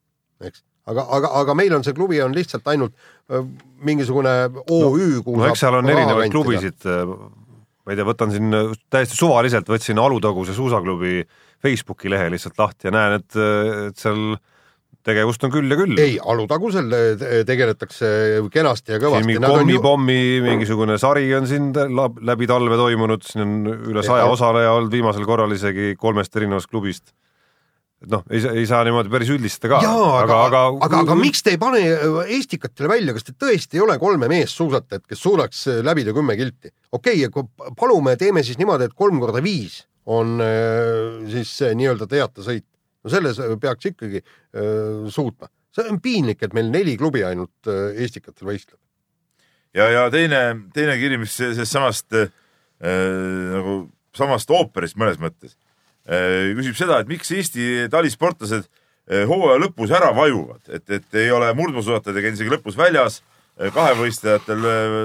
eks. 0.44 0.62
aga, 0.86 1.06
aga, 1.18 1.32
aga 1.42 1.56
meil 1.58 1.74
on 1.74 1.84
see 1.84 1.96
klubi 1.96 2.20
on 2.24 2.36
lihtsalt 2.36 2.66
ainult 2.70 2.94
öö, 3.30 3.42
mingisugune 3.84 4.36
OÜ, 4.70 5.22
kuhu 5.24 5.36
no 5.40 5.48
eks 5.50 5.64
seal 5.64 5.80
on 5.80 5.90
erinevaid 5.90 6.32
klubisid, 6.32 6.86
ma 6.86 7.92
ei 7.92 7.98
tea, 7.98 8.06
võtan 8.08 8.32
siin 8.34 8.54
täiesti 8.92 9.16
suvaliselt, 9.16 9.68
võtsin 9.68 9.98
Alutaguse 10.00 10.54
suusaklubi 10.56 11.22
Facebooki 11.62 12.10
lehe 12.12 12.30
lihtsalt 12.30 12.58
lahti 12.60 12.88
ja 12.88 12.94
näen, 12.94 13.18
et, 13.18 13.36
et 13.88 13.98
seal 13.98 14.36
tegevust 15.06 15.44
on 15.46 15.52
küll 15.52 15.70
ja 15.70 15.78
küll. 15.78 15.98
ei, 16.00 16.16
Alutagusel 16.18 16.90
äh, 16.94 17.36
tegeletakse 17.48 18.08
kenasti 18.52 18.96
ja 18.96 19.00
kõvasti. 19.02 19.28
mingi 19.28 19.44
kommipommi 19.44 20.18
mingisugune 20.44 20.98
sari 21.00 21.28
on 21.36 21.46
siin 21.50 21.70
läbi 21.72 22.48
talve 22.50 22.78
toimunud, 22.80 23.24
siin 23.26 23.44
on 23.44 23.72
üle 23.92 24.04
saja 24.06 24.26
Ja- 24.26 24.34
osaleja 24.34 24.74
olnud 24.76 24.92
viimasel 24.92 25.24
korral 25.28 25.52
isegi 25.54 25.94
kolmest 25.98 26.36
erinevast 26.36 26.70
klubist. 26.70 27.12
et 28.02 28.10
noh, 28.10 28.22
ei 28.30 28.40
saa, 28.40 28.52
ei 28.54 28.66
saa 28.66 28.84
niimoodi 28.86 29.10
päris 29.10 29.30
üldistada 29.34 29.76
ka. 29.76 29.82
jaa, 29.82 30.10
aga, 30.22 30.40
aga, 30.46 30.64
aga, 30.86 31.02
aga 31.06 31.18
miks 31.18 31.42
te 31.42 31.54
ei 31.56 31.58
pane 31.58 31.80
Eestikatele 32.26 32.88
välja, 32.88 33.14
kas 33.16 33.26
te 33.26 33.34
tõesti 33.34 33.78
ei 33.78 33.82
ole 33.82 33.98
kolme 33.98 34.28
meessuusatajat, 34.30 35.06
kes 35.06 35.22
suudaks 35.22 35.66
äh, 35.68 35.82
läbida 35.86 36.14
kümme 36.14 36.36
kilti? 36.38 36.74
okei 36.92 37.26
okay,, 37.26 37.70
palume, 37.78 38.16
teeme 38.16 38.42
siis 38.42 38.58
niimoodi, 38.58 38.90
et 38.90 38.98
kolm 38.98 39.20
korda 39.22 39.42
viis 39.42 39.84
on 40.08 40.40
siis 41.28 41.50
nii-öelda 41.76 42.06
teatesõit. 42.08 42.64
No 43.04 43.12
selles 43.12 43.38
äh, 43.42 43.54
peaks 43.60 43.90
ikkagi 43.92 44.20
äh, 44.22 45.06
suutma. 45.12 45.50
see 45.74 45.86
on 45.90 46.00
piinlik, 46.02 46.42
et 46.42 46.54
meil 46.56 46.70
neli 46.72 46.96
klubi 46.98 47.22
ainult 47.26 47.68
äh, 47.70 47.94
Eestikatel 48.02 48.48
võistleb. 48.50 48.78
ja, 49.76 49.88
ja 49.92 50.08
teine, 50.10 50.42
teine 50.74 50.96
kiri, 51.00 51.18
mis 51.20 51.36
se- 51.36 51.52
sellest 51.54 51.72
samast 51.76 52.18
äh, 52.18 52.28
nagu 53.54 53.78
samast 54.16 54.50
ooperist 54.50 54.98
mõnes 54.98 55.18
mõttes 55.22 55.54
äh, 56.08 56.54
küsib 56.58 56.76
seda, 56.78 57.00
et 57.02 57.10
miks 57.10 57.30
Eesti 57.34 57.86
talisportlased 57.92 58.66
äh, 58.66 59.24
hooaja 59.28 59.60
lõpus 59.62 59.92
ära 59.94 60.10
vajuvad, 60.16 60.62
et, 60.72 60.86
et 60.90 61.18
ei 61.22 61.30
ole 61.34 61.50
murdmaasuusatajad 61.58 62.22
käinud 62.22 62.40
isegi 62.40 62.54
lõpus 62.56 62.78
väljas, 62.78 63.22
kahevõistlejatel, 63.74 64.60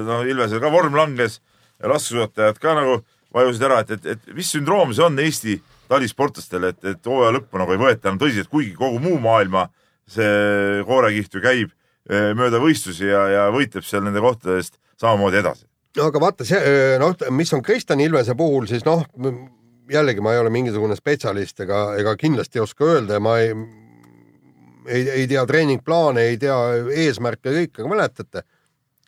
no 0.06 0.20
Ilvesel 0.30 0.60
ka 0.62 0.70
vorm 0.70 0.94
langes, 0.94 1.40
laskesuusatajad 1.82 2.60
ka 2.62 2.76
nagu 2.78 3.00
vajusid 3.34 3.64
ära, 3.66 3.80
et, 3.82 3.96
et, 3.96 4.06
et 4.14 4.36
mis 4.38 4.52
sündroom 4.54 4.92
see 4.94 5.02
on 5.02 5.18
Eesti 5.24 5.56
talisportlastel, 5.94 6.68
et, 6.72 6.82
et 6.94 7.10
hooaja 7.10 7.38
lõppu 7.38 7.62
nagu 7.62 7.76
ei 7.76 7.82
võeta 7.82 8.10
enam 8.10 8.20
tõsiselt, 8.22 8.52
kuigi 8.52 8.76
kogu 8.78 9.00
muu 9.04 9.20
maailma 9.24 9.68
see 10.10 10.84
koorekiht 10.88 11.38
ju 11.38 11.44
käib 11.44 11.70
eh, 12.10 12.32
mööda 12.38 12.60
võistlusi 12.62 13.08
ja, 13.08 13.28
ja 13.32 13.44
võitleb 13.54 13.86
seal 13.88 14.04
nende 14.06 14.24
kohtade 14.24 14.60
eest 14.60 14.80
samamoodi 15.00 15.40
edasi. 15.40 15.68
aga 16.02 16.22
vaata 16.22 16.48
see, 16.48 16.78
noh, 17.02 17.16
mis 17.32 17.54
on 17.54 17.64
Kristjan 17.64 18.02
Ilvese 18.04 18.36
puhul, 18.36 18.68
siis 18.70 18.86
noh, 18.88 19.06
jällegi 19.92 20.22
ma 20.22 20.34
ei 20.34 20.42
ole 20.42 20.50
mingisugune 20.54 20.96
spetsialist 20.96 21.60
ega, 21.66 21.86
ega 22.00 22.16
kindlasti 22.20 22.60
ei 22.60 22.64
oska 22.64 22.88
öelda 22.88 23.20
ja 23.20 23.24
ma 23.24 23.38
ei, 23.42 23.54
ei, 24.88 25.08
ei 25.22 25.28
tea 25.28 25.46
treeningplaane, 25.46 26.28
ei 26.32 26.38
tea 26.42 26.58
eesmärke 27.06 27.52
ja 27.52 27.64
kõike, 27.64 27.82
aga 27.82 27.96
mäletate, 27.96 28.46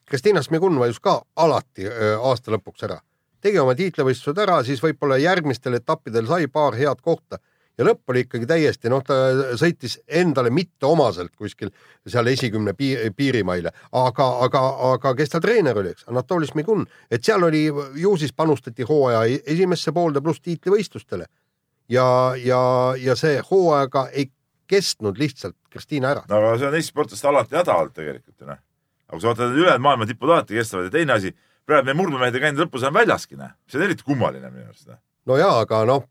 Kristiina 0.06 0.44
Smigun 0.46 0.78
vajus 0.80 1.00
ka 1.02 1.18
alati 1.42 1.88
öö, 1.90 2.18
aasta 2.30 2.54
lõpuks 2.54 2.84
ära. 2.86 3.00
Tegi 3.46 3.62
oma 3.62 3.76
tiitlivõistlused 3.78 4.41
ära, 4.41 4.62
siis 4.66 4.82
võib-olla 4.84 5.20
järgmistel 5.22 5.78
etappidel 5.78 6.26
sai 6.30 6.48
paar 6.52 6.78
head 6.80 7.04
kohta 7.06 7.39
ja 7.78 7.86
lõpp 7.86 8.12
oli 8.12 8.24
ikkagi 8.26 8.48
täiesti, 8.50 8.89
noh, 8.91 9.04
ta 9.06 9.16
sõitis 9.60 9.98
endale 10.08 10.52
mitteomaselt 10.54 11.34
kuskil 11.38 11.72
seal 12.08 12.30
esikümne 12.32 12.74
piir, 12.78 13.10
piirimaile, 13.16 13.74
aga, 14.00 14.28
aga, 14.46 14.62
aga 14.91 15.14
kes 15.20 15.34
ta 15.34 15.41
treener 15.43 15.78
oli, 15.82 15.91
eks, 15.96 16.08
Anatoli 16.12 16.48
Smigun, 16.50 16.86
et 17.12 17.26
seal 17.26 17.43
oli, 17.43 17.66
ju 18.02 18.14
siis 18.20 18.34
panustati 18.36 18.88
hooaja 18.88 19.26
e-, 19.28 19.41
esimesse 19.56 19.93
poolde 19.96 20.24
pluss 20.24 20.43
tiitlivõistlustele. 20.46 21.28
ja, 21.89 22.08
ja, 22.41 22.62
ja 22.98 23.16
see 23.20 23.41
hooaega 23.52 24.08
ei 24.14 24.32
kestnud 24.68 25.20
lihtsalt 25.22 25.58
Kristiina 25.70 26.16
ära. 26.16 26.24
no 26.30 26.39
aga 26.39 26.56
see 26.58 26.70
on 26.70 26.78
Eesti 26.80 26.93
sportlaste 26.93 27.28
alati 27.30 27.60
häda 27.60 27.76
olnud 27.76 27.93
tegelikult 27.93 28.39
ju 28.39 28.48
noh. 28.48 28.62
aga 29.10 29.18
kui 29.18 29.22
sa 29.22 29.34
vaatad, 29.34 29.60
ülejäänud 29.60 29.84
maailma 29.86 30.08
tipud 30.10 30.32
alati 30.32 30.58
kestavad 30.58 30.88
ja 30.88 30.96
teine 30.96 31.20
asi, 31.20 31.36
praegu 31.70 31.88
meie 31.89 31.97
murdmamehed 31.97 32.36
ei 32.38 32.43
käinud 32.47 32.66
lõpus 32.66 32.84
enam 32.86 32.97
väljaski 32.99 33.38
noh, 33.39 33.53
see 33.70 33.80
on 33.80 33.86
eriti 33.88 34.05
kummaline 34.07 34.51
minu 34.51 34.68
arust 34.70 34.89
noh. 34.89 34.99
no 35.30 35.38
jaa, 35.39 35.55
aga 35.63 35.84
noh 35.89 36.03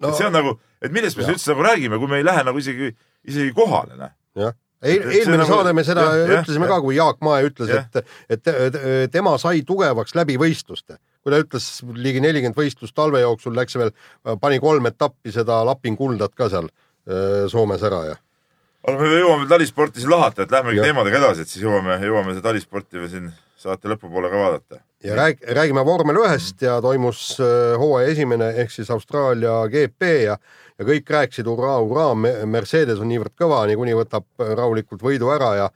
no, 0.00 0.14
see 0.16 0.26
on 0.26 0.34
nagu, 0.34 0.56
et 0.82 0.94
millest 0.94 1.18
me 1.20 1.28
üldse 1.28 1.52
nagu 1.52 1.66
räägime, 1.68 2.00
kui 2.00 2.10
me 2.10 2.20
ei 2.22 2.26
lähe 2.26 2.42
nagu 2.46 2.58
isegi, 2.62 2.90
isegi 3.28 3.52
kohale 3.56 3.98
noh. 4.00 4.12
jah, 4.40 4.56
see 4.82 4.96
eelmine 4.96 5.42
nagu- 5.42 5.52
saade 5.52 5.74
me 5.76 5.84
seda 5.86 6.06
jah, 6.08 6.32
ütlesime 6.40 6.66
jah. 6.66 6.72
ka, 6.76 6.80
kui 6.86 6.96
Jaak 6.96 7.20
Mae 7.26 7.44
ütles, 7.50 7.70
et, 7.76 8.16
et 8.32 8.42
te- 8.46 9.08
tema 9.12 9.36
sai 9.42 9.60
tugevaks 9.68 10.16
läbi 10.18 10.38
võistluste. 10.40 10.96
kui 11.20 11.34
ta 11.34 11.42
ütles 11.42 11.66
ligi 12.00 12.22
nelikümmend 12.24 12.56
võistlust 12.56 12.96
talve 12.96 13.20
jooksul 13.20 13.52
läks 13.54 13.76
veel, 13.76 13.92
pani 14.40 14.58
kolm 14.58 14.88
etappi 14.88 15.34
seda 15.34 15.60
Lapin 15.68 15.98
kuldat 16.00 16.32
ka 16.34 16.48
seal 16.48 16.70
öö, 17.06 17.44
Soomes 17.52 17.82
ära 17.84 18.00
ja 18.08 18.16
aga 18.88 18.96
me 18.96 19.08
jõuame 19.20 19.44
talisporti 19.50 20.00
siin 20.00 20.08
lahata, 20.14 20.46
et 20.46 20.52
lähmegi 20.54 20.80
teemadega 20.80 21.18
edasi, 21.20 21.44
et 21.44 21.50
siis 21.52 21.66
jõuame, 21.66 21.98
jõuame 22.00 22.32
talisporti 22.40 22.96
veel 22.96 23.10
siin 23.12 23.26
saate 23.60 23.90
lõpupoole 23.92 24.30
ka 24.32 24.40
vaadata. 24.40 24.80
ja 25.04 25.16
rääg-, 25.16 25.44
räägime 25.56 25.84
vormel 25.84 26.16
ühest 26.22 26.62
ja 26.64 26.78
toimus 26.82 27.22
öö, 27.40 27.76
hooaja 27.80 28.08
esimene 28.14 28.50
ehk 28.62 28.72
siis 28.72 28.90
Austraalia 28.90 29.62
GP 29.68 30.10
ja 30.24 30.36
ja 30.80 30.86
kõik 30.88 31.10
rääkisid 31.12 31.48
hurraa, 31.48 31.76
hurraa, 31.84 32.14
Mercedes 32.48 33.00
on 33.04 33.10
niivõrd 33.12 33.34
kõva, 33.36 33.66
niikuinii 33.68 33.98
võtab 33.98 34.24
öö, 34.40 34.54
rahulikult 34.56 35.02
võidu 35.04 35.28
ära 35.34 35.54
ja 35.58 35.66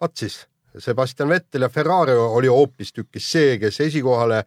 vaat 0.00 0.16
siis, 0.16 0.46
Sebastian 0.78 1.28
Vettel 1.28 1.64
ja 1.64 1.68
Ferrari 1.72 2.16
oli 2.16 2.48
hoopistükkis 2.52 3.28
see, 3.32 3.58
kes 3.60 3.80
esikohale 3.84 4.42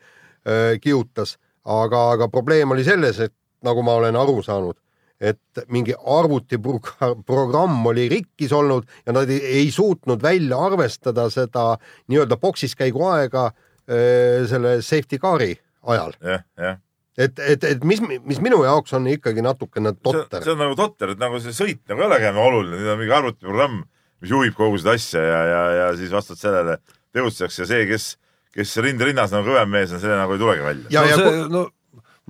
öö, 0.48 0.78
kihutas, 0.82 1.38
aga, 1.66 2.10
aga 2.16 2.30
probleem 2.30 2.74
oli 2.74 2.86
selles, 2.88 3.20
et 3.20 3.34
nagu 3.66 3.84
ma 3.86 4.00
olen 4.02 4.18
aru 4.18 4.42
saanud, 4.46 4.78
et 5.20 5.64
mingi 5.68 5.94
arvutiprogramm 6.00 7.88
oli 7.92 8.08
rikkis 8.12 8.54
olnud 8.56 8.88
ja 9.06 9.16
nad 9.16 9.30
ei, 9.30 9.40
ei 9.62 9.72
suutnud 9.72 10.22
välja 10.24 10.60
arvestada 10.70 11.28
seda 11.34 11.74
nii-öelda 12.08 12.38
boksis 12.40 12.76
käigu 12.80 13.04
aega 13.12 13.50
öö, 13.90 14.48
selle 14.48 14.78
safety 14.82 15.20
car'i 15.20 15.58
ajal. 15.84 16.16
jah, 16.24 16.46
jah. 16.58 16.80
et, 17.18 17.40
et, 17.40 17.64
et 17.74 17.84
mis, 17.84 18.00
mis 18.02 18.40
minu 18.44 18.62
jaoks 18.64 18.96
on 18.96 19.10
ikkagi 19.12 19.44
natukene 19.44 19.94
totter 20.00 20.44
see. 20.44 20.54
on 20.56 20.64
nagu 20.64 20.78
totter, 20.80 21.16
et 21.16 21.22
nagu 21.22 21.42
see 21.44 21.56
sõit 21.56 21.84
nagu 21.92 22.06
ei 22.06 22.08
olegi 22.08 22.30
enam 22.32 22.46
oluline, 22.46 22.80
nüüd 22.80 22.94
on 22.94 23.02
mingi 23.02 23.18
arvutiprogramm, 23.20 23.82
mis 24.24 24.32
juhib 24.36 24.56
kogu 24.56 24.80
seda 24.80 24.96
asja 24.96 25.26
ja, 25.26 25.42
ja, 25.52 25.66
ja 25.82 25.92
siis 26.00 26.16
vastavalt 26.16 26.46
sellele 26.46 26.80
tegutsetakse 27.12 27.66
ja 27.66 27.70
see, 27.74 27.90
kes, 27.92 28.08
kes 28.56 28.78
rinderinnas 28.86 29.36
nagu 29.36 29.52
kõvem 29.52 29.76
mees 29.76 29.92
on, 29.92 30.00
see 30.00 30.16
nagu 30.16 30.38
ei 30.38 30.42
tulegi 30.46 30.66
välja. 30.70 30.94
ja, 30.96 31.04
no, 31.04 31.12
ja 31.12 31.20
see, 31.20 31.44
no 31.58 31.66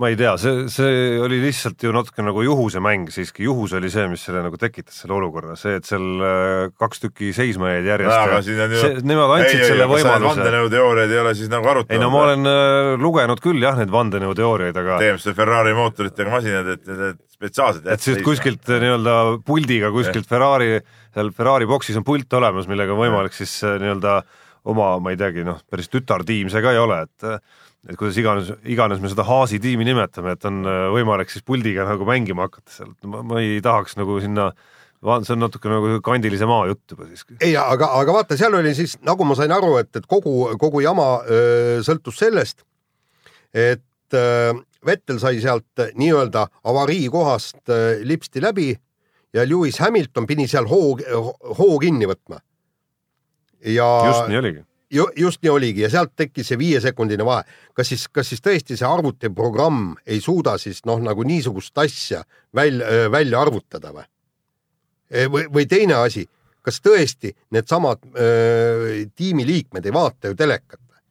ma 0.00 0.08
ei 0.08 0.16
tea, 0.16 0.32
see, 0.40 0.64
see 0.72 1.18
oli 1.20 1.38
lihtsalt 1.42 1.82
ju 1.84 1.92
natuke 1.92 2.24
nagu 2.24 2.42
juhuse 2.44 2.80
mäng 2.82 3.10
siiski, 3.12 3.44
juhus 3.44 3.74
oli 3.76 3.90
see, 3.92 4.06
mis 4.08 4.22
selle 4.24 4.40
nagu 4.46 4.56
tekitas 4.60 5.02
selle 5.02 5.16
olukorra, 5.18 5.56
see, 5.60 5.76
et 5.76 5.88
seal 5.88 6.24
äh, 6.24 6.70
kaks 6.80 7.04
tükki 7.04 7.30
seisma 7.36 7.74
jäid 7.74 7.88
järjest 7.90 8.48
ja 8.48 8.68
ju. 8.72 8.92
nemad 9.06 9.34
andsid 9.36 9.64
selle 9.66 9.88
võimaluse. 9.90 10.40
vandenõuteooriaid 10.40 11.14
ei 11.14 11.22
ole 11.24 11.34
siis 11.36 11.52
nagu 11.52 11.68
arutanud. 11.68 11.92
ei 11.96 12.02
no 12.02 12.10
ma 12.14 12.24
olen 12.30 12.48
äh, 12.48 12.94
lugenud 13.02 13.44
küll 13.44 13.60
jah, 13.60 13.76
neid 13.80 13.92
vandenõuteooriaid, 13.92 14.80
aga 14.84 15.00
tegemist 15.04 15.30
on 15.32 15.38
Ferrari 15.42 15.76
mootoritega 15.76 16.32
masinad, 16.32 16.74
et 16.78 16.92
need 16.94 17.22
spetsiaalselt 17.36 17.92
et 17.92 18.08
siis 18.08 18.24
kuskilt 18.24 18.72
äh, 18.72 18.80
nii-öelda 18.86 19.16
puldiga 19.46 19.92
kuskilt 19.94 20.28
Ferrari, 20.30 20.78
seal 21.12 21.32
Ferrari 21.36 21.68
boksis 21.68 22.00
on 22.00 22.08
pult 22.08 22.40
olemas, 22.40 22.70
millega 22.72 22.96
on 22.96 23.04
võimalik 23.04 23.36
siis 23.36 23.58
äh, 23.68 23.76
nii-öelda 23.82 24.22
oma, 24.70 24.94
ma 25.00 25.12
ei 25.12 25.20
teagi, 25.20 25.44
noh, 25.44 25.60
päris 25.68 25.92
tütartiim 25.92 26.48
see 26.52 26.64
ka 26.64 26.72
ei 26.72 26.80
ole, 26.80 27.04
et 27.04 27.68
et 27.88 27.96
kuidas 27.96 28.18
iganes, 28.20 28.50
iganes 28.68 29.00
me 29.00 29.10
seda 29.12 29.24
Haasi 29.28 29.60
tiimi 29.62 29.86
nimetame, 29.88 30.34
et 30.36 30.44
on 30.48 30.60
äh, 30.68 30.82
võimalik 30.94 31.32
siis 31.32 31.44
puldiga 31.46 31.86
nagu 31.88 32.06
mängima 32.08 32.48
hakata 32.48 32.74
seal, 32.74 32.92
ma, 33.08 33.22
ma 33.26 33.40
ei 33.40 33.60
tahaks 33.64 33.96
nagu 34.00 34.18
sinna, 34.20 34.50
see 35.00 35.34
on 35.36 35.40
natuke 35.46 35.70
nagu 35.72 36.00
kandilise 36.04 36.48
maa 36.48 36.66
jutt 36.68 36.94
juba 36.94 37.08
siiski. 37.08 37.38
ei, 37.40 37.54
aga, 37.56 37.92
aga 38.00 38.16
vaata, 38.18 38.38
seal 38.40 38.58
oli 38.58 38.74
siis, 38.76 38.98
nagu 39.06 39.24
ma 39.28 39.36
sain 39.38 39.54
aru, 39.56 39.76
et, 39.80 39.92
et 39.96 40.08
kogu, 40.10 40.50
kogu 40.60 40.84
jama 40.84 41.08
öö, 41.24 41.80
sõltus 41.86 42.20
sellest, 42.20 42.66
et 43.54 44.18
öö, 44.18 44.58
Vettel 44.80 45.18
sai 45.20 45.36
sealt 45.44 45.82
nii-öelda 45.92 46.46
avariikohast 46.68 47.68
öö, 47.68 47.98
lipsti 48.08 48.40
läbi 48.40 48.70
ja 49.36 49.44
Lewis 49.48 49.80
Hamilton 49.80 50.28
pidi 50.28 50.46
seal 50.48 50.68
hoo, 50.68 50.96
hoo 51.58 51.78
kinni 51.80 52.08
võtma. 52.08 52.40
ja 53.64 53.88
just 54.08 54.28
nii 54.28 54.40
oligi. 54.40 54.64
Ju, 54.90 55.06
just 55.16 55.42
nii 55.42 55.50
oligi 55.50 55.84
ja 55.84 55.90
sealt 55.90 56.12
tekkis 56.16 56.52
see 56.52 56.58
viiesekundine 56.58 57.24
vahe. 57.26 57.44
kas 57.74 57.92
siis, 57.92 58.06
kas 58.08 58.28
siis 58.28 58.42
tõesti 58.44 58.76
see 58.78 58.88
arvutiprogramm 58.88 59.94
ei 60.06 60.20
suuda 60.20 60.56
siis 60.58 60.84
noh, 60.88 61.00
nagu 61.02 61.24
niisugust 61.26 61.78
asja 61.78 62.24
välja, 62.54 63.10
välja 63.10 63.40
arvutada 63.40 63.92
või? 63.94 64.06
või, 65.32 65.46
või 65.52 65.66
teine 65.66 66.00
asi, 66.00 66.26
kas 66.62 66.80
tõesti 66.80 67.34
needsamad 67.50 68.02
tiimiliikmed 69.16 69.86
ei 69.86 69.94
vaata 69.94 70.32
ju 70.32 70.38
telekat 70.38 70.80
või? 70.80 71.04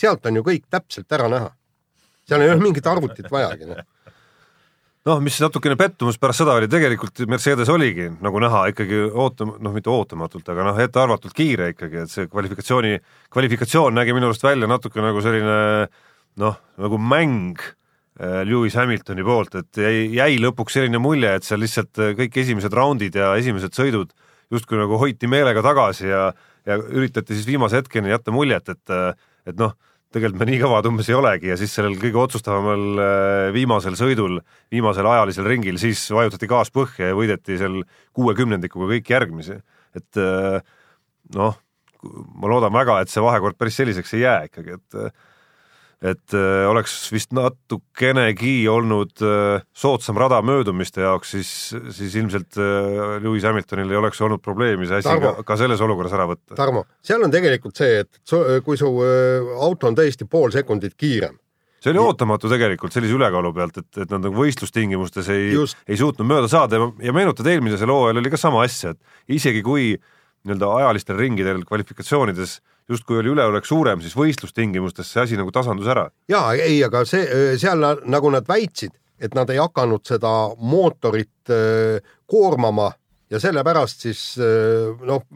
sealt 0.00 0.26
on 0.26 0.40
ju 0.40 0.44
kõik 0.46 0.68
täpselt 0.70 1.12
ära 1.12 1.28
näha. 1.28 1.54
seal 2.28 2.44
ei 2.44 2.52
ole 2.52 2.62
mingit 2.68 2.86
arvutit 2.86 3.30
vajagi 3.30 3.70
noh 3.70 3.84
noh, 5.08 5.20
mis 5.24 5.38
natukene 5.40 5.76
pettumus 5.80 6.18
pärast 6.20 6.42
seda 6.42 6.54
oli, 6.58 6.68
tegelikult 6.70 7.22
Mercedes 7.30 7.70
oligi 7.72 8.10
nagu 8.20 8.42
näha 8.42 8.66
ikkagi 8.72 9.02
ootam-, 9.08 9.56
noh, 9.62 9.74
mitte 9.74 9.92
ootamatult, 9.92 10.48
aga 10.52 10.66
noh, 10.68 10.80
ettearvatult 10.84 11.36
kiire 11.36 11.70
ikkagi, 11.72 12.04
et 12.04 12.12
see 12.12 12.28
kvalifikatsiooni, 12.30 13.00
kvalifikatsioon 13.32 13.96
nägi 13.96 14.16
minu 14.16 14.30
arust 14.30 14.44
välja 14.44 14.68
natuke 14.70 15.02
nagu 15.04 15.22
selline 15.24 15.58
noh, 16.40 16.58
nagu 16.80 17.00
mäng 17.00 17.60
äh, 17.60 18.42
Lewis 18.48 18.76
Hamiltoni 18.78 19.24
poolt, 19.26 19.56
et 19.62 19.80
jäi, 19.80 20.06
jäi 20.18 20.36
lõpuks 20.42 20.76
selline 20.76 21.00
mulje, 21.02 21.32
et 21.38 21.48
seal 21.48 21.62
lihtsalt 21.64 22.02
äh, 22.02 22.14
kõik 22.20 22.40
esimesed 22.44 22.76
raundid 22.76 23.16
ja 23.16 23.32
esimesed 23.40 23.76
sõidud 23.76 24.12
justkui 24.52 24.78
nagu 24.80 24.98
hoiti 25.00 25.30
meelega 25.30 25.62
tagasi 25.64 26.10
ja, 26.10 26.28
ja 26.66 26.76
üritati 26.76 27.36
siis 27.36 27.48
viimase 27.48 27.80
hetkeni 27.80 28.12
jätta 28.12 28.34
muljet, 28.34 28.68
et, 28.68 28.84
äh, 28.92 29.14
et 29.48 29.56
noh 29.60 29.76
tegelikult 30.14 30.40
me 30.42 30.48
nii 30.48 30.60
kõvad 30.62 30.88
umbes 30.90 31.08
ei 31.10 31.16
olegi 31.16 31.50
ja 31.52 31.56
siis 31.58 31.72
sellel 31.76 31.94
kõige 32.00 32.18
otsustavamal 32.24 33.02
äh, 33.02 33.46
viimasel 33.54 33.96
sõidul, 33.98 34.40
viimasel 34.72 35.06
ajalisel 35.06 35.46
ringil, 35.46 35.78
siis 35.82 36.02
vajutati 36.14 36.50
gaas 36.50 36.72
põhja 36.74 37.12
ja 37.12 37.18
võideti 37.18 37.58
seal 37.60 37.80
kuuekümnendikuga 38.16 38.90
kõik 38.94 39.12
järgmisi. 39.14 39.60
et 39.96 40.20
äh, 40.20 40.58
noh, 41.36 41.58
ma 42.02 42.50
loodan 42.50 42.74
väga, 42.74 43.00
et 43.00 43.12
see 43.12 43.22
vahekord 43.22 43.58
päris 43.58 43.78
selliseks 43.78 44.14
ei 44.16 44.24
jää 44.24 44.38
ikkagi, 44.50 44.78
et 44.80 45.00
et 46.00 46.34
äh, 46.36 46.64
oleks 46.70 46.94
vist 47.12 47.34
natukenegi 47.36 48.64
olnud 48.72 49.20
äh, 49.24 49.60
soodsam 49.76 50.16
rada 50.20 50.40
möödumiste 50.44 51.04
jaoks, 51.04 51.34
siis, 51.36 51.50
siis 51.92 52.16
ilmselt 52.16 52.56
äh, 52.56 53.18
Lewis 53.20 53.44
Hamiltonil 53.44 53.92
ei 53.92 54.00
oleks 54.00 54.20
olnud 54.24 54.40
probleemi 54.44 54.88
see 54.88 55.02
asi 55.02 55.12
ka, 55.20 55.34
ka 55.44 55.58
selles 55.60 55.82
olukorras 55.84 56.16
ära 56.16 56.24
võtta. 56.30 56.56
Tarmo, 56.56 56.86
seal 57.04 57.20
on 57.26 57.34
tegelikult 57.34 57.76
see, 57.76 58.00
et 58.06 58.34
kui 58.64 58.80
su 58.80 58.88
auto 59.60 59.90
on 59.90 59.98
tõesti 59.98 60.28
pool 60.30 60.54
sekundit 60.54 60.96
kiirem, 60.96 61.36
see 61.80 61.92
oli 61.92 62.00
ootamatu 62.00 62.48
tegelikult 62.52 62.96
sellise 62.96 63.16
ülekaalu 63.16 63.52
pealt, 63.56 63.82
et, 63.82 63.90
et 64.00 64.08
nad 64.08 64.24
nagu 64.24 64.40
võistlustingimustes 64.40 65.28
ei, 65.36 65.52
ei 65.52 66.00
suutnud 66.00 66.28
mööda 66.28 66.48
saada 66.48 66.80
ja, 66.80 66.88
ja 67.10 67.16
meenutad, 67.16 67.48
eelmisel 67.52 67.92
hooajal 67.92 68.22
oli 68.22 68.32
ka 68.32 68.40
sama 68.40 68.64
asja, 68.64 68.96
et 68.96 69.36
isegi 69.40 69.60
kui 69.66 69.92
nii-öelda 70.48 70.72
ajalistel 70.80 71.20
ringidel 71.20 71.64
kvalifikatsioonides 71.68 72.60
justkui 72.88 73.20
oli 73.20 73.34
üleolek 73.34 73.66
suurem, 73.68 74.00
siis 74.00 74.16
võistlustingimustes 74.16 75.12
see 75.12 75.22
asi 75.22 75.38
nagu 75.38 75.52
tasandus 75.54 75.90
ära. 75.90 76.08
ja 76.28 76.46
ei, 76.54 76.80
aga 76.84 77.04
see 77.08 77.54
seal 77.60 77.84
nagu 78.04 78.32
nad 78.32 78.48
väitsid, 78.48 78.96
et 79.20 79.34
nad 79.36 79.50
ei 79.50 79.60
hakanud 79.60 80.06
seda 80.06 80.32
mootorit 80.56 81.52
koormama 82.30 82.90
ja 83.30 83.40
sellepärast 83.42 84.06
siis 84.06 84.22
noh, 84.38 85.26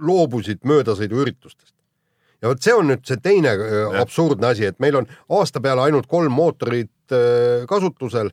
loobusid 0.00 0.64
möödasõiduüritustest. 0.64 1.74
ja 2.42 2.48
vot 2.48 2.62
see 2.62 2.74
on 2.74 2.88
nüüd 2.88 3.02
see 3.04 3.20
teine 3.20 3.52
äh, 3.52 3.96
absurdne 4.00 4.52
asi, 4.52 4.64
et 4.70 4.78
meil 4.80 4.96
on 5.02 5.08
aasta 5.36 5.60
peale 5.60 5.84
ainult 5.88 6.08
kolm 6.08 6.32
mootorit 6.32 7.12
kasutusel 7.68 8.30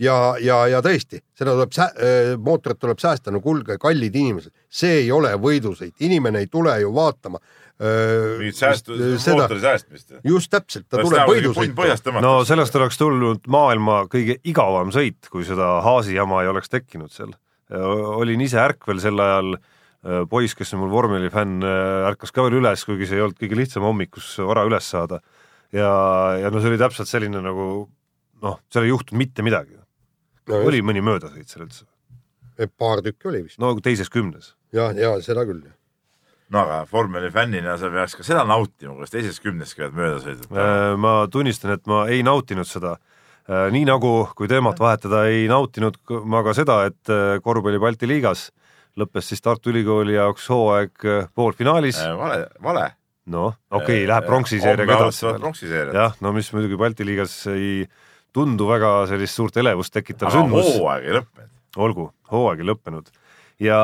ja, 0.00 0.14
ja, 0.40 0.62
ja 0.70 0.80
tõesti, 0.84 1.18
seda 1.36 1.56
tuleb 1.56 1.72
sä-, 1.74 1.90
mootorit 2.38 2.78
tuleb 2.78 3.00
säästa, 3.02 3.32
no 3.34 3.40
kuulge, 3.42 3.74
kallid 3.82 4.14
inimesed, 4.16 4.52
see 4.70 5.00
ei 5.02 5.10
ole 5.12 5.32
võidusõit, 5.34 5.96
inimene 6.06 6.44
ei 6.44 6.46
tule 6.46 6.76
ju 6.80 6.92
vaatama 6.94 7.42
mingit 7.80 8.58
säästu, 8.58 8.96
mootori 9.32 9.60
säästmist. 9.60 10.12
just 10.24 10.50
täpselt, 10.52 10.86
ta 10.90 11.00
tuleb 11.00 11.30
võidusõitu. 11.30 12.12
no 12.20 12.32
sellest 12.44 12.76
oleks 12.76 13.00
tulnud 13.00 13.46
maailma 13.48 14.02
kõige 14.12 14.36
igavam 14.44 14.92
sõit, 14.92 15.30
kui 15.32 15.46
seda 15.48 15.78
Haasi 15.86 16.18
jama 16.18 16.42
ei 16.44 16.50
oleks 16.52 16.68
tekkinud 16.68 17.12
seal. 17.14 17.32
olin 17.72 18.40
ise 18.44 18.60
ärkvel 18.60 19.00
sel 19.00 19.20
ajal, 19.24 19.56
poiss, 20.28 20.56
kes 20.58 20.74
on 20.74 20.84
mul 20.84 20.92
vormelifänn, 20.92 21.64
ärkas 22.10 22.34
ka 22.36 22.44
veel 22.44 22.58
üles, 22.60 22.84
kuigi 22.84 23.08
see 23.08 23.20
ei 23.20 23.24
olnud 23.24 23.40
kõige 23.40 23.56
lihtsam 23.62 23.88
hommikus 23.88 24.34
vara 24.44 24.66
üles 24.68 24.90
saada. 24.90 25.22
ja, 25.72 25.90
ja 26.42 26.52
no 26.52 26.60
see 26.60 26.74
oli 26.74 26.80
täpselt 26.80 27.08
selline 27.08 27.40
nagu 27.40 27.88
noh, 28.44 28.60
seal 28.68 28.84
ei 28.84 28.92
juhtunud 28.92 29.24
mitte 29.24 29.46
midagi 29.46 29.78
no,. 30.50 30.62
oli 30.66 30.84
mõni 30.84 31.00
möödasõit 31.04 31.48
seal 31.48 31.64
üldse? 31.64 31.86
paar 32.76 33.00
tükki 33.00 33.32
oli 33.32 33.44
vist. 33.48 33.60
no 33.62 33.72
teises 33.80 34.12
kümnes. 34.12 34.54
ja, 34.76 34.92
ja 34.92 35.16
seda 35.24 35.48
küll 35.48 35.64
no 36.50 36.62
aga 36.64 36.80
vormeli 36.90 37.30
fännina 37.32 37.76
sa 37.78 37.90
peaks 37.92 38.16
ka 38.18 38.26
seda 38.26 38.44
nautima, 38.48 38.96
kuidas 38.96 39.14
teises 39.14 39.40
kümnes 39.42 39.74
käivad 39.76 39.96
möödasõidud. 39.98 40.50
Äh, 40.50 40.94
ma 41.00 41.14
tunnistan, 41.32 41.76
et 41.76 41.86
ma 41.90 42.04
ei 42.10 42.24
nautinud 42.26 42.68
seda. 42.68 42.96
Äh, 43.50 43.68
nii 43.74 43.86
nagu, 43.88 44.12
kui 44.38 44.50
teemat 44.50 44.80
vahetada, 44.82 45.24
ei 45.30 45.46
nautinud 45.50 45.98
ma 46.30 46.42
ka 46.46 46.54
seda, 46.58 46.82
et 46.90 47.12
äh, 47.12 47.38
korvpalli 47.44 47.80
Balti 47.82 48.10
liigas 48.10 48.48
lõppes 48.98 49.30
siis 49.30 49.42
Tartu 49.42 49.70
Ülikooli 49.70 50.16
jaoks 50.16 50.48
hooaeg 50.50 51.04
poolfinaalis. 51.38 52.00
vale, 52.18 52.42
vale. 52.62 52.88
noh, 53.30 53.54
okei 53.70 54.00
okay,, 54.02 54.06
läheb 54.10 54.26
pronksiseeriaga 54.26 54.96
edasi. 54.98 55.70
jah, 55.94 56.16
no 56.20 56.32
mis 56.34 56.50
muidugi 56.52 56.78
Balti 56.80 57.06
liigas 57.06 57.36
ei 57.54 57.86
tundu 58.34 58.66
väga 58.66 59.06
sellist 59.10 59.38
suurt 59.38 59.56
elevust 59.62 59.94
tekitav 59.94 60.34
sündmus. 60.34 60.74
hooaeg 60.74 61.06
ei 61.06 61.16
lõppenud. 61.20 61.54
olgu, 61.86 62.08
hooaeg 62.34 62.64
ei 62.64 62.70
lõppenud 62.72 63.14
ja 63.62 63.78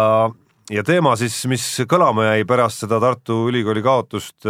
ja 0.71 0.85
teema 0.87 1.15
siis, 1.19 1.39
mis 1.51 1.65
kõlama 1.89 2.31
jäi 2.31 2.45
pärast 2.49 2.85
seda 2.85 3.01
Tartu 3.03 3.45
Ülikooli 3.51 3.83
kaotust, 3.85 4.49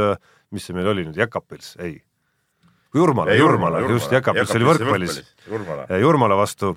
mis 0.54 0.66
see 0.66 0.76
meil 0.76 0.92
oli 0.92 1.06
nüüd, 1.06 1.18
Jekapils, 1.20 1.74
ei? 1.82 1.98
Jurmala, 2.96 3.34
Jurmala, 3.36 3.82
just, 3.90 4.12
Jekapils 4.12 4.54
oli 4.56 4.68
võrkpallis, 4.70 5.20
Jurmala 6.00 6.38
vastu, 6.38 6.72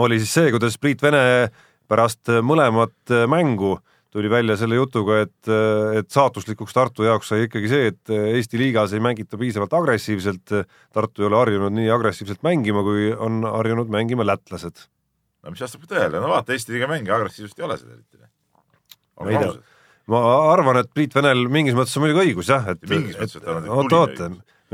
oli 0.00 0.20
siis 0.22 0.32
see, 0.38 0.52
kuidas 0.54 0.78
Priit 0.80 1.02
Vene 1.04 1.24
pärast 1.90 2.30
mõlemat 2.40 3.12
mängu 3.28 3.76
tuli 4.12 4.28
välja 4.30 4.56
selle 4.60 4.76
jutuga, 4.76 5.22
et, 5.24 5.50
et 5.98 6.08
saatuslikuks 6.12 6.76
Tartu 6.76 7.06
jaoks 7.06 7.30
sai 7.32 7.46
ikkagi 7.46 7.70
see, 7.70 7.92
et 7.92 8.12
Eesti 8.12 8.60
liigas 8.60 8.92
ei 8.92 9.00
mängita 9.04 9.40
piisavalt 9.40 9.72
agressiivselt, 9.76 10.52
Tartu 10.92 11.24
ei 11.24 11.28
ole 11.30 11.40
harjunud 11.40 11.72
nii 11.76 11.88
agressiivselt 11.92 12.44
mängima, 12.44 12.84
kui 12.84 13.08
on 13.12 13.40
harjunud 13.48 13.92
mängima 13.92 14.26
lätlased. 14.28 14.84
no 15.42 15.54
mis 15.54 15.64
vastab 15.64 15.88
tõele, 15.88 16.20
no 16.20 16.28
vaata, 16.32 16.52
Eesti 16.52 16.76
liiga 16.76 16.90
mänge 16.92 17.12
agressiivsust 17.12 17.60
ei 17.60 17.68
ole 17.68 17.80
seal 17.80 17.96
eriti 17.96 18.21
ma 19.24 19.32
ei 19.32 19.42
tea, 19.42 19.52
ma 20.12 20.22
arvan, 20.52 20.80
et 20.82 20.90
Priit 20.94 21.14
Venel 21.16 21.46
mingis 21.52 21.76
mõttes 21.78 21.94
on 21.98 22.04
muidugi 22.06 22.26
õigus 22.26 22.50
jah, 22.52 22.72
et 22.74 22.82
mingis 22.90 23.18
mõttes, 23.18 23.38
et 23.38 23.46
tal 23.46 23.60
on 23.60 23.70
oot, 23.78 23.96
oot, 23.98 24.20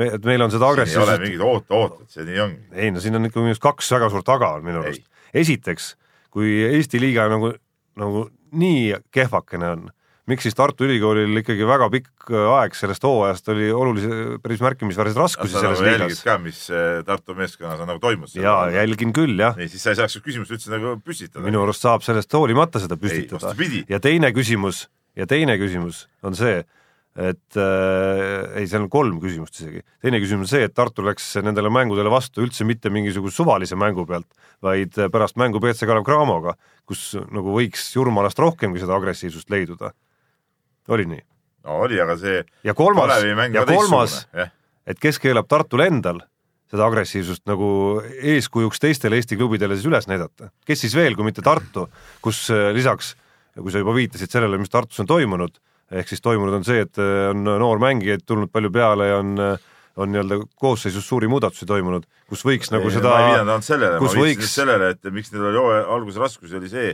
et 0.08 0.28
meil 0.28 0.44
on 0.46 0.54
seda 0.54 0.70
agressiivsust. 0.72 1.12
ei 1.12 1.18
ole 1.18 1.26
mingit 1.26 1.44
oota-ootat, 1.44 2.08
see 2.14 2.26
nii 2.28 2.42
ongi. 2.46 2.60
ei 2.72 2.90
no 2.94 3.04
siin 3.04 3.18
on 3.18 3.28
ikka 3.28 3.42
minu 3.42 3.52
arust 3.52 3.64
kaks 3.64 3.92
väga 3.96 4.10
suurt 4.14 4.34
aga 4.34 4.50
on 4.58 4.66
minu 4.66 4.82
arust. 4.82 5.06
esiteks, 5.36 5.92
kui 6.34 6.58
Eesti 6.70 7.00
liiga 7.02 7.28
nagu, 7.32 7.52
nagu 7.98 8.26
nii 8.58 8.96
kehvakene 9.14 9.72
on 9.76 9.88
miks 10.28 10.44
siis 10.46 10.56
Tartu 10.56 10.86
Ülikoolil 10.86 11.40
ikkagi 11.40 11.66
väga 11.68 11.88
pikk 11.92 12.32
aeg 12.36 12.76
sellest 12.76 13.04
hooajast 13.06 13.48
oli 13.52 13.70
olulise, 13.72 14.38
päris 14.44 14.62
märkimisväärseid 14.64 15.18
raskusi 15.18 15.54
sa 15.54 15.62
selles 15.64 15.82
nagu 15.82 16.04
liigas. 16.04 16.22
ka, 16.26 16.36
mis 16.42 16.62
eh, 16.70 17.00
Tartu 17.06 17.36
meeskonnas 17.38 17.82
on 17.84 17.88
nagu 17.92 18.02
toimus? 18.02 18.34
jaa, 18.36 18.68
jälgin 18.74 19.14
küll, 19.16 19.36
jah. 19.40 19.56
nii, 19.58 19.70
siis 19.72 19.84
sa 19.84 19.94
ei 19.94 20.00
saaks 20.00 20.18
küsimust 20.24 20.52
üldse 20.54 20.72
nagu 20.72 20.96
püstitada. 21.04 21.44
minu 21.46 21.62
arust 21.64 21.84
saab 21.84 22.04
sellest 22.06 22.34
hoolimata 22.36 22.82
seda 22.82 22.98
püstitada. 23.00 23.54
ja 23.88 24.00
teine 24.04 24.32
küsimus, 24.36 24.86
ja 25.16 25.28
teine 25.30 25.56
küsimus 25.60 26.06
on 26.22 26.36
see, 26.38 26.60
et 27.18 27.56
äh, 27.58 28.58
ei, 28.60 28.66
seal 28.68 28.84
on 28.84 28.90
kolm 28.92 29.22
küsimust 29.22 29.56
isegi. 29.62 29.80
teine 30.04 30.20
küsimus 30.20 30.50
on 30.50 30.52
see, 30.52 30.66
et 30.68 30.74
Tartu 30.76 31.06
läks 31.06 31.30
nendele 31.40 31.72
mängudele 31.72 32.12
vastu 32.12 32.44
üldse 32.44 32.68
mitte 32.68 32.92
mingisuguse 32.92 33.40
suvalise 33.40 33.78
mängu 33.80 34.04
pealt, 34.06 34.28
vaid 34.62 34.92
pärast 35.14 35.40
mängu 35.40 35.62
BC 35.62 35.88
Kalev 35.88 36.04
Cramoga, 36.04 36.58
kus 36.84 37.14
nagu 37.32 37.56
võiks 37.56 37.88
Jurmalast 37.96 38.38
rohkemgi 38.44 38.84
seda 38.84 38.98
agressiivsust 38.98 39.48
leiduda 39.54 39.94
oli 40.94 41.06
nii? 41.08 41.22
no 41.68 41.82
oli, 41.84 42.00
aga 42.00 42.16
see 42.20 42.42
ja 42.66 42.74
kolmas, 42.76 43.22
ja 43.52 43.64
kolmas, 43.68 44.18
et 44.88 45.00
kes 45.02 45.20
keelab 45.22 45.48
Tartul 45.50 45.84
endal 45.86 46.20
seda 46.68 46.84
agressiivsust 46.84 47.46
nagu 47.48 47.68
eeskujuks 48.34 48.82
teistele 48.82 49.16
Eesti 49.18 49.38
klubidele 49.40 49.76
siis 49.78 49.88
üles 49.88 50.08
näidata. 50.10 50.50
kes 50.68 50.84
siis 50.84 50.96
veel, 50.96 51.16
kui 51.16 51.24
mitte 51.28 51.44
Tartu, 51.44 51.86
kus 52.24 52.44
äh, 52.52 52.68
lisaks, 52.76 53.14
kui 53.56 53.72
sa 53.72 53.80
juba 53.80 53.96
viitasid 53.96 54.32
sellele, 54.32 54.60
mis 54.60 54.72
Tartus 54.72 55.00
on 55.00 55.08
toimunud, 55.08 55.56
ehk 55.90 56.12
siis 56.12 56.20
toimunud 56.24 56.60
on 56.60 56.68
see, 56.68 56.84
et 56.84 57.00
äh, 57.00 57.30
on 57.32 57.48
noormängijaid 57.48 58.26
tulnud 58.28 58.52
palju 58.52 58.72
peale 58.74 59.12
ja 59.12 59.18
on 59.22 59.34
äh, 59.40 59.66
on 59.98 60.12
nii-öelda 60.14 60.36
koosseisus 60.54 61.08
suuri 61.08 61.26
muudatusi 61.26 61.66
toimunud, 61.66 62.04
kus 62.30 62.44
võiks 62.46 62.70
nagu 62.70 62.86
seda 62.94 63.10
ma 63.10 63.16
ei 63.18 63.32
pidanud 63.32 63.50
ainult 63.50 63.66
sellele, 63.66 63.96
ma 63.98 64.04
viitasin 64.04 64.22
võiks... 64.22 64.52
sellele, 64.54 64.90
et 64.94 65.08
miks 65.10 65.32
neil 65.32 65.48
oli 65.48 65.58
hooaja 65.58 65.88
alguse 65.96 66.22
raskusi, 66.22 66.54
oli 66.54 66.70
see, 66.70 66.92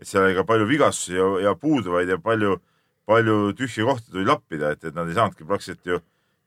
et 0.00 0.08
seal 0.08 0.24
oli 0.24 0.38
ka 0.38 0.46
palju 0.48 0.68
vigastusi 0.70 1.18
ja, 1.18 1.26
ja 1.50 1.52
puuduvaid 1.60 2.08
ja 2.08 2.16
palju 2.22 2.54
äh, 2.56 2.62
palju 3.06 3.54
tühje 3.56 3.86
kohti 3.86 4.10
tuli 4.10 4.26
lappida, 4.26 4.72
et, 4.74 4.84
et 4.84 4.94
nad 4.94 5.08
ei 5.08 5.16
saanudki 5.16 5.46
praktiliselt 5.46 5.86
ju, 5.86 6.00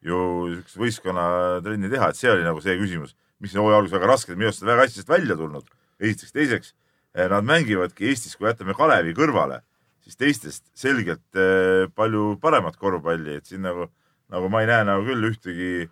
ju 0.05 0.19
siukest 0.53 0.79
võistkonnatrenni 0.79 1.91
teha, 1.91 2.11
et 2.11 2.19
see 2.19 2.31
oli 2.31 2.45
nagu 2.45 2.59
see 2.63 2.75
küsimus, 2.79 3.15
mis 3.43 3.55
hooaja 3.55 3.79
alguses 3.79 3.95
väga 3.95 4.09
raske, 4.11 4.35
minu 4.35 4.49
arust 4.51 4.65
väga 4.67 4.83
hästi 4.83 4.99
sellest 4.99 5.13
välja 5.13 5.37
tulnud. 5.39 5.69
esiteks, 5.99 6.31
teiseks, 6.31 6.73
eh, 7.15 7.27
nad 7.27 7.43
mängivadki 7.43 8.07
Eestis, 8.07 8.35
kui 8.39 8.47
jätame 8.47 8.75
Kalevi 8.75 9.11
kõrvale, 9.15 9.61
siis 10.03 10.19
teistest 10.19 10.67
selgelt 10.75 11.23
eh, 11.35 11.87
palju 11.95 12.37
paremat 12.41 12.75
korvpalli, 12.79 13.39
et 13.39 13.47
siin 13.47 13.63
nagu, 13.63 13.89
nagu 14.31 14.51
ma 14.51 14.63
ei 14.63 14.69
näe 14.69 14.85
nagu 14.87 15.07
küll 15.07 15.31
ühtegi, 15.31 15.89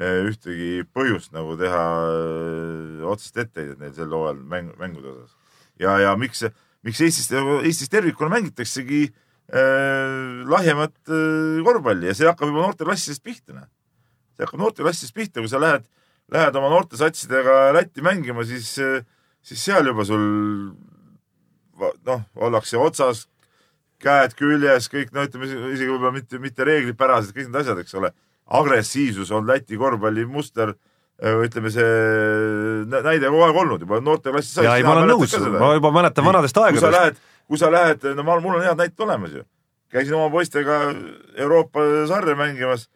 ühtegi 0.00 0.84
põhjust 0.94 1.32
nagu 1.34 1.56
teha 1.60 1.84
eh, 2.08 3.08
otsest 3.08 3.36
etteheidet 3.40 3.80
neil 3.80 3.96
sel 3.96 4.12
hooajal 4.12 4.38
mäng, 4.52 4.70
mängude 4.80 5.12
osas. 5.12 5.34
ja, 5.80 5.96
ja 5.98 6.14
miks, 6.16 6.44
miks 6.84 7.00
Eestis, 7.04 7.28
Eestis 7.32 7.92
tervikuna 7.92 8.36
mängitaksegi 8.36 9.02
äh, 9.08 9.18
lahjemat 9.50 10.94
äh, 11.10 11.62
korvpalli 11.66 12.10
ja 12.10 12.14
see 12.14 12.28
hakkab 12.28 12.52
juba 12.52 12.66
noorteklassidest 12.66 13.24
pihta, 13.24 13.56
noh. 13.56 13.66
see 14.36 14.46
hakkab 14.46 14.62
noorteklassidest 14.62 15.16
pihta, 15.16 15.42
kui 15.42 15.50
sa 15.50 15.62
lähed, 15.62 15.88
lähed 16.30 16.56
oma 16.60 16.70
noortesatsidega 16.74 17.72
Lätti 17.74 18.04
mängima, 18.06 18.44
siis, 18.46 18.72
siis 19.42 19.64
seal 19.64 19.90
juba 19.90 20.06
sul 20.06 20.22
noh, 22.06 22.22
ollakse 22.36 22.78
otsas, 22.80 23.24
käed 24.00 24.36
küljes, 24.38 24.88
kõik 24.92 25.10
no 25.16 25.24
ütleme 25.26 25.48
isegi 25.48 25.90
võib-olla 25.90 26.14
mitte, 26.14 26.40
mitte 26.42 26.66
reeglipärased, 26.66 27.34
kõik 27.36 27.50
need 27.50 27.60
asjad, 27.62 27.80
eks 27.82 27.96
ole. 28.00 28.12
agressiivsus 28.50 29.30
on 29.30 29.46
Läti 29.46 29.78
korvpalli 29.78 30.24
muster, 30.26 30.72
ütleme 31.20 31.70
see 31.70 31.88
nä- 32.88 33.02
näide 33.04 33.28
kogu 33.28 33.44
aeg 33.44 33.58
olnud 33.62 33.82
juba 33.84 34.00
noorteklassis. 34.00 34.56
ja 34.64 34.76
ei, 34.76 34.82
ma 34.86 34.96
olen 34.96 35.12
nõus, 35.12 35.36
ma 35.52 35.74
juba 35.76 35.92
mäletan 35.92 36.24
vanadest 36.24 36.56
kui 36.56 36.62
sa 36.62 36.70
aegadest. 36.70 36.96
lähed, 36.96 37.20
kui 37.50 37.58
sa 37.58 37.66
lähed, 37.72 38.04
no 38.14 38.22
ma, 38.22 38.38
mul 38.38 38.60
on 38.60 38.62
head 38.62 38.78
näited 38.78 39.02
olemas 39.02 39.34
ju. 39.34 39.44
käisin 39.90 40.14
oma 40.14 40.30
poistega 40.30 40.94
Euroopa 41.34 41.82
sarja 42.06 42.36
mängimas. 42.38 42.88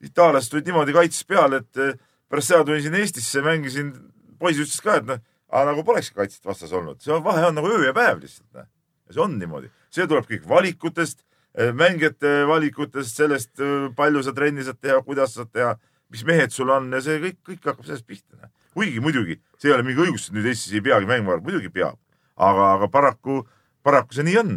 itaallased 0.00 0.50
tulid 0.50 0.66
niimoodi 0.68 0.92
kaitses 0.92 1.24
peale, 1.24 1.60
et 1.60 1.76
eh, 1.76 1.94
pärast 2.28 2.48
seda 2.48 2.64
tulin 2.64 2.82
siin 2.82 2.94
Eestisse, 2.94 3.42
mängisin, 3.42 3.92
poisid 4.38 4.64
ütlesid 4.64 4.84
ka, 4.84 4.96
et 5.00 5.06
noh, 5.08 5.20
aga 5.48 5.70
nagu 5.70 5.84
polekski 5.84 6.16
kaitset 6.16 6.44
vastas 6.44 6.72
olnud, 6.72 7.00
see 7.00 7.12
on- 7.12 7.24
vahe 7.24 7.44
on 7.46 7.54
nagu 7.56 7.68
öö 7.68 7.84
ja 7.84 7.92
päev 7.96 8.20
lihtsalt. 8.20 8.48
noh. 8.54 8.66
see 9.10 9.22
on 9.22 9.38
niimoodi, 9.38 9.70
see 9.90 10.06
tuleb 10.06 10.24
kõik 10.28 10.48
valikutest, 10.48 11.20
mängijate 11.72 12.46
valikutest, 12.48 13.16
sellest, 13.16 13.60
palju 13.96 14.22
sa 14.22 14.32
trenni 14.32 14.64
saad 14.64 14.80
teha, 14.80 15.02
kuidas 15.02 15.34
saad 15.34 15.52
teha, 15.52 15.76
mis 16.12 16.24
mehed 16.24 16.52
sul 16.52 16.70
on 16.70 16.92
ja 16.92 17.00
see 17.00 17.20
kõik, 17.20 17.38
kõik 17.44 17.64
hakkab 17.64 17.84
sellest 17.84 18.06
pihta. 18.06 18.48
kuigi 18.74 19.00
muidugi 19.00 19.40
see 19.58 19.70
ei 19.70 19.74
ole 19.74 19.82
mingi 19.82 20.00
õigustus, 20.00 20.28
et 20.28 20.36
nüüd 20.36 20.48
Eestis 20.50 20.72
ei 20.72 20.80
peagi 20.84 21.06
mängima, 21.08 21.38
muidugi 21.40 21.70
peab, 21.72 21.96
aga, 22.36 22.72
aga 22.74 22.88
paraku, 22.88 23.46
paraku 23.86 24.16
see 24.16 24.26
nii 24.26 24.40
on. 24.42 24.56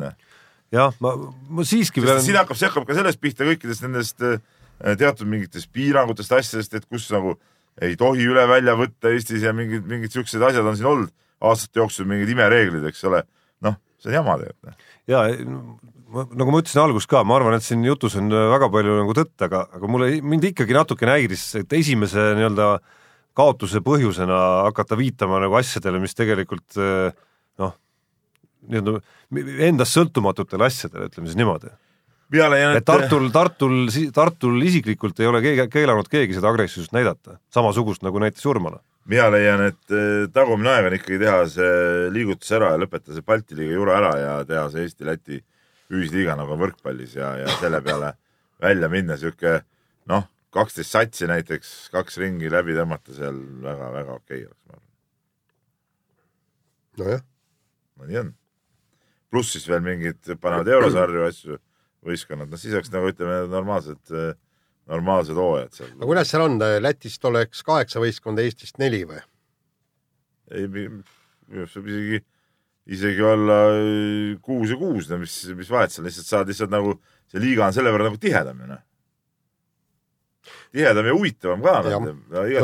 jah, 0.76 0.96
ma, 1.04 1.14
ma 1.50 1.66
siiski 1.68 2.04
pean 2.06 2.22
siin 2.26 2.40
hakkab, 2.40 2.58
see 2.60 2.70
hakkab 2.70 2.88
ka 2.90 2.98
sellest 2.98 3.22
pihta 3.22 3.48
kõikidest 3.48 3.86
nendest 3.86 4.26
äh, 4.26 4.42
teatud 5.00 5.30
mingitest 5.30 5.72
piirangutest, 5.76 6.34
asjadest, 6.36 6.76
et 6.78 6.90
kus 6.90 7.10
nagu 7.14 7.38
ei 7.84 7.96
tohi 8.00 8.26
üle 8.28 8.44
välja 8.50 8.76
võtta 8.80 9.12
Eestis 9.14 9.46
ja 9.46 9.54
mingid, 9.56 9.86
mingid 9.88 10.14
siuksed 10.14 10.44
asjad 10.44 10.68
on 10.68 10.78
siin 10.78 10.90
olnud 10.90 11.14
aastate 11.50 11.80
jooksul, 11.80 12.08
mingid 12.10 12.32
imereeglid, 12.34 12.84
eks 12.90 13.06
ole. 13.08 13.24
noh, 13.64 13.78
see 14.02 14.12
on 14.12 14.20
jama 14.20 14.36
tegelikult. 14.42 14.88
ja 15.08 15.24
ma, 16.14 16.26
nagu 16.28 16.54
ma 16.54 16.62
ütlesin 16.62 16.84
alguses 16.84 17.10
ka, 17.10 17.24
ma 17.28 17.38
arvan, 17.40 17.58
et 17.58 17.66
siin 17.66 17.84
jutus 17.86 18.18
on 18.20 18.32
väga 18.34 18.70
palju 18.74 18.98
nagu 19.02 19.16
tõtt, 19.18 19.36
aga, 19.48 19.66
aga 19.78 19.92
mulle, 19.92 20.12
mind 20.26 20.50
ikkagi 20.52 20.76
natukene 20.76 21.18
häiris, 21.18 21.46
et 21.62 21.78
esimese 21.80 22.32
nii-öelda 22.40 22.72
kaotuse 23.38 23.82
põhjusena 23.86 24.40
hakata 24.68 24.98
viitama 25.00 25.40
nagu 25.44 25.56
asjadele, 25.60 26.02
mis 26.04 26.18
tegelikult 26.18 26.80
eh, 26.82 27.16
noh, 27.62 27.76
nii-öelda 28.68 29.68
endast 29.70 29.96
sõltumatutele 29.98 30.68
asjadele, 30.68 31.10
ütleme 31.12 31.30
siis 31.30 31.40
niimoodi. 31.40 31.72
et 32.78 32.86
Tartul, 32.86 33.30
Tartul, 33.34 33.90
Tartul 34.14 34.62
isiklikult 34.62 35.20
ei 35.20 35.30
ole 35.30 35.42
keegi, 35.46 35.66
keelanud 35.74 36.10
keegi 36.12 36.38
seda 36.38 36.52
agressiivsust 36.52 36.94
näidata, 36.94 37.40
samasugust 37.54 38.06
nagu 38.06 38.22
näiteks 38.22 38.46
Urmala. 38.46 38.82
mina 39.10 39.30
leian, 39.34 39.64
et 39.72 39.96
eh, 39.96 40.28
tagumine 40.34 40.70
aeg 40.70 40.90
on 40.90 40.96
ikkagi 41.00 41.18
teha 41.24 41.38
see 41.50 42.10
liigutus 42.14 42.52
ära 42.54 42.76
ja 42.76 42.82
lõpetada 42.82 43.16
see 43.18 43.26
Balti 43.26 43.58
liiga 43.58 43.74
jura 43.74 43.96
ära 43.98 44.12
ja 44.20 44.34
teha 44.46 44.68
see 44.70 44.86
Eesti-Läti 44.86 45.40
ühisliiga 45.90 46.36
nagu 46.38 46.58
võrkpallis 46.60 47.16
ja, 47.18 47.32
ja 47.42 47.48
selle 47.58 47.82
peale 47.82 48.14
välja 48.62 48.90
minna 48.92 49.18
sihuke 49.18 49.64
noh, 50.10 50.28
kaksteist 50.54 50.94
satsi 50.94 51.30
näiteks, 51.30 51.90
kaks 51.94 52.20
ringi 52.22 52.52
läbi 52.52 52.76
tõmmata 52.78 53.16
seal 53.16 53.40
väga-väga 53.64 54.18
okei 54.18 54.44
oleks, 54.46 54.62
ma 54.68 54.78
arvan. 54.78 54.88
nojah, 57.02 57.26
no 57.98 58.10
nii 58.10 58.22
on. 58.24 58.32
Pluss 59.30 59.56
siis 59.56 59.66
veel 59.70 59.82
mingid 59.86 60.36
panevad 60.42 60.70
eurosarju 60.76 61.26
asju, 61.28 61.58
võistkonnad, 62.06 62.50
noh 62.50 62.62
siis 62.62 62.76
oleks 62.78 62.94
nagu 62.94 63.12
ütleme 63.12 63.42
normaalsed, 63.52 64.16
normaalsed 64.90 65.38
hooajad 65.38 65.76
seal. 65.76 65.92
aga 65.98 66.10
kuidas 66.12 66.32
seal 66.32 66.46
on, 66.46 66.58
Lätist 66.82 67.26
oleks 67.30 67.62
kaheksa 67.68 68.02
võistkonda, 68.02 68.46
Eestist 68.46 68.82
neli 68.82 69.04
või? 69.10 69.22
ei, 70.54 70.68
minu 70.70 71.64
arust 71.64 71.80
võib 71.80 71.90
isegi, 71.94 72.20
isegi 72.96 73.26
olla 73.26 73.58
äh, 73.78 74.36
kuus 74.46 74.74
ja 74.74 74.78
kuus, 74.80 75.10
no 75.12 75.20
mis, 75.22 75.36
mis 75.58 75.72
vahet 75.72 75.94
seal, 75.94 76.08
lihtsalt 76.08 76.30
saad 76.30 76.52
lihtsalt 76.52 76.74
nagu, 76.74 76.96
see 77.30 77.42
liiga 77.44 77.68
on 77.68 77.76
selle 77.76 77.94
võrra 77.94 78.10
nagu 78.10 78.20
tihedam 78.22 78.64
ju 78.64 78.70
noh. 78.70 78.82
tihedam 80.74 81.10
ja 81.10 81.16
huvitavam 81.18 81.66
ka. 81.66 81.76
Jah. 81.90 82.10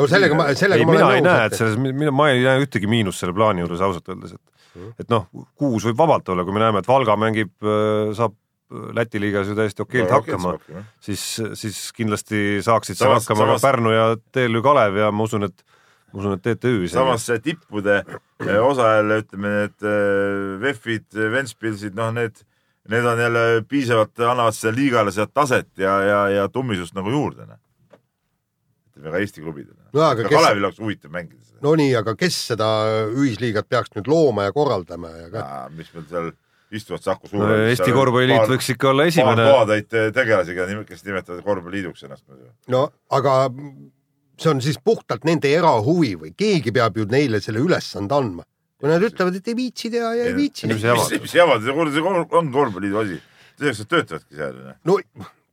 no 0.00 0.10
sellega 0.10 0.38
ma, 0.38 0.50
sellega 0.58 0.82
ei, 0.82 0.88
ma 0.88 0.96
mina 0.96 1.06
ei 1.06 1.20
olen 1.20 1.28
näe, 1.28 1.46
nõus 1.46 1.54
et, 1.54 1.60
selles, 1.62 1.80
mina, 1.86 2.14
ma 2.14 2.28
ei 2.32 2.44
näe 2.44 2.66
ühtegi 2.66 2.90
miinust 2.90 3.22
selle 3.22 3.36
plaani 3.36 3.64
juures 3.64 3.86
ausalt 3.86 4.14
öeldes, 4.14 4.36
et 4.38 4.55
et 4.98 5.08
noh, 5.12 5.28
kuus 5.58 5.86
võib 5.88 5.98
vabalt 5.98 6.28
olla, 6.32 6.44
kui 6.44 6.54
me 6.56 6.62
näeme, 6.62 6.82
et 6.82 6.88
Valga 6.88 7.16
mängib, 7.20 7.54
saab 8.16 8.36
Läti 8.66 9.20
liigas 9.22 9.46
ju 9.46 9.54
täiesti 9.54 9.82
okeilt 9.84 10.10
hakkama, 10.10 10.56
siis, 10.98 11.22
siis 11.54 11.76
kindlasti 11.94 12.58
saaksid 12.66 12.98
seal 12.98 13.12
hakkama 13.14 13.44
samas- 13.44 13.62
ka 13.62 13.68
Pärnu 13.68 13.92
ja 13.94 14.06
TLÜ 14.34 14.62
Kalev 14.62 14.96
ja 14.98 15.12
ma 15.14 15.22
usun, 15.22 15.46
et 15.46 15.62
ma 16.10 16.18
usun, 16.18 16.34
et 16.34 16.42
TTÜ 16.42 16.88
samas 16.90 17.28
see 17.28 17.38
tippude 17.44 18.00
eh, 18.00 18.58
osa 18.58 18.88
jälle 18.96 19.20
ütleme, 19.22 19.52
need 19.60 19.86
VEF-id, 20.64 21.06
Ventspilsid, 21.14 21.94
noh, 21.94 22.10
need, 22.16 22.42
need 22.90 23.06
on 23.06 23.22
jälle 23.22 23.44
piisavalt, 23.70 24.18
annavad 24.18 24.58
sellele 24.58 24.80
liigale 24.82 25.14
sealt 25.14 25.30
taset 25.34 25.70
ja, 25.78 26.00
ja, 26.02 26.20
ja 26.40 26.48
tummisust 26.50 26.98
nagu 26.98 27.14
juurde, 27.14 27.46
noh. 27.46 27.62
ütleme 28.96 29.14
ka 29.14 29.22
Eesti 29.22 29.46
klubidele. 29.46 29.85
No 29.96 30.04
aga 30.06 30.26
kes- 30.26 30.36
Kalevil 30.36 30.66
oleks 30.68 30.80
huvitav 30.82 31.12
mängida 31.14 31.42
seda. 31.42 31.60
no 31.64 31.74
nii, 31.80 31.92
aga 32.02 32.16
kes 32.20 32.40
seda 32.52 32.70
ühisliigat 33.10 33.68
peaks 33.68 33.94
nüüd 33.96 34.10
looma 34.12 34.48
ja 34.48 34.54
korraldama 34.56 35.12
ja 35.14 35.30
ka 35.32 35.44
Ja, 35.44 35.62
mis 35.72 35.92
meil 35.94 36.06
seal 36.10 36.32
istuvad 36.76 37.04
Saku 37.04 37.30
no, 37.32 37.50
Eesti 37.70 37.92
Korvpalliliit 37.94 38.50
võiks 38.50 38.72
ikka 38.74 38.90
olla 38.90 39.06
esimene, 39.08 39.44
kohatäit 39.46 39.92
tegelasi, 40.14 40.56
kes 40.88 41.04
nimetavad 41.06 41.44
korvpalliliiduks 41.46 42.08
ennast 42.08 42.26
no 42.74 42.88
aga 43.14 43.36
see 44.40 44.50
on 44.52 44.60
siis 44.64 44.78
puhtalt 44.84 45.24
nende 45.28 45.50
erahuvi 45.52 46.12
või 46.20 46.34
keegi 46.36 46.74
peab 46.76 46.98
ju 47.00 47.06
neile 47.10 47.40
selle 47.44 47.62
ülesande 47.64 48.16
andma. 48.16 48.44
kui 48.76 48.90
nad 48.90 49.00
ütlevad, 49.00 49.38
et 49.38 49.48
ei 49.48 49.56
viitsi 49.56 49.88
teha 49.92 50.10
ja 50.18 50.26
ei 50.28 50.34
viitsi. 50.36 50.68
mis 50.68 50.82
jama. 50.84 51.60
see 51.62 52.02
on 52.04 52.52
korvpalliliidu 52.52 53.00
asi. 53.00 53.20
selleks 53.58 53.84
nad 53.84 53.92
töötavadki 53.94 54.36
seal. 54.36 54.60
no 54.84 54.98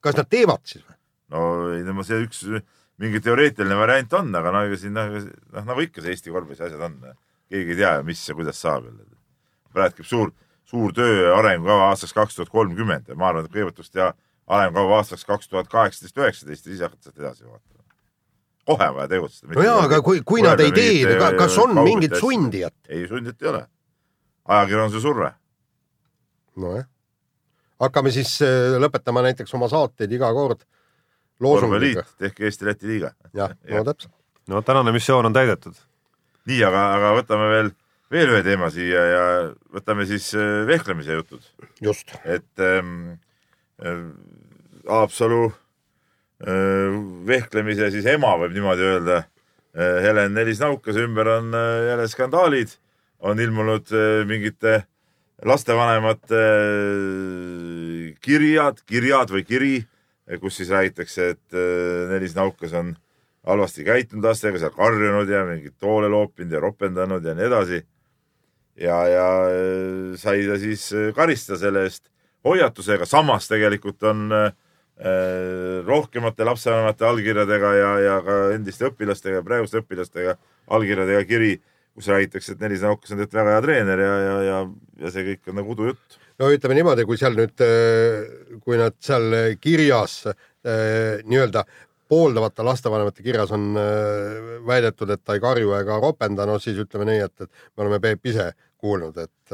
kas 0.03 0.19
nad 0.19 0.29
teevad 0.29 0.65
siis 0.67 0.83
või? 0.83 0.97
no 1.33 1.45
ei 1.77 1.85
no 1.87 2.03
see 2.03 2.19
üks 2.25 2.43
mingi 3.01 3.21
teoreetiline 3.23 3.77
variant 3.77 4.13
on, 4.19 4.29
aga 4.37 4.53
no 4.53 4.63
ega 4.67 4.77
siin 4.79 4.93
noh, 4.95 5.17
noh 5.55 5.65
nagu 5.65 5.83
ikka 5.83 6.03
see 6.03 6.13
Eesti 6.13 6.33
korvpallis 6.33 6.61
asjad 6.61 6.83
on. 6.85 6.99
keegi 7.53 7.75
ei 7.75 7.79
tea 7.81 7.93
mis 8.05 8.21
ja 8.27 8.35
kuidas 8.37 8.61
saab 8.61 8.85
jälle. 8.87 9.05
praegu 9.73 9.97
käib 9.97 10.09
suur, 10.09 10.31
suur 10.69 10.93
töö 10.93 11.27
ja 11.27 11.35
arengukava 11.37 11.89
aastaks 11.89 12.13
kaks 12.13 12.37
tuhat 12.37 12.53
kolmkümmend 12.53 13.09
ja 13.09 13.17
ma 13.17 13.31
arvan, 13.31 13.45
et 13.45 13.53
kõigepealt 13.53 13.79
tuleks 13.79 13.93
teha 13.93 14.13
arengukava 14.47 14.99
aastaks 15.01 15.25
kaks 15.25 15.49
tuhat 15.49 15.69
kaheksateist, 15.71 16.17
üheksateist 16.17 16.65
ja 16.67 16.71
siis 16.71 16.83
hakata 16.85 17.09
sealt 17.09 17.21
edasi 17.23 17.45
vaatama. 17.45 17.83
kohe 18.65 18.89
on 18.89 18.95
vaja 18.95 19.07
tegutseda. 19.15 19.53
no 19.57 19.65
jaa, 19.65 19.83
aga 19.87 20.01
kui, 20.05 20.21
kui 20.25 20.45
nad 20.45 20.59
ei 20.61 20.71
tee, 20.71 21.17
kas 21.37 21.57
on 21.57 21.75
mingit? 21.81 22.17
sundijat? 22.19 22.75
ei, 22.89 23.07
sundijat 23.07 23.41
ei 23.41 23.49
ole. 23.55 23.65
ajakirjanduse 24.45 25.01
surve. 25.01 25.31
nojah, 26.55 26.85
hakkame 27.81 28.13
siis 28.13 28.37
äh, 28.45 28.77
lõpetama 28.77 29.25
näiteks 29.25 29.57
oma 29.57 29.71
saateid 29.71 30.13
iga 30.13 30.29
kord 30.33 30.61
loosungiga 31.39 32.03
tehke 32.19 32.47
Eesti-Läti 32.49 32.87
liiga. 32.87 33.13
jah, 33.33 33.55
no 33.69 33.83
täpselt. 33.87 34.13
no 34.47 34.61
tänane 34.61 34.91
missioon 34.91 35.25
on 35.25 35.33
täidetud. 35.33 35.75
nii, 36.45 36.61
aga, 36.67 36.85
aga 36.97 37.11
võtame 37.21 37.49
veel, 37.51 37.73
veel 38.11 38.35
ühe 38.35 38.43
teema 38.45 38.69
siia 38.73 39.03
ja 39.09 39.25
võtame 39.73 40.07
siis 40.09 40.31
äh, 40.35 40.63
vehklemise 40.69 41.19
jutud, 41.19 41.43
just, 41.81 42.15
et 42.23 42.63
ähm, 42.63 43.19
äh, 43.81 44.07
Haapsalu 44.89 45.45
äh, 45.49 46.97
vehklemise 47.27 47.91
siis 47.93 48.09
ema 48.15 48.35
võib 48.41 48.55
niimoodi 48.55 48.89
öelda 48.93 49.23
äh,. 49.23 49.29
Helen 49.73 50.35
Nelis-Naukase 50.37 51.01
ümber 51.01 51.27
on 51.39 51.53
äh, 51.57 51.87
jälle 51.87 52.07
skandaalid, 52.07 52.75
on 53.25 53.39
ilmunud 53.39 53.89
äh, 53.89 54.19
mingite 54.29 54.83
lastevanemate 55.41 56.41
äh, 56.41 58.13
kirjad, 58.21 58.83
kirjad 58.85 59.33
või 59.33 59.43
kiri, 59.47 59.73
kus 60.41 60.57
siis 60.59 60.71
räägitakse, 60.71 61.29
et 61.35 61.57
äh, 61.57 62.09
Nelis-Naukas 62.11 62.73
on 62.79 62.93
halvasti 63.43 63.83
käitunud 63.83 64.23
lastega, 64.23 64.59
seal 64.59 64.71
karjunud 64.75 65.29
ja 65.29 65.43
mingit 65.47 65.75
toole 65.81 66.07
loopinud 66.11 66.55
ja 66.55 66.61
ropendanud 66.63 67.25
ja 67.25 67.35
nii 67.35 67.49
edasi. 67.49 67.81
ja, 68.79 68.97
ja 69.07 69.27
äh, 69.51 70.15
sai 70.17 70.47
ta 70.47 70.57
siis 70.59 70.87
äh, 70.93 71.11
karistada 71.15 71.59
selle 71.59 71.83
eest 71.83 72.07
hoiatusega, 72.43 73.05
samas 73.05 73.47
tegelikult 73.47 74.03
on 74.03 74.31
äh, 74.31 74.53
rohkemate 75.85 76.45
lapsevanemate 76.45 77.05
allkirjadega 77.05 77.73
ja, 77.75 77.91
ja 77.99 78.17
ka 78.23 78.39
endiste 78.55 78.87
õpilastega, 78.89 79.43
praeguste 79.43 79.83
õpilastega 79.83 80.37
allkirjadega 80.71 81.23
kiri, 81.27 81.53
kus 81.93 82.07
räägitakse, 82.09 82.55
et 82.55 82.63
Nelis 82.63 82.81
Naukas 82.81 83.11
on 83.11 83.19
tegelikult 83.19 83.39
väga 83.41 83.55
hea 83.55 83.63
treener 83.67 84.03
ja, 84.03 84.13
ja, 84.23 84.35
ja, 84.47 84.59
ja 85.03 85.13
see 85.13 85.27
kõik 85.33 85.51
on 85.51 85.59
nagu 85.59 85.75
udujutt. 85.75 86.19
No 86.41 86.51
ütleme 86.53 86.77
niimoodi, 86.79 87.05
kui 87.09 87.19
seal 87.19 87.35
nüüd, 87.37 87.63
kui 88.63 88.79
nad 88.79 88.95
seal 89.03 89.55
kirjas 89.61 90.21
eh, 90.29 91.21
nii-öelda 91.27 91.65
pooldavate 92.13 92.65
lastevanemate 92.67 93.23
kirjas 93.25 93.53
on 93.55 93.71
eh, 93.79 94.59
väidetud, 94.67 95.09
et 95.15 95.23
ta 95.25 95.37
ei 95.37 95.41
karju 95.43 95.73
ega 95.79 95.97
ropenda, 96.03 96.45
no 96.49 96.59
siis 96.61 96.77
ütleme 96.83 97.07
nii, 97.09 97.23
et, 97.25 97.47
et 97.47 97.49
me 97.77 97.85
oleme 97.85 98.01
Peep 98.03 98.31
ise 98.33 98.51
kuulnud, 98.83 99.15
et 99.15 99.53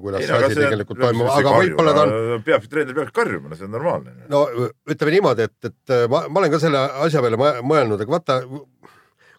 kuidas 0.00 0.22
see 0.24 0.36
asi 0.46 0.56
tegelikult 0.56 1.00
toimub, 1.02 1.28
aga 1.28 1.50
võib-olla 1.58 1.92
ta 1.92 2.04
on 2.06 2.44
peabki, 2.46 2.70
treener 2.72 2.96
peabki 2.96 3.12
karjuma, 3.18 3.52
see 3.58 3.66
on 3.66 3.74
normaalne. 3.76 4.14
no 4.32 4.46
ütleme 4.88 5.12
niimoodi, 5.18 5.44
et, 5.50 5.68
et 5.68 5.94
ma, 6.08 6.22
ma 6.32 6.40
olen 6.40 6.54
ka 6.54 6.60
selle 6.62 6.80
asja 7.04 7.20
peale 7.20 7.36
mõ- 7.36 7.58
mõelnud, 7.68 8.00
aga 8.00 8.14
vaata, 8.16 8.38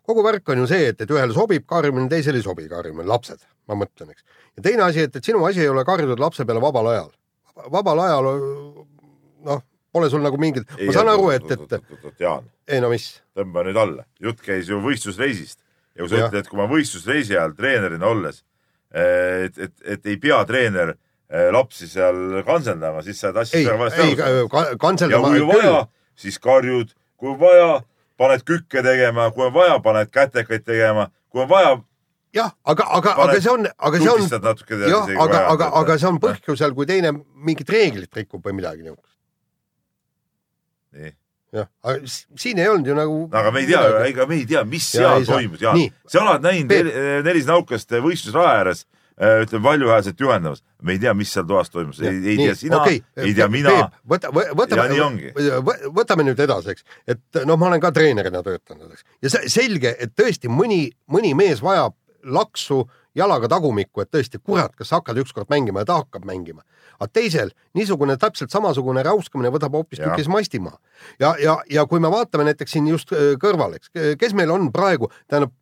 kogu 0.05 0.23
värk 0.25 0.49
on 0.53 0.63
ju 0.63 0.69
see, 0.69 0.91
et, 0.91 1.01
et 1.03 1.11
ühele 1.11 1.35
sobib 1.35 1.65
karjumine, 1.69 2.09
teisele 2.11 2.39
ei 2.41 2.45
sobi 2.45 2.67
karjumine, 2.71 3.07
lapsed, 3.09 3.43
ma 3.71 3.77
mõtlen, 3.79 4.13
eks. 4.13 4.23
ja 4.57 4.65
teine 4.69 4.87
asi, 4.87 5.05
et, 5.07 5.15
et 5.15 5.29
sinu 5.31 5.43
asi 5.47 5.63
ei 5.63 5.71
ole 5.71 5.85
karjuda 5.87 6.17
lapse 6.19 6.45
peale 6.47 6.63
vabal 6.63 6.91
ajal. 6.93 7.11
vabal 7.71 8.01
ajal, 8.03 8.31
noh, 9.47 9.61
pole 9.93 10.09
sul 10.09 10.23
nagu 10.25 10.39
mingit, 10.41 10.67
ma 10.79 10.95
saan 10.95 11.11
aru, 11.13 11.29
et, 11.35 11.51
et. 11.53 11.77
Jaan, 12.19 12.49
ei 12.67 12.81
no 12.83 12.89
mis, 12.91 13.11
tõmba 13.37 13.63
nüüd 13.67 13.79
alla, 13.79 14.07
jutt 14.23 14.41
käis 14.43 14.71
ju 14.71 14.81
võistlusreisist 14.83 15.59
ja 15.93 16.01
kui 16.03 16.09
sa 16.11 16.19
ütled, 16.23 16.41
et 16.41 16.49
kui 16.49 16.59
ma 16.59 16.67
võistlusreisi 16.71 17.37
ajal 17.37 17.55
treenerina 17.57 18.09
olles, 18.09 18.41
et, 18.93 19.57
et, 19.57 19.73
et 19.95 20.11
ei 20.11 20.19
pea 20.21 20.39
treener 20.49 20.93
eh, 20.93 21.49
lapsi 21.53 21.87
seal 21.89 22.41
kantseldama, 22.47 23.03
siis 23.05 23.21
sa 23.21 23.29
oled 23.31 23.41
ei 23.41 23.45
asjast 23.47 23.69
väga, 23.69 23.79
valesti 23.81 24.01
aru 24.01 24.17
saanud. 24.17 24.51
ka- 24.51 24.65
ja 24.69 24.79
kantseldama 24.81 25.31
kui 25.33 25.47
vaja, 25.49 25.79
siis 26.25 26.39
karjud, 26.41 26.93
kui 27.21 27.37
vaja, 27.39 27.69
paned 28.23 28.45
kükke 28.47 28.83
tegema, 28.85 29.29
kui 29.35 29.47
on 29.47 29.55
vaja, 29.55 29.79
paned 29.83 30.11
kätekaid 30.13 30.63
tegema, 30.65 31.09
kui 31.31 31.43
on 31.43 31.49
vaja, 31.51 31.73
jah, 32.33 32.53
aga, 32.65 32.85
aga, 32.97 33.15
aga 33.25 33.39
see 33.39 33.51
on, 33.51 33.67
aga 33.69 33.99
see 34.01 34.13
on, 34.13 34.23
jah, 34.89 35.09
aga, 35.25 35.41
aga, 35.53 35.71
aga 35.81 35.97
see 36.01 36.09
on 36.09 36.21
põhjusel, 36.23 36.73
kui 36.77 36.89
teine 36.89 37.13
mingit 37.17 37.69
reeglit 37.69 38.21
rikub 38.21 38.45
või 38.45 38.57
midagi 38.57 38.85
niisugust. 38.85 39.17
nii, 40.97 41.13
jah, 41.59 41.69
aga 41.85 42.13
siin 42.41 42.63
ei 42.63 42.71
olnud 42.71 42.89
ju 42.89 42.97
nagu. 42.97 43.19
aga 43.29 43.53
me 43.53 43.63
ei 43.63 43.69
tea, 43.69 43.83
ega 44.09 44.27
me 44.29 44.39
ei 44.41 44.47
tea, 44.49 44.65
mis 44.69 44.89
Jaa, 44.95 45.19
seal 45.19 45.29
toimus, 45.29 45.61
Nii.. 45.77 45.93
sa 46.09 46.23
oled 46.23 46.47
näinud 46.47 46.91
Nelis 47.27 47.49
Naukast 47.49 47.93
võistlusraja 47.93 48.57
ääres, 48.63 48.85
ütleme 49.17 49.63
valjuhäälselt 49.63 50.19
juhendamas, 50.19 50.63
me 50.81 50.95
ei 50.95 50.99
tea, 50.99 51.13
mis 51.13 51.33
seal 51.33 51.45
toas 51.47 51.69
toimus, 51.69 51.99
ei, 52.01 52.17
ei 52.33 52.37
tea 52.37 52.55
sina 52.57 52.81
okay., 52.81 53.01
ei 53.17 53.33
tea 53.37 53.47
mina. 53.51 53.75
võta, 54.09 54.31
võtame 54.33 54.87
nii 54.89 55.33
võtame 55.93 56.25
nüüd 56.25 56.39
edasi, 56.39 56.73
eks, 56.73 56.87
et 57.07 57.43
noh, 57.45 57.59
ma 57.59 57.69
olen 57.69 57.83
ka 57.83 57.93
treenerina 57.93 58.41
töötanud, 58.45 58.89
eks, 58.95 59.05
ja 59.21 59.33
see 59.35 59.53
selge, 59.53 59.93
et 59.99 60.15
tõesti 60.17 60.49
mõni, 60.49 60.87
mõni 61.13 61.35
mees 61.37 61.61
vajab 61.63 61.95
laksu 62.23 62.83
jalaga 63.15 63.49
tagumikku, 63.51 64.01
et 64.01 64.11
tõesti, 64.11 64.39
kurat, 64.41 64.73
kas 64.77 64.89
sa 64.89 64.99
hakkad 64.99 65.19
ükskord 65.21 65.51
mängima 65.53 65.83
ja 65.83 65.89
ta 65.89 65.99
hakkab 66.01 66.25
mängima. 66.25 66.63
aga 66.99 67.09
teisel 67.13 67.49
niisugune 67.75 68.15
täpselt 68.17 68.51
samasugune 68.53 69.03
räuskamine 69.03 69.49
võtab 69.51 69.73
hoopistükkis 69.75 70.29
masti 70.29 70.59
maha. 70.59 70.79
ja, 71.19 71.35
ja, 71.39 71.57
ja 71.69 71.85
kui 71.85 71.99
me 71.99 72.09
vaatame 72.11 72.43
näiteks 72.43 72.71
siin 72.71 72.87
just 72.87 73.13
äh, 73.13 73.35
kõrval, 73.41 73.75
eks, 73.77 73.91
kes 74.17 74.33
meil 74.33 74.51
on 74.51 74.71
praegu, 74.71 75.11
tähendab 75.27 75.53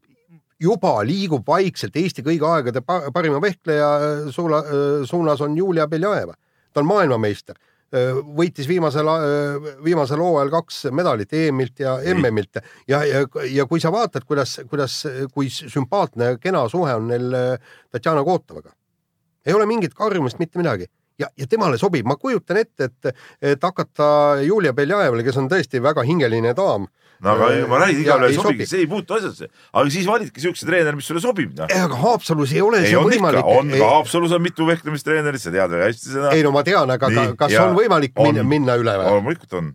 juba 0.61 0.93
liigub 1.07 1.47
vaikselt 1.47 1.95
Eesti 1.97 2.23
kõigi 2.25 2.45
aegade 2.47 2.83
pa- 2.85 3.09
parima 3.13 3.41
vehkleja 3.41 3.89
äh, 3.97 4.31
suula, 4.33 4.61
äh, 4.61 5.03
suunas 5.09 5.41
on 5.41 5.57
Julia 5.57 5.87
Beljajeva. 5.87 6.33
ta 6.73 6.79
on 6.79 6.87
maailmameister, 6.87 7.57
võitis 8.37 8.67
viimasel, 8.67 9.07
viimasel 9.83 10.21
hooajal 10.23 10.51
kaks 10.53 10.85
medalit 10.95 11.33
EM-ilt 11.35 11.81
ja 11.83 11.97
MM-ilt 12.13 12.61
ja, 12.87 13.01
ja, 13.03 13.25
ja 13.51 13.65
kui 13.67 13.81
sa 13.83 13.91
vaatad, 13.91 14.23
kuidas, 14.23 14.61
kuidas, 14.69 15.01
kui 15.33 15.49
sümpaatne 15.51 16.29
ja 16.29 16.37
kena 16.39 16.63
suhe 16.71 16.93
on 16.95 17.11
neil 17.11 17.35
äh, 17.35 17.73
Tatjana 17.91 18.23
Kootovaga. 18.23 18.71
ei 19.45 19.53
ole 19.53 19.65
mingit 19.65 19.93
karjumist, 19.93 20.39
mitte 20.39 20.59
midagi 20.61 20.87
ja, 21.21 21.29
ja 21.37 21.49
temale 21.49 21.79
sobib, 21.81 22.07
ma 22.07 22.17
kujutan 22.19 22.61
ette, 22.61 22.89
et, 22.89 23.21
et 23.53 23.69
hakata 23.69 24.41
Julia 24.45 24.73
Beljajevale, 24.77 25.25
kes 25.27 25.39
on 25.41 25.51
tõesti 25.51 25.81
väga 25.83 26.05
hingeline 26.07 26.55
daam. 26.57 26.87
no 27.21 27.35
aga 27.35 27.47
ma 27.69 27.77
räägin, 27.83 27.99
igale 28.01 28.31
ei 28.31 28.33
sobigi, 28.33 28.65
sobi. 28.65 28.67
see 28.69 28.79
ei 28.81 28.87
puutu 28.89 29.13
asjasse. 29.13 29.49
aga 29.71 29.91
siis 29.93 30.07
validki 30.09 30.41
siukse 30.41 30.65
treeneri, 30.65 30.97
mis 30.97 31.09
sulle 31.09 31.21
sobib, 31.21 31.51
noh. 31.57 31.69
aga 31.69 31.99
Haapsalus 32.01 32.55
ei 32.55 32.63
ole 32.65 32.79
ei 32.81 32.89
see 32.89 32.97
on 32.97 33.09
võimalik. 33.11 33.51
on 33.51 33.69
ka 33.75 33.91
Haapsalus 33.91 34.33
on 34.37 34.41
mitu 34.41 34.65
vehklemistreenerit, 34.69 35.43
sa 35.43 35.53
tead 35.53 35.75
väga 35.75 35.91
hästi 35.91 36.15
seda. 36.15 36.33
ei 36.33 36.41
no 36.47 36.53
ma 36.55 36.65
tean, 36.65 36.89
aga 36.95 37.11
Nii, 37.13 37.35
kas 37.37 37.53
ja 37.53 37.67
on 37.67 37.77
võimalik 37.77 38.17
on. 38.17 38.31
minna, 38.31 38.47
minna 38.55 38.79
üle 38.81 38.97
või? 39.03 39.13
loomulikult 39.13 39.57
on, 39.59 39.71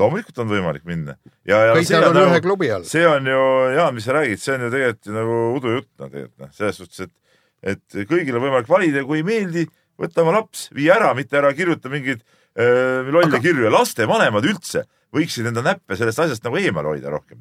loomulikult 0.00 0.44
on 0.44 0.52
võimalik 0.54 0.88
minna. 0.88 1.18
ja, 1.44 1.60
ja 1.68 1.76
kõik 1.76 1.92
nad 1.98 2.10
on 2.14 2.32
ühe 2.32 2.42
klubi 2.46 2.72
all. 2.72 2.88
see 2.88 3.04
on 3.08 3.28
ju, 3.34 3.44
Jaan, 3.76 3.94
mis 3.98 4.08
sa 4.08 4.16
räägid, 4.16 4.40
see 4.40 4.56
on 4.56 4.68
ju 4.68 4.74
tegelikult 4.78 5.14
nagu 5.20 5.38
udujutt, 5.58 5.90
noh 6.00 6.12
tegelikult 6.14 6.46
noh, 6.46 6.54
selles 6.56 6.80
suhtes, 6.80 7.04
et 7.04 7.16
et 7.62 8.00
kõigil 8.08 8.36
on 8.38 8.44
võimalik 8.44 8.70
valida, 8.70 9.04
kui 9.06 9.20
ei 9.20 9.26
meeldi, 9.26 9.66
võta 9.98 10.22
oma 10.24 10.36
laps, 10.38 10.68
vii 10.74 10.90
ära, 10.94 11.10
mitte 11.18 11.38
ära 11.40 11.50
kirjuta 11.56 11.90
mingeid 11.92 12.22
äh, 12.22 13.08
lolle 13.08 13.30
Aga- 13.32 13.42
kirju 13.44 13.66
ja 13.66 13.72
lastevanemad 13.74 14.46
üldse 14.48 14.84
võiksid 15.14 15.48
enda 15.50 15.64
näppe 15.64 15.96
sellest 15.96 16.20
asjast 16.24 16.44
nagu 16.44 16.58
eemal 16.60 16.86
hoida 16.90 17.10
rohkem. 17.12 17.40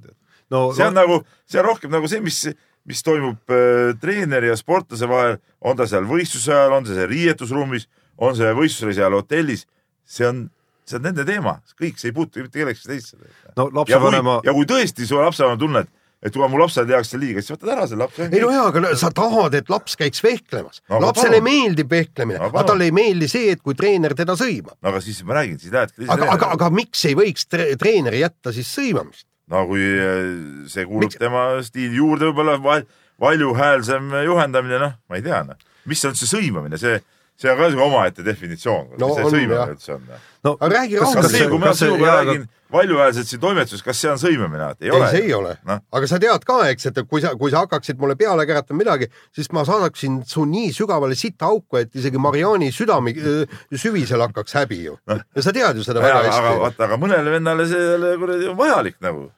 no 0.53 0.69
see 0.75 0.87
on 0.87 0.95
nagu, 0.95 1.21
see 1.49 1.59
on 1.61 1.67
rohkem 1.67 1.91
nagu 1.91 2.07
see, 2.07 2.21
mis, 2.23 2.45
mis 2.87 3.03
toimub 3.03 3.53
äh, 3.53 3.93
treeneri 4.01 4.51
ja 4.51 4.57
sportlase 4.59 5.09
vahel, 5.09 5.39
on 5.61 5.79
ta 5.79 5.87
seal 5.89 6.07
võistluse 6.07 6.53
ajal, 6.53 6.77
on 6.79 6.87
see 6.87 6.97
seal 6.97 7.11
riietusruumis, 7.11 7.89
on 8.17 8.37
see 8.37 8.53
võistlusreisi 8.57 9.03
ajal 9.03 9.19
hotellis, 9.19 9.65
see 10.07 10.27
on, 10.29 10.45
see 10.87 10.99
on 10.99 11.07
nende 11.09 11.27
teema, 11.27 11.57
kõik, 11.79 11.99
see 11.99 12.13
ei 12.13 12.15
puutu 12.15 12.45
mitte 12.45 12.63
kellegi 12.63 12.87
teisse. 12.87 13.19
no 13.59 13.69
lapsevanema,, 13.81 14.39
ja 14.47 14.55
kui 14.55 14.69
tõesti 14.69 15.07
su 15.09 15.19
lapsevanem 15.19 15.59
tunneb, 15.61 15.91
et 16.23 16.33
kuule, 16.33 16.47
mu 16.49 16.57
lapsele 16.59 16.87
tehakse 16.89 17.19
liiga, 17.21 17.41
siis 17.43 17.53
võtad 17.55 17.69
ära 17.75 17.87
selle 17.87 18.03
lapse. 18.05 18.25
ei 18.31 18.41
no 18.41 18.49
jaa, 18.51 18.67
aga 18.71 18.91
sa 18.97 19.11
tahad, 19.13 19.53
et 19.59 19.69
laps 19.69 19.95
käiks 19.99 20.23
vehklemas 20.25 20.81
No 20.89 20.99
lapsele 21.03 21.37
palun. 21.37 21.43
meeldib 21.49 21.89
vehklemine, 21.93 22.39
aga 22.49 22.63
talle 22.71 22.87
ei 22.89 22.95
meeldi 22.95 23.27
see, 23.29 23.51
et 23.53 23.61
kui 23.61 23.75
treener 23.77 24.15
teda 24.17 24.33
sõimab. 24.39 24.75
no 24.81 24.89
aga 24.89 25.01
siis 25.05 25.21
ma 25.23 25.37
räägin, 25.37 25.59
siis 25.61 25.71
lähedki 25.73 26.07
aga, 26.09 26.31
aga, 26.33 26.51
aga 26.57 26.69
miks 26.73 27.05
ei 27.05 27.15
võiks 27.19 27.45
tre 27.49 27.75
treener 27.77 28.17
jätta 28.17 28.53
siis 28.55 28.71
sõimamist? 28.73 29.27
no 29.47 29.61
kui 29.69 29.83
äh, 29.83 30.65
see 30.67 30.85
kuulub 30.89 31.07
Miks- 31.11 31.19
tema 31.21 31.45
stiili 31.63 31.95
juurde, 32.01 32.31
võib-olla 32.31 32.57
val- 32.63 32.87
valjuhäälsem 33.21 34.09
juhendamine, 34.25 34.79
noh, 34.81 34.97
ma 35.09 35.15
ei 35.19 35.21
tea, 35.25 35.43
noh, 35.47 35.55
mis 35.87 36.03
on 36.05 36.15
see 36.17 36.27
sõimamine, 36.29 36.77
see, 36.81 36.97
see 37.37 37.51
on 37.51 37.57
ka 37.57 37.69
siuke 37.71 37.83
omaette 37.85 38.25
definitsioon, 38.25 38.93
No 38.97 39.07
mis 39.07 39.15
see 39.15 39.23
on, 39.23 39.31
jah. 39.31 39.39
sõimamine 39.39 39.73
üldse 39.77 39.93
on. 39.95 40.05
no 40.43 40.57
aga 40.59 40.75
räägi 40.79 40.99
kas, 41.01 41.15
kas 41.15 41.15
rahulikult. 41.15 41.37
see, 41.37 41.49
kui 41.49 41.59
see- 41.67 41.81
sinuga 41.87 42.15
räägin 42.21 42.47
valjuhäälselt 42.73 43.27
siin 43.29 43.39
toimetuses, 43.39 43.83
kas 43.85 44.01
see 44.01 44.09
on 44.11 44.17
sõimamine? 44.19 44.65
ei 44.81 44.89
ei, 44.89 44.91
ole. 44.97 45.09
see 45.11 45.21
ei 45.23 45.33
ole 45.33 45.53
Noh.. 45.69 45.79
aga 45.91 46.07
sa 46.11 46.19
tead 46.19 46.43
ka, 46.49 46.57
eks, 46.71 46.85
et 46.89 46.97
kui 47.07 47.21
sa, 47.23 47.31
kui 47.39 47.51
sa 47.53 47.61
hakkaksid 47.63 47.97
mulle 48.01 48.15
peale 48.19 48.45
keratama 48.49 48.81
midagi, 48.81 49.07
siis 49.35 49.47
ma 49.55 49.63
saadaksin 49.69 50.17
su 50.27 50.43
nii 50.49 50.73
sügavale 50.75 51.15
sittaauku, 51.15 51.77
et 51.83 51.95
isegi 51.95 52.17
Mariani 52.19 52.71
südame 52.75 53.13
äh, 53.15 53.59
süvisel 53.75 54.19
hakkaks 54.25 54.57
häbi 54.59 54.81
ju. 54.89 54.97
ja 55.07 55.41
sa 55.45 55.53
tead 55.55 55.77
ju 55.79 55.83
seda 55.87 56.01
väga 56.03 56.19
aga, 56.25 56.33
aga 56.35 56.49
hästi. 56.49 56.59
vaata, 56.65 56.83
aga 56.89 56.99
mõnele 57.05 57.37
vennale 57.37 57.69
see 57.71 58.17
kuradi 58.19 58.51
on 58.51 58.57
vajalik 58.59 58.99
nagu. 59.05 59.29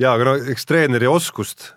Ja 0.00 0.12
aga 0.16 0.24
no 0.24 0.34
eks 0.52 0.68
treeneri 0.68 1.08
oskust, 1.10 1.72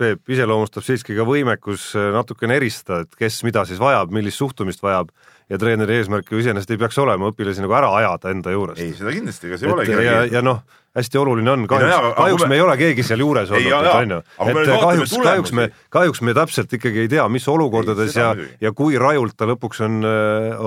Peep, 0.00 0.24
iseloomustab 0.26 0.82
siiski 0.82 1.14
ka 1.14 1.22
võimekus 1.22 1.92
äh, 1.94 2.08
natukene 2.10 2.56
eristada, 2.58 3.04
et 3.04 3.12
kes 3.14 3.36
mida 3.46 3.62
siis 3.68 3.78
vajab, 3.78 4.10
millist 4.10 4.40
suhtumist 4.40 4.82
vajab 4.82 5.12
ja 5.50 5.58
treeneri 5.62 6.00
eesmärk 6.00 6.32
ju 6.32 6.40
iseenesest 6.42 6.72
ei 6.74 6.80
peaks 6.80 6.98
olema 6.98 7.28
õpilasi 7.30 7.62
nagu 7.62 7.76
ära 7.78 7.92
ajada 8.00 8.32
enda 8.34 8.50
juurest. 8.50 8.82
ei, 8.82 8.96
seda 8.98 9.14
kindlasti, 9.14 9.46
ega 9.46 9.58
see 9.60 9.68
ei 9.70 9.74
olegi 9.76 9.94
ja, 10.08 10.16
ja 10.26 10.42
noh, 10.42 10.64
hästi 10.98 11.20
oluline 11.22 11.52
on, 11.54 11.62
no 11.66 11.70
kahjuks 11.70 11.92
jaa,, 11.92 12.00
aga 12.02 12.10
kahjuks 12.18 12.46
me- 12.50 12.58
ei 12.58 12.64
ole 12.64 12.76
keegi 12.80 13.06
seal 13.06 13.22
juures 13.22 13.50
Ei, 13.50 13.60
olnud, 13.60 13.70
jaa, 13.70 13.84
jaa. 13.86 14.02
on 14.02 14.16
ju, 14.16 14.20
et 14.48 14.82
kahjuks, 14.82 15.14
kahjuks 15.28 15.54
me 15.60 15.68
kahjuks 15.98 16.22
me 16.26 16.34
täpselt 16.40 16.76
ikkagi 16.80 17.04
ei 17.06 17.12
tea, 17.14 17.28
mis 17.30 17.46
olukordades 17.50 18.10
seda 18.14 18.34
ja 18.34 18.50
ja 18.66 18.74
kui 18.74 18.98
rajult 18.98 19.38
ta 19.38 19.46
lõpuks 19.50 19.84
on, 19.86 20.02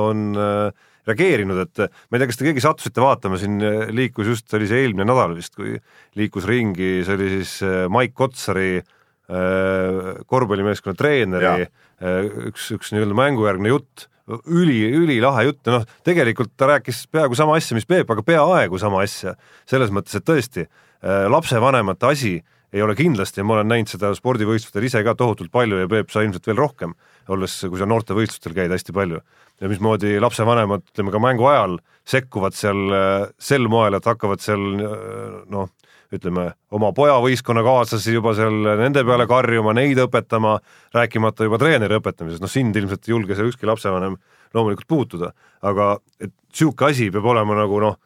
on 0.07 0.25
äh, 0.39 0.87
reageerinud, 1.09 1.59
et 1.65 1.83
ma 1.83 2.17
ei 2.17 2.21
tea, 2.21 2.29
kas 2.29 2.39
te 2.39 2.47
keegi 2.47 2.63
sattusite 2.63 3.03
vaatama, 3.03 3.39
siin 3.41 3.59
äh, 3.63 3.85
liikus 3.95 4.29
just, 4.31 4.47
see 4.49 4.59
oli 4.59 4.69
see 4.69 4.83
eelmine 4.85 5.07
nädal 5.09 5.35
vist, 5.37 5.55
kui 5.57 5.75
liikus 6.19 6.47
ringi, 6.49 6.95
see 7.07 7.17
oli 7.17 7.29
siis 7.37 7.57
äh, 7.65 7.83
Mike 7.91 8.15
Kotsari 8.17 8.77
äh, 8.79 10.23
korvpallimeeskonna 10.29 10.99
treeneri 10.99 11.67
äh, 11.67 12.31
üks, 12.49 12.71
üks 12.77 12.93
nii-öelda 12.93 13.17
mängujärgne 13.19 13.73
jutt, 13.73 14.07
üli, 14.47 14.79
ülilahe 14.95 15.49
jutt 15.49 15.67
ja 15.67 15.79
noh, 15.79 15.85
tegelikult 16.07 16.53
ta 16.55 16.71
rääkis 16.71 17.03
peaaegu 17.11 17.35
sama 17.35 17.57
asja, 17.59 17.75
mis 17.75 17.87
Peep, 17.89 18.07
aga 18.13 18.23
peaaegu 18.23 18.79
sama 18.79 19.03
asja. 19.03 19.35
selles 19.67 19.91
mõttes, 19.91 20.15
et 20.15 20.23
tõesti 20.23 20.63
lapsevanemate 21.03 22.07
asi 22.07 22.37
ei 22.73 22.81
ole 22.81 22.95
kindlasti 22.95 23.41
ja 23.41 23.45
ma 23.45 23.57
olen 23.57 23.67
näinud 23.69 23.91
seda 23.91 24.13
spordivõistlustel 24.17 24.87
ise 24.87 25.01
ka 25.03 25.13
tohutult 25.19 25.51
palju 25.53 25.83
ja 25.83 25.89
Peep, 25.91 26.09
sa 26.09 26.23
ilmselt 26.23 26.47
veel 26.47 26.57
rohkem, 26.57 26.95
olles, 27.35 27.57
kui 27.67 27.79
sa 27.79 27.87
noortevõistlustel 27.89 28.55
käid 28.55 28.71
hästi 28.73 28.95
palju 28.95 29.19
ja 29.63 29.71
mismoodi 29.71 30.17
lapsevanemad, 30.19 30.83
ütleme 30.91 31.13
ka 31.13 31.21
mängu 31.23 31.47
ajal 31.47 31.77
sekkuvad 32.09 32.57
seal 32.57 32.91
äh, 32.91 33.15
sel 33.39 33.69
moel, 33.71 33.95
et 33.95 34.07
hakkavad 34.09 34.43
seal 34.43 34.63
äh, 34.83 35.39
noh, 35.53 35.71
ütleme 36.13 36.49
oma 36.75 36.91
poja 36.93 37.15
võistkonnakaaslasi 37.23 38.17
juba 38.17 38.35
seal 38.37 38.53
nende 38.81 39.01
peale 39.07 39.25
karjuma, 39.29 39.73
neid 39.77 40.01
õpetama, 40.03 40.57
rääkimata 40.93 41.47
juba 41.47 41.57
treeneri 41.61 41.97
õpetamisest, 41.97 42.43
noh 42.43 42.51
sind 42.51 42.77
ilmselt 42.77 43.07
ei 43.07 43.15
julge 43.15 43.37
seal 43.37 43.49
ükski 43.49 43.69
lapsevanem 43.69 44.19
loomulikult 44.53 44.89
puutuda, 44.89 45.31
aga 45.65 45.95
et 46.19 46.33
niisugune 46.33 46.91
asi 46.91 47.09
peab 47.13 47.25
olema 47.31 47.57
nagu 47.63 47.79
noh 47.81 47.97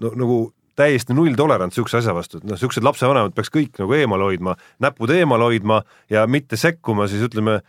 no,, 0.00 0.12
nagu 0.18 0.38
täiesti 0.76 1.14
nulltolerants 1.16 1.72
niisuguse 1.76 2.00
asja 2.02 2.14
vastu, 2.16 2.40
et 2.40 2.48
noh, 2.48 2.56
niisugused 2.56 2.84
lapsevanemad 2.84 3.36
peaks 3.36 3.52
kõik 3.52 3.78
nagu 3.80 3.96
eemale 3.96 4.30
hoidma, 4.30 4.56
näpud 4.82 5.12
eemale 5.14 5.50
hoidma 5.50 5.82
ja 6.12 6.26
mitte 6.28 6.58
sekkuma 6.60 7.06
siis 7.10 7.24
ütleme 7.28 7.60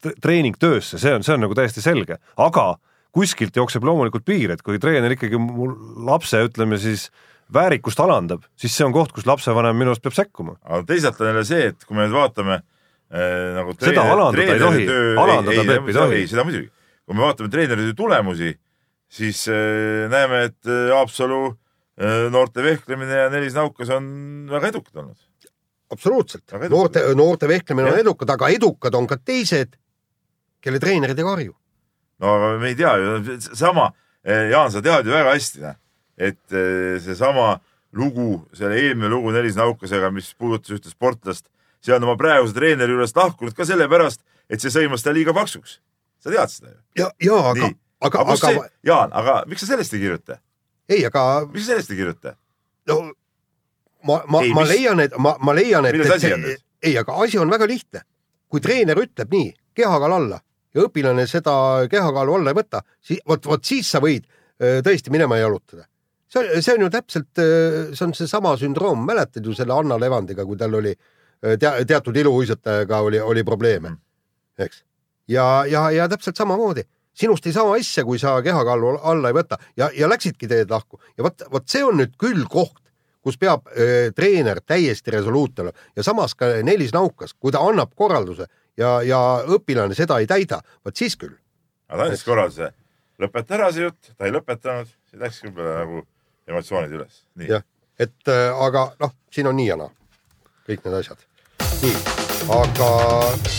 tre- 0.00 0.16
treeningtöösse, 0.22 0.98
see 0.98 1.14
on, 1.14 1.22
see 1.26 1.34
on 1.36 1.44
nagu 1.44 1.54
täiesti 1.56 1.82
selge, 1.84 2.18
aga 2.40 2.74
kuskilt 3.14 3.56
jookseb 3.56 3.84
loomulikult 3.86 4.24
piir, 4.26 4.54
et 4.54 4.62
kui 4.66 4.80
treener 4.82 5.14
ikkagi 5.14 5.38
mul 5.38 5.74
lapse, 6.06 6.40
ütleme 6.48 6.78
siis 6.82 7.08
väärikust 7.54 8.00
alandab, 8.00 8.42
siis 8.58 8.74
see 8.74 8.86
on 8.86 8.94
koht, 8.94 9.12
kus 9.14 9.26
lapsevanem 9.28 9.76
minu 9.78 9.92
arust 9.92 10.02
peab 10.02 10.16
sekkuma. 10.16 10.56
aga 10.64 10.82
teisalt 10.88 11.20
on 11.20 11.30
jälle 11.30 11.44
see, 11.46 11.66
et 11.72 11.84
kui 11.84 11.96
me 11.96 12.06
nüüd 12.06 12.16
vaatame 12.16 12.56
äh, 12.58 13.50
nagu 13.58 13.74
Seda 13.78 14.06
alandada 14.14 14.54
ei 14.56 14.62
tohi. 14.62 14.86
Alandada, 15.20 15.66
Peep, 15.68 15.90
ei 15.92 15.98
tohi. 15.98 16.22
ei, 16.22 16.30
seda 16.30 16.46
muidugi. 16.48 16.70
kui 17.04 17.18
me 17.18 17.26
vaatame 17.26 17.52
treeneri 17.52 17.90
töö 17.90 17.98
tulemusi, 18.00 18.54
siis 19.12 19.44
äh, 19.52 20.08
näeme, 20.10 20.46
et 20.48 20.66
äh, 20.72 20.88
Haapsalu 20.96 21.42
äh, 21.52 22.24
noorte 22.34 22.64
vehklemine 22.64 23.22
ja 23.26 23.30
Nelis 23.30 23.54
Naukas 23.54 23.92
on 23.94 24.08
väga 24.50 24.72
edukad 24.72 25.04
olnud. 25.04 25.20
Absoluutselt 25.92 26.54
noorte, 26.70 27.02
noorte 27.14 27.48
vehklemine 27.48 27.88
on 27.88 27.98
Jah. 27.98 28.04
edukad, 28.04 28.30
aga 28.30 28.48
edukad 28.48 28.94
on 28.94 29.06
ka 29.06 29.18
teised, 29.20 29.76
kelle 30.64 30.80
treenerid 30.80 31.18
ei 31.18 31.26
karju. 31.26 31.54
no 32.22 32.34
aga 32.38 32.50
me 32.58 32.72
ei 32.72 32.78
tea 32.78 32.96
ju, 32.96 33.38
sama, 33.52 33.90
Jaan, 34.24 34.70
sa 34.72 34.80
tead 34.82 35.06
ju 35.06 35.12
väga 35.12 35.34
hästi, 35.34 35.72
et 36.16 36.54
eh, 36.56 37.00
seesama 37.04 37.58
lugu, 37.94 38.46
selle 38.56 38.78
eelmine 38.80 39.10
lugu 39.12 39.34
Nelis 39.34 39.58
Naukasega, 39.58 40.10
mis 40.14 40.32
puudutas 40.38 40.72
ühte 40.74 40.90
sportlast, 40.90 41.50
see 41.84 41.94
on 41.94 42.06
oma 42.06 42.16
praeguse 42.18 42.56
treeneri 42.56 42.94
juurest 42.94 43.18
lahkunud 43.18 43.54
ka 43.56 43.66
sellepärast, 43.68 44.22
et 44.48 44.62
see 44.62 44.72
sõimas 44.72 45.04
ta 45.04 45.12
liiga 45.14 45.34
paksuks. 45.36 45.80
sa 46.24 46.32
tead 46.32 46.50
seda 46.50 46.72
ju? 46.72 46.80
ja, 47.02 47.10
ja 47.20 47.40
aga 47.50 47.68
aga, 48.00 48.24
aga 48.24 48.48
aga 48.50 48.68
Jaan, 48.86 49.12
aga 49.12 49.42
miks 49.50 49.64
sa 49.64 49.74
sellest 49.74 49.94
ei 49.94 50.00
kirjuta? 50.06 50.40
ei, 50.88 51.04
aga 51.04 51.44
miks 51.50 51.66
sa 51.66 51.74
sellest 51.74 51.92
ei 51.92 52.00
kirjuta? 52.00 52.36
no 52.88 53.12
ma, 54.04 54.20
ma 54.28 54.42
ma 54.54 54.64
leian, 54.68 55.00
et 55.04 55.16
ma, 55.18 55.36
ma 55.40 55.54
leian, 55.56 55.86
et, 55.88 56.00
et 56.00 56.20
see 56.20 56.56
ei, 56.84 56.96
aga 57.00 57.16
asi 57.24 57.38
on 57.40 57.50
väga 57.50 57.68
lihtne. 57.68 58.04
kui 58.48 58.60
treener 58.62 58.98
ütleb 59.00 59.32
nii, 59.34 59.48
kehakaal 59.74 60.12
alla 60.14 60.38
ja 60.74 60.84
õpilane 60.84 61.26
seda 61.26 61.54
kehakaalu 61.90 62.38
alla 62.38 62.52
ei 62.52 62.58
võta, 62.58 62.82
siis 63.02 63.22
vot, 63.26 63.46
vot 63.46 63.64
siis 63.64 63.88
sa 63.90 64.02
võid 64.04 64.26
tõesti 64.58 65.10
minema 65.10 65.38
jalutada. 65.40 65.86
see 66.28 66.42
on, 66.42 66.62
see 66.62 66.74
on 66.74 66.86
ju 66.86 66.90
täpselt, 66.90 67.30
see 67.34 68.06
on 68.06 68.14
seesama 68.14 68.54
sündroom, 68.60 69.04
mäletad 69.06 69.46
ju 69.46 69.54
selle 69.54 69.74
Anna 69.74 69.98
Levandiga, 69.98 70.44
kui 70.44 70.58
tal 70.58 70.74
oli 70.74 70.94
tea, 71.58 71.72
teatud 71.86 72.16
iluuisutajaga 72.16 73.00
oli, 73.00 73.20
oli 73.20 73.44
probleeme, 73.44 73.96
eks. 74.58 74.84
ja, 75.28 75.64
ja, 75.68 75.88
ja 75.90 76.08
täpselt 76.08 76.36
samamoodi 76.36 76.84
sinust 77.14 77.46
ei 77.46 77.54
saa 77.54 77.74
asja, 77.74 78.04
kui 78.04 78.18
sa 78.18 78.36
kehakaalu 78.42 78.96
alla 79.02 79.30
ei 79.30 79.36
võta 79.36 79.58
ja, 79.78 79.90
ja 79.94 80.08
läksidki 80.10 80.48
teed 80.50 80.70
lahku 80.70 81.00
ja 81.16 81.26
vot, 81.26 81.46
vot 81.52 81.68
see 81.70 81.84
on 81.86 82.00
nüüd 82.00 82.16
küll 82.18 82.46
koht, 82.50 82.80
kus 83.24 83.38
peab 83.40 83.68
öö, 83.72 84.12
treener 84.12 84.60
täiesti 84.60 85.14
resoluutne 85.14 85.64
olema 85.64 85.96
ja 85.96 86.04
samas 86.04 86.34
ka 86.36 86.50
Nelis 86.62 86.92
Naukas, 86.92 87.32
kui 87.34 87.52
ta 87.52 87.62
annab 87.64 87.94
korralduse 87.96 88.46
ja, 88.76 88.98
ja 89.02 89.20
õpilane 89.56 89.96
seda 89.96 90.18
ei 90.20 90.28
täida, 90.30 90.60
vot 90.84 90.96
siis 90.96 91.16
küll. 91.16 91.34
aga 91.88 92.02
ta 92.02 92.08
andis 92.10 92.24
korralduse, 92.26 92.70
lõpeta 93.22 93.56
ära 93.58 93.70
see 93.72 93.86
jutt, 93.86 94.12
ta 94.18 94.28
ei 94.28 94.34
lõpetanud, 94.34 94.90
siis 95.08 95.22
läks 95.22 95.40
võib-olla 95.46 95.76
nagu 95.80 96.02
emotsioonid 96.50 96.96
üles. 96.98 97.22
jah, 97.48 97.64
et 97.98 98.32
äh, 98.32 98.50
aga 98.66 98.90
noh, 99.00 99.14
siin 99.32 99.48
on 99.50 99.56
nii 99.60 99.70
ja 99.70 99.80
naa, 99.80 99.90
kõik 100.68 100.84
need 100.84 101.00
asjad. 101.00 101.24
nii, 101.80 101.96
aga 102.60 102.90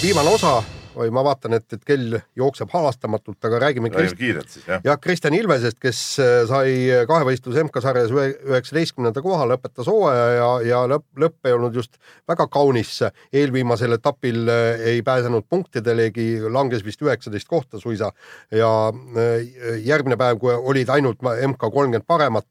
viimane 0.01 0.35
osa, 0.37 0.59
oi, 0.95 1.09
ma 1.13 1.23
vaatan, 1.23 1.53
et, 1.59 1.67
et 1.73 1.85
kell 1.85 2.19
jookseb 2.35 2.71
halastamatult, 2.73 3.39
aga 3.45 3.59
räägime 3.67 3.75
räägime 3.75 3.89
Krist-, 3.89 4.17
kiirelt 4.17 4.49
siis 4.49 4.67
jah. 4.67 4.81
jah, 4.83 4.99
Kristjan 4.99 5.33
Ilvesest, 5.33 5.79
kes 5.79 5.99
äh, 6.19 6.43
sai 6.47 6.73
kahevõistluse 7.07 7.63
MK-sarjas 7.63 8.11
ühe- 8.13 8.35
üheksateistkümnenda 8.49 9.21
koha, 9.21 9.45
lõpetas 9.49 9.87
hooaja 9.89 10.27
ja, 10.35 10.49
ja 10.65 10.81
lõpp, 10.89 11.05
lõpp 11.19 11.49
ei 11.49 11.55
olnud 11.55 11.75
just 11.75 11.97
väga 12.27 12.47
kaunis. 12.47 13.01
eelviimasel 13.33 13.97
etapil 13.97 14.49
äh, 14.49 14.85
ei 14.93 15.01
pääsenud 15.05 15.47
punktidalegi, 15.49 16.41
langes 16.49 16.85
vist 16.85 17.01
üheksateist 17.01 17.47
kohta 17.47 17.79
suisa 17.79 18.11
ja 18.51 18.71
äh, 18.89 19.79
järgmine 19.85 20.17
päev, 20.17 20.39
kui 20.39 20.53
olid 20.53 20.89
ainult 20.89 21.21
MK 21.21 21.59
kolmkümmend 21.59 22.07
paremat, 22.07 22.47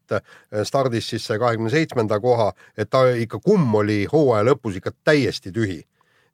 stardis 0.63 1.09
siis 1.09 1.25
see 1.25 1.39
kahekümne 1.39 1.69
seitsmenda 1.69 2.19
koha, 2.19 2.51
et 2.77 2.89
ta 2.89 3.05
ikka 3.09 3.39
kumm 3.43 3.73
oli 3.81 4.05
hooaja 4.11 4.45
lõpus 4.51 4.77
ikka 4.79 4.91
täiesti 5.03 5.51
tühi. 5.51 5.83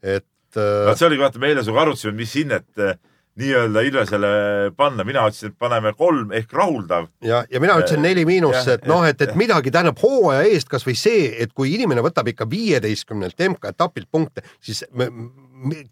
et 0.01 0.26
vaat 0.60 0.99
see 0.99 1.08
oligi, 1.08 1.24
vaata, 1.24 1.41
me 1.41 1.52
eile 1.52 1.64
sinuga 1.66 1.86
arutasime, 1.86 2.14
mis 2.18 2.36
hinnet 2.39 2.82
eh, 2.82 2.97
nii-öelda 3.41 3.84
Ilvesele 3.88 4.32
panna, 4.78 5.06
mina 5.08 5.24
ütlesin, 5.30 5.54
et 5.54 5.60
paneme 5.60 5.93
kolm 5.97 6.34
ehk 6.36 6.52
rahuldav. 6.54 7.08
ja, 7.24 7.43
ja 7.52 7.62
mina 7.64 7.78
ütlesin 7.80 8.04
neli 8.04 8.26
miinus, 8.28 8.68
et 8.68 8.84
noh, 8.89 9.06
et, 9.08 9.22
et 9.24 9.36
midagi 9.39 9.72
tähendab 9.72 10.02
hooaja 10.04 10.43
eest 10.49 10.70
kasvõi 10.72 10.97
see, 10.99 11.30
et 11.43 11.54
kui 11.56 11.74
inimene 11.76 12.04
võtab 12.04 12.28
ikka 12.32 12.49
viieteistkümnelt 12.52 13.39
MK-etapilt 13.47 14.12
punkte, 14.12 14.43
siis 14.60 14.84
me, 14.91 15.08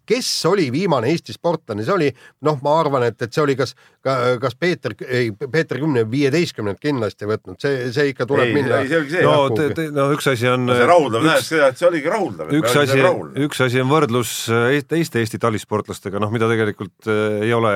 kes 0.06 0.28
oli 0.50 0.68
viimane 0.72 1.10
Eesti 1.12 1.34
sportlane, 1.34 1.84
see 1.86 1.94
oli 1.94 2.08
noh, 2.46 2.58
ma 2.64 2.76
arvan, 2.80 3.04
et, 3.08 3.18
et 3.22 3.34
see 3.34 3.42
oli 3.42 3.56
kas, 3.58 3.74
kas 4.02 4.56
Peeter, 4.58 4.94
ei 5.06 5.30
Peeter 5.32 5.78
Kümne 5.80 6.04
viieteistkümnelt 6.10 6.80
kindlasti 6.82 7.28
võtnud, 7.30 7.60
see, 7.62 7.90
see 7.94 8.10
ikka 8.12 8.26
tuleb 8.30 8.50
ei, 8.50 8.56
minna 8.56 8.80
ei, 8.82 8.90
see 8.90 8.98
oligi 9.00 9.16
see 9.16 9.24
no 9.26 10.00
no,, 10.00 10.08
üks 10.16 10.28
asi 10.32 10.50
on 10.50 10.66
see 10.72 10.90
rahuldav 10.90 11.30
üks, 11.30 11.46
seda, 11.52 11.70
et 11.70 11.80
see 11.80 11.88
oligi 11.90 12.12
rahuldav. 12.12 12.52
üks 12.60 12.76
asi, 12.82 13.00
üks 13.46 13.64
asi 13.68 13.84
on 13.84 13.90
võrdlus 13.92 14.34
äh, 14.54 14.76
teiste 14.88 15.22
Eesti 15.22 15.40
talisportlastega, 15.42 16.22
noh, 16.22 16.32
mida 16.34 16.50
tegelikult 16.50 17.10
äh, 17.10 17.40
ei 17.46 17.54
ole 17.56 17.74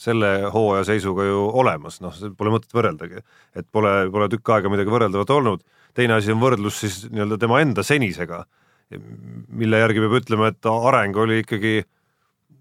selle 0.00 0.50
hooaja 0.50 0.84
seisuga 0.88 1.26
ju 1.28 1.44
olemas, 1.60 2.00
noh, 2.02 2.14
pole 2.38 2.52
mõtet 2.54 2.74
võrreldagi, 2.74 3.22
et 3.54 3.66
pole, 3.72 3.92
pole 4.12 4.28
tükk 4.32 4.56
aega 4.56 4.72
midagi 4.72 4.90
võrreldavat 4.90 5.30
olnud. 5.30 5.62
teine 5.94 6.16
asi 6.16 6.32
on 6.34 6.40
võrdlus 6.42 6.80
siis 6.82 7.04
nii-öelda 7.10 7.38
tema 7.38 7.60
enda 7.62 7.84
senisega, 7.86 8.44
mille 8.92 9.80
järgi 9.80 10.02
peab 10.04 10.16
ütlema, 10.20 10.50
et 10.52 10.70
areng 10.70 11.16
oli 11.24 11.40
ikkagi 11.42 11.76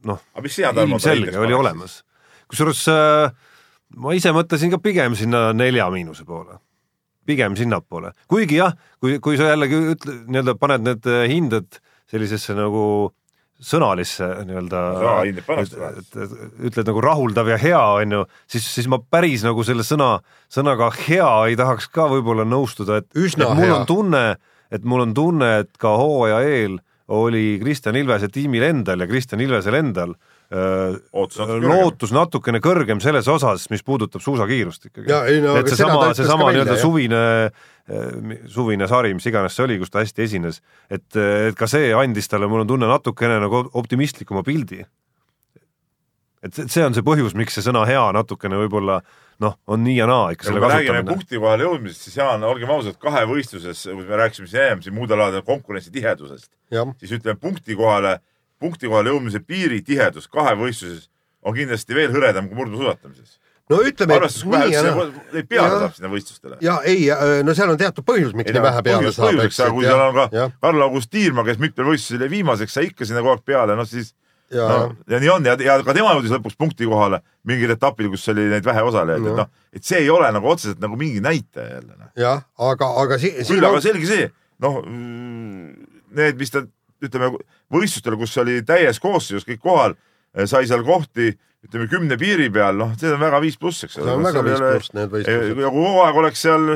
noh, 0.10 0.22
ilmselge 0.84 1.38
oli 1.40 1.56
olemas. 1.58 2.02
kusjuures 2.52 2.84
äh, 2.92 3.34
ma 3.98 4.14
ise 4.18 4.34
mõtlesin 4.36 4.74
ka 4.74 4.80
pigem 4.84 5.18
sinna 5.20 5.52
nelja 5.58 5.90
miinuse 5.94 6.26
poole, 6.28 6.60
pigem 7.28 7.58
sinnapoole, 7.60 8.14
kuigi 8.32 8.60
jah, 8.62 8.76
kui, 9.04 9.20
kui 9.24 9.40
sa 9.40 9.54
jällegi 9.54 9.82
ütle, 9.96 10.22
nii-öelda 10.28 10.56
paned 10.60 10.88
need 10.88 11.12
äh, 11.12 11.28
hinded 11.32 11.82
sellisesse 12.12 12.56
nagu 12.58 12.86
sõnalisse 13.64 14.28
nii-öelda 14.44 14.80
ütled 16.68 16.90
nagu 16.90 17.04
rahuldav 17.04 17.48
ja 17.54 17.58
hea 17.62 17.84
on 18.00 18.18
ju, 18.18 18.24
siis, 18.50 18.66
siis 18.76 18.90
ma 18.92 19.00
päris 19.00 19.46
nagu 19.46 19.64
selle 19.64 19.86
sõna, 19.88 20.18
sõnaga 20.52 20.90
hea 21.06 21.30
ei 21.50 21.56
tahaks 21.60 21.88
ka 21.94 22.10
võib-olla 22.12 22.46
nõustuda, 22.48 23.00
et, 23.00 23.10
Üsna 23.16 23.48
et 23.48 23.56
mul 23.56 23.70
hea. 23.70 23.78
on 23.78 23.88
tunne, 23.88 24.24
et 24.74 24.84
mul 24.84 25.06
on 25.06 25.14
tunne, 25.14 25.50
et 25.64 25.72
ka 25.82 25.96
hooaja 26.00 26.42
eel 26.50 26.80
oli 27.14 27.60
Kristjan 27.62 27.98
Ilvese 28.00 28.30
tiimil 28.32 28.64
endal 28.66 29.04
ja 29.04 29.08
Kristjan 29.10 29.42
Ilvesel 29.44 29.76
endal 29.78 30.16
lootus 31.64 32.14
natukene 32.14 32.60
kõrgem 32.64 33.02
selles 33.02 33.28
osas, 33.32 33.66
mis 33.74 33.84
puudutab 33.86 34.22
suusakiirust 34.22 34.90
ikkagi. 34.90 35.10
No 35.44 35.56
et 35.60 35.70
seesama, 35.72 36.12
seesama 36.14 36.52
nii-öelda 36.54 36.78
suvine, 36.82 37.22
suvine 38.52 38.88
sari, 38.90 39.14
mis 39.18 39.26
iganes 39.30 39.56
see 39.58 39.66
oli, 39.66 39.80
kus 39.82 39.94
ta 39.94 40.04
hästi 40.04 40.26
esines, 40.28 40.62
et, 40.94 41.08
et 41.18 41.58
ka 41.58 41.70
see 41.70 41.92
andis 41.98 42.30
talle, 42.30 42.50
mul 42.52 42.64
on 42.64 42.70
tunne, 42.70 42.90
natukene 42.90 43.40
nagu 43.44 43.66
optimistlikuma 43.82 44.46
pildi. 44.46 44.84
Et 46.44 46.54
see- 46.54 46.68
see 46.68 46.84
on 46.86 46.94
see 46.96 47.02
põhjus, 47.06 47.34
miks 47.40 47.56
see 47.58 47.64
sõna 47.66 47.86
hea 47.88 48.04
natukene 48.16 48.58
võib-olla 48.64 49.00
noh, 49.44 49.56
on 49.68 49.84
nii 49.84 49.96
ja 49.98 50.06
naa 50.08 50.32
ikka 50.36 50.50
selle 50.50 50.60
kasutamine. 50.62 51.04
punkti 51.10 51.40
kohale 51.40 51.64
jõudmisest, 51.66 52.02
siis 52.10 52.18
Jaan, 52.20 52.44
olgem 52.48 52.70
ausad, 52.70 52.98
kahevõistluses, 53.02 53.86
kui 53.90 54.04
me 54.06 54.20
rääkisime 54.20 54.48
siin 54.52 54.62
ennem 54.68 54.82
siin 54.86 54.94
muudel 54.96 55.20
aladel 55.20 55.42
konkurentsi 55.48 55.92
tihedusest, 55.92 56.52
siis 57.00 57.12
ütleme 57.18 57.40
punkti 57.40 57.76
kohale, 57.80 58.20
punkti 58.60 58.88
kohale 58.92 59.10
jõudmise 59.10 59.40
piiri 59.46 59.82
tihedus 59.82 60.28
kahevõistluses 60.32 61.10
on 61.44 61.56
kindlasti 61.58 61.96
veel 61.96 62.12
hõredam 62.14 62.48
kui 62.48 62.56
murdmaasuusatamises. 62.62 63.40
no 63.70 63.78
ütleme, 63.84 64.16
et 64.16 64.44
nii 64.46 64.74
ja 64.74 64.82
naa. 64.84 65.44
peale 65.50 65.80
saab 65.80 65.94
sinna 65.96 66.10
võistlustele. 66.12 66.58
ja 66.62 66.78
ei, 66.86 67.08
no 67.44 67.54
seal 67.56 67.70
on 67.74 67.78
teatud 67.80 68.04
põhjus, 68.06 68.34
miks 68.36 68.52
nii 68.54 68.62
vähe 68.64 68.82
peale 68.84 69.02
põhjus, 69.08 69.16
saab, 69.18 69.32
põhjuseks, 69.34 69.60
aga 69.64 69.72
kui 69.74 69.86
seal 69.88 70.04
on 70.10 70.14
ka 70.20 70.52
Karl-August 70.62 71.10
Tiirma, 71.10 71.44
kes 71.48 71.58
mitmel 71.64 71.88
võistlusel 71.94 72.22
jäi 72.28 72.30
viimaseks, 72.38 72.74
sai 72.78 72.86
ikka 72.92 73.06
sinna 73.08 73.24
kogu 73.24 73.32
aeg 73.38 73.46
peale, 73.48 73.76
noh 73.80 73.88
siis 73.88 74.14
ja 74.54 74.68
no,, 74.70 74.96
ja 75.10 75.20
nii 75.24 75.32
on 75.34 75.48
ja, 75.50 75.56
ja 75.66 75.78
ka 75.86 75.96
tema 75.98 76.14
jõudis 76.16 76.34
lõpuks 76.36 76.58
punkti 76.60 76.88
kohale 76.90 77.22
mingil 77.50 77.74
etapil, 77.76 78.12
kus 78.14 78.28
oli 78.34 78.46
neid 78.52 78.66
vähe 78.68 78.84
osalejaid, 78.86 79.26
et 79.32 79.40
noh, 79.42 79.50
et 79.74 79.84
see 79.88 80.04
ei 80.06 80.10
ole 80.14 80.30
nagu 80.36 80.50
otseselt 80.54 80.82
nagu 80.84 80.98
mingi 81.00 81.22
näitaja 81.24 81.80
jälle 81.80 81.98
noh. 81.98 82.12
jah, 82.20 82.44
aga, 82.72 82.92
aga 83.04 83.20
si- 83.22 83.34
küll 83.42 83.64
aga 83.64 83.80
on, 83.80 83.86
selge 83.86 84.10
see, 84.10 84.30
noh, 84.64 84.80
need, 86.14 86.40
mis 86.40 86.54
ta 86.54 86.64
ütleme 87.04 87.34
võistlustel, 87.74 88.16
kus 88.20 88.38
oli 88.40 88.62
täies 88.68 89.02
koosseisus 89.04 89.48
kõik 89.48 89.60
kohal, 89.64 89.98
sai 90.48 90.64
seal 90.70 90.86
kohti 90.88 91.34
ütleme 91.64 91.88
kümne 91.92 92.18
piiri 92.20 92.50
peal, 92.54 92.76
noh, 92.80 92.94
see 93.00 93.12
on 93.12 93.22
väga 93.22 93.40
viis 93.44 93.58
pluss, 93.60 93.86
eks 93.86 93.98
see 93.98 94.04
on 94.08 94.24
väga 94.26 94.44
viis 94.46 94.60
pluss 94.64 94.94
need 94.96 95.12
võistlused. 95.14 95.62
ja 95.64 95.72
kui 95.74 95.86
hooaeg 95.88 96.20
oleks 96.24 96.44
seal 96.44 96.74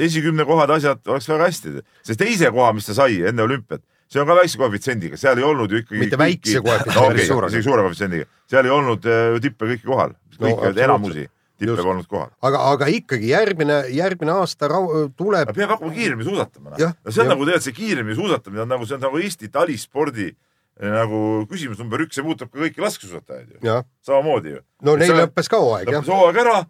esikümne 0.00 0.46
kohad, 0.48 0.70
asjad 0.78 1.02
oleks 1.12 1.28
väga 1.28 1.48
hästi, 1.50 1.74
see 2.06 2.18
teise 2.18 2.50
koha, 2.54 2.72
mis 2.76 2.88
ta 2.88 2.96
sai 2.96 3.20
enne 3.28 3.44
olümpiat, 3.44 3.82
see 4.08 4.20
on 4.22 4.26
ka 4.28 4.36
väikse 4.40 4.58
koefitsiendiga, 4.60 5.16
seal 5.20 5.38
ei 5.38 5.44
olnud 5.44 5.70
ju 5.72 5.82
ikkagi 5.82 5.98
Mitte 6.04 6.18
väikse 6.20 6.60
koefitsiendiga, 6.64 7.00
no, 7.00 7.08
okay, 7.12 7.26
suure. 7.28 7.50
isegi 7.52 7.66
suure 7.68 7.82
koefitsiendiga, 7.86 8.28
seal 8.48 8.64
ei 8.68 8.72
olnud 8.72 9.04
äh, 9.08 9.24
ju 9.34 9.42
tippe 9.48 9.68
kõiki 9.74 9.84
kohal, 9.88 10.14
No 10.38 10.46
kõiki 10.46 10.70
no, 10.72 10.82
enamusi 10.86 11.24
tippe 11.58 11.82
polnud 11.82 12.06
kohal. 12.08 12.28
aga, 12.46 12.60
aga 12.72 12.86
ikkagi 12.94 13.32
järgmine, 13.32 13.78
järgmine 13.92 14.32
aasta 14.38 14.68
rau- 14.70 15.08
tuleb 15.18 15.50
peab 15.54 15.72
hakkama 15.74 15.92
kiiremini 15.96 16.28
suusatama. 16.28 16.70
No 16.70 16.76
see 16.78 16.86
on 16.86 17.26
jah. 17.26 17.32
nagu 17.34 17.44
tegelikult 17.48 17.66
see 17.66 17.72
kiiremini 17.80 18.14
suusatamine 18.20 18.62
on 18.62 18.68
nagu, 18.76 18.86
see 18.86 18.94
on 18.94 19.02
nagu 19.08 19.18
Eesti 19.18 19.48
talispordi 19.50 20.28
nagu 20.78 21.20
küsimus 21.50 21.80
number 21.82 22.04
üks, 22.04 22.14
see 22.14 22.22
puudutab 22.22 22.52
ka 22.54 22.60
kõiki 22.62 22.78
laskesuusatajaid 22.84 23.56
ju, 23.66 23.78
samamoodi 24.06 24.52
ju. 24.54 24.60
no 24.86 24.94
neil 24.96 25.10
lõppes 25.24 25.50
ka 25.50 25.58
hooaeg 25.58 25.90
jah 25.90 25.98
lõppes. 26.04 26.12
hooaeg 26.14 26.38
ära. 26.44 26.60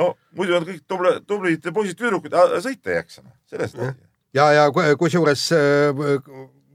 no 0.00 0.06
muidu 0.32 0.56
nad 0.56 0.64
kõik 0.64 0.80
tubli, 0.88 1.12
tublid 1.28 1.68
poisid-tüdrukud, 1.76 2.32
sõita 2.64 2.90
ei 2.94 2.96
jaksa, 3.02 3.20
sellest 3.52 3.76
on. 3.76 3.92
ja, 4.32 4.48
ja 4.56 4.64
ku- 4.72 4.86
kusjuures 5.04 5.44
äh, 5.52 5.92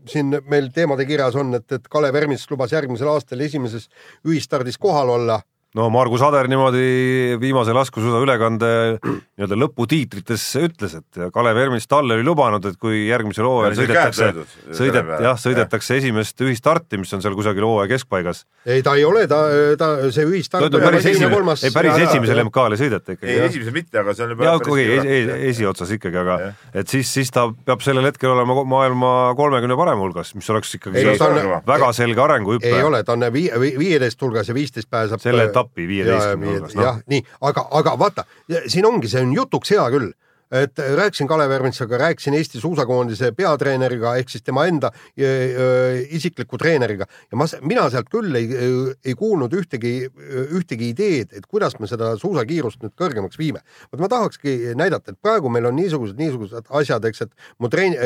siin 0.07 0.37
meil 0.49 0.69
teemade 0.73 1.05
kirjas 1.05 1.35
on, 1.35 1.53
et, 1.57 1.71
et 1.71 1.87
Kalev 1.91 2.15
Ermits 2.15 2.47
lubas 2.51 2.71
järgmisel 2.73 3.09
aastal 3.11 3.41
esimeses 3.45 3.89
ühistardis 4.27 4.77
kohal 4.77 5.09
olla. 5.17 5.41
No 5.77 5.85
Margus 5.93 6.21
Ader 6.25 6.47
niimoodi 6.49 7.37
viimase 7.41 7.73
laskesuusa 7.77 8.21
ülekande 8.23 8.69
nii-öelda 9.05 9.57
lõputiitrites 9.59 10.45
ütles, 10.63 10.95
et 10.97 11.19
Kalev 11.33 11.59
Ermits 11.61 11.85
talle 11.89 12.15
oli 12.17 12.25
lubanud, 12.25 12.65
et 12.65 12.79
kui 12.81 13.03
järgmisel 13.05 13.45
hooajal 13.45 13.75
sõidetakse, 13.77 14.29
sõidet, 14.79 15.11
jah, 15.21 15.37
sõidetakse 15.37 15.99
esimest 16.01 16.41
ühistarti, 16.41 16.97
mis 17.01 17.13
on 17.13 17.21
seal 17.21 17.37
kusagil 17.37 17.67
hooaja 17.67 17.91
keskpaigas. 17.93 18.45
ei, 18.65 18.81
ta 18.85 18.95
ei 18.97 19.05
ole, 19.05 19.27
ta, 19.29 19.43
ta, 19.77 19.91
see 20.15 20.25
ühistart 20.25 20.65
on 20.65 20.81
päris 20.81 21.05
esimene, 21.05 21.29
kolmas. 21.35 21.63
ei 21.67 21.75
päris 21.75 22.01
esimesel 22.07 22.43
MK-l 22.47 22.77
ei 22.77 22.81
sõideta 22.81 23.13
ei, 23.13 23.19
ikkagi, 23.19 23.37
jah. 23.37 23.47
esimesel 23.51 23.77
mitte, 23.77 24.01
aga 24.01 24.17
see 24.17 24.25
on 24.25 24.33
juba. 24.33 24.49
ja 24.49 24.55
okei, 24.57 25.21
esiotsas 25.51 25.93
ikkagi, 25.99 26.21
aga 26.23 26.39
Jah. 26.39 26.65
et 26.81 26.89
siis, 26.89 27.13
siis 27.13 27.29
ta 27.35 27.45
peab 27.53 27.85
sellel 27.85 28.09
hetkel 28.09 28.33
olema 28.33 28.57
maailma 28.65 29.13
kolmekümne 29.37 29.77
parema 29.77 30.01
hulgas, 30.01 30.33
mis 30.39 30.49
oleks 30.49 30.73
ikkagi 30.79 31.03
Ei, 31.03 31.13
no 31.13 31.29
on- 31.29 31.61
väga 31.69 31.93
selge 31.93 32.25
arenguhüpe 32.25 32.73
ei. 32.73 32.83
ole, 32.83 33.03
ta 33.05 33.13
on 33.13 33.29
vii-, 33.33 33.51
viieteist 33.77 34.21
hulgas 34.25 34.49
ja 34.49 34.57
viisteist 34.57 34.89
pääseb. 34.89 35.21
Selle 35.21 35.49
etapi 35.59 35.87
15 35.91 36.47
hulgas, 36.47 36.75
noh. 36.75 36.83
jah, 36.87 36.99
nii, 37.11 37.21
aga, 37.49 37.65
aga 37.79 37.95
vaata, 37.99 38.25
siin 38.67 38.87
ongi, 38.89 39.11
see 39.11 39.23
on 39.25 39.35
jutuks 39.35 39.75
hea 39.75 39.85
küll, 39.93 40.11
et 40.51 40.79
rääkisin 40.79 41.27
Kalev 41.27 41.51
Ermitsaga, 41.51 41.97
rääkisin 41.97 42.33
Eesti 42.33 42.59
suusakoondise 42.59 43.31
peatreeneriga 43.37 44.15
ehk 44.17 44.29
siis 44.29 44.43
tema 44.43 44.65
enda 44.65 44.89
äh, 44.89 45.25
äh, 45.25 45.99
isikliku 46.09 46.57
treeneriga. 46.57 47.05
Ja 47.31 47.37
ma, 47.37 47.45
mina 47.61 47.85
sealt 47.89 48.09
küll 48.09 48.35
ei, 48.35 48.49
ei 49.05 49.15
kuulnud 49.17 49.53
ühtegi, 49.53 49.93
ühtegi 50.57 50.89
ideed, 50.93 51.35
et 51.37 51.45
kuidas 51.45 51.77
me 51.79 51.87
seda 51.89 52.15
suusakiirust 52.17 52.81
nüüd 52.83 52.95
kõrgemaks 52.97 53.37
viime. 53.37 53.61
vot 53.91 54.01
ma 54.01 54.09
tahakski 54.09 54.73
näidata, 54.77 55.13
et 55.13 55.21
praegu 55.21 55.49
meil 55.53 55.69
on 55.69 55.77
niisugused, 55.77 56.17
niisugused 56.17 56.71
asjad, 56.81 57.05
eks, 57.05 57.27
et 57.27 57.59
mu 57.59 57.69
treen-, 57.69 57.97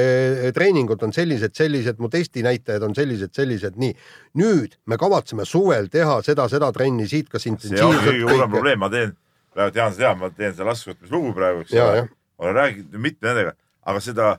treeningud 0.54 1.04
on 1.04 1.16
sellised, 1.16 1.56
sellised, 1.56 2.00
mu 2.04 2.10
testinäitajad 2.12 2.84
on 2.84 2.96
sellised, 2.96 3.32
sellised, 3.36 3.80
nii. 3.80 3.96
nüüd 4.40 4.76
me 4.90 4.98
kavatseme 5.00 5.46
suvel 5.48 5.88
teha 5.94 6.20
seda, 6.26 6.50
seda 6.52 6.72
trenni 6.76 7.08
siit, 7.08 7.30
kas 7.32 7.46
see 7.46 7.54
ongi 7.54 7.70
intensiivselt 7.70 8.10
kõige 8.10 8.28
hullem 8.32 8.52
probleem, 8.52 8.84
ma 8.84 8.92
teen, 8.92 9.16
sa 9.56 9.70
tead, 9.72 10.20
ma 10.20 10.32
teen 10.34 10.52
seda 10.52 10.68
laskevõtmislugu 10.72 11.34
praegu, 11.38 11.64
eks 11.64 11.80
ole 11.80 12.04
olen 12.40 12.56
rääkinud 12.56 13.02
mitme 13.02 13.30
nendega, 13.30 13.54
aga 13.86 14.04
seda, 14.04 14.30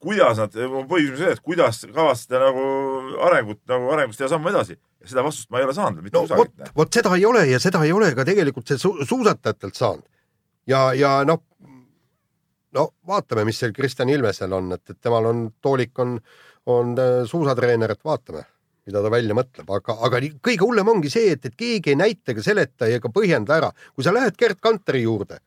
kuidas 0.00 0.40
nad, 0.40 0.54
põhiküsimus 0.54 1.18
on 1.18 1.24
see, 1.24 1.34
et 1.34 1.42
kuidas 1.44 1.82
kavatsete 1.92 2.40
nagu 2.40 2.64
arengut 3.26 3.60
nagu 3.68 3.90
arengust 3.94 4.20
teha 4.20 4.30
sammu 4.32 4.52
edasi 4.52 4.76
ja 5.00 5.10
seda 5.12 5.24
vastust 5.24 5.50
ma 5.52 5.60
ei 5.60 5.66
ole 5.68 5.74
saanud 5.76 6.04
mitte 6.04 6.16
no 6.16 6.24
kusagilt., 6.24 6.72
vot 6.76 7.00
seda 7.00 7.12
ei 7.16 7.26
ole 7.28 7.44
ja 7.50 7.60
seda 7.62 7.82
ei 7.86 7.92
ole 7.96 8.12
ka 8.16 8.24
tegelikult 8.28 8.68
see 8.68 8.80
su 8.80 8.92
suusatajatelt 9.00 9.76
saanud. 9.76 10.06
ja, 10.68 10.82
ja 10.96 11.12
noh, 11.28 11.42
no 12.76 12.86
vaatame, 13.08 13.44
mis 13.48 13.60
seal 13.60 13.74
Kristjan 13.76 14.12
Ilvesel 14.12 14.52
on, 14.56 14.72
et, 14.76 14.84
et 14.90 15.00
temal 15.00 15.28
on, 15.30 15.44
Toolik 15.62 15.98
on, 16.02 16.16
on 16.70 16.96
äh, 16.98 17.20
suusatreener, 17.28 17.96
et 17.96 18.04
vaatame, 18.04 18.44
mida 18.88 19.02
ta 19.04 19.12
välja 19.12 19.36
mõtleb, 19.36 19.68
aga, 19.76 19.96
aga 20.06 20.22
kõige 20.40 20.64
hullem 20.64 20.92
ongi 20.94 21.12
see, 21.12 21.34
et, 21.36 21.44
et 21.48 21.56
keegi 21.56 21.94
ei 21.94 22.00
näita 22.00 22.34
ega 22.34 22.44
seleta 22.44 22.88
ega 22.88 23.12
põhjenda 23.12 23.56
ära. 23.56 23.72
kui 23.94 24.06
sa 24.06 24.14
lähed 24.14 24.36
Gerd 24.38 24.60
Kanteri 24.60 25.04
juurde, 25.04 25.40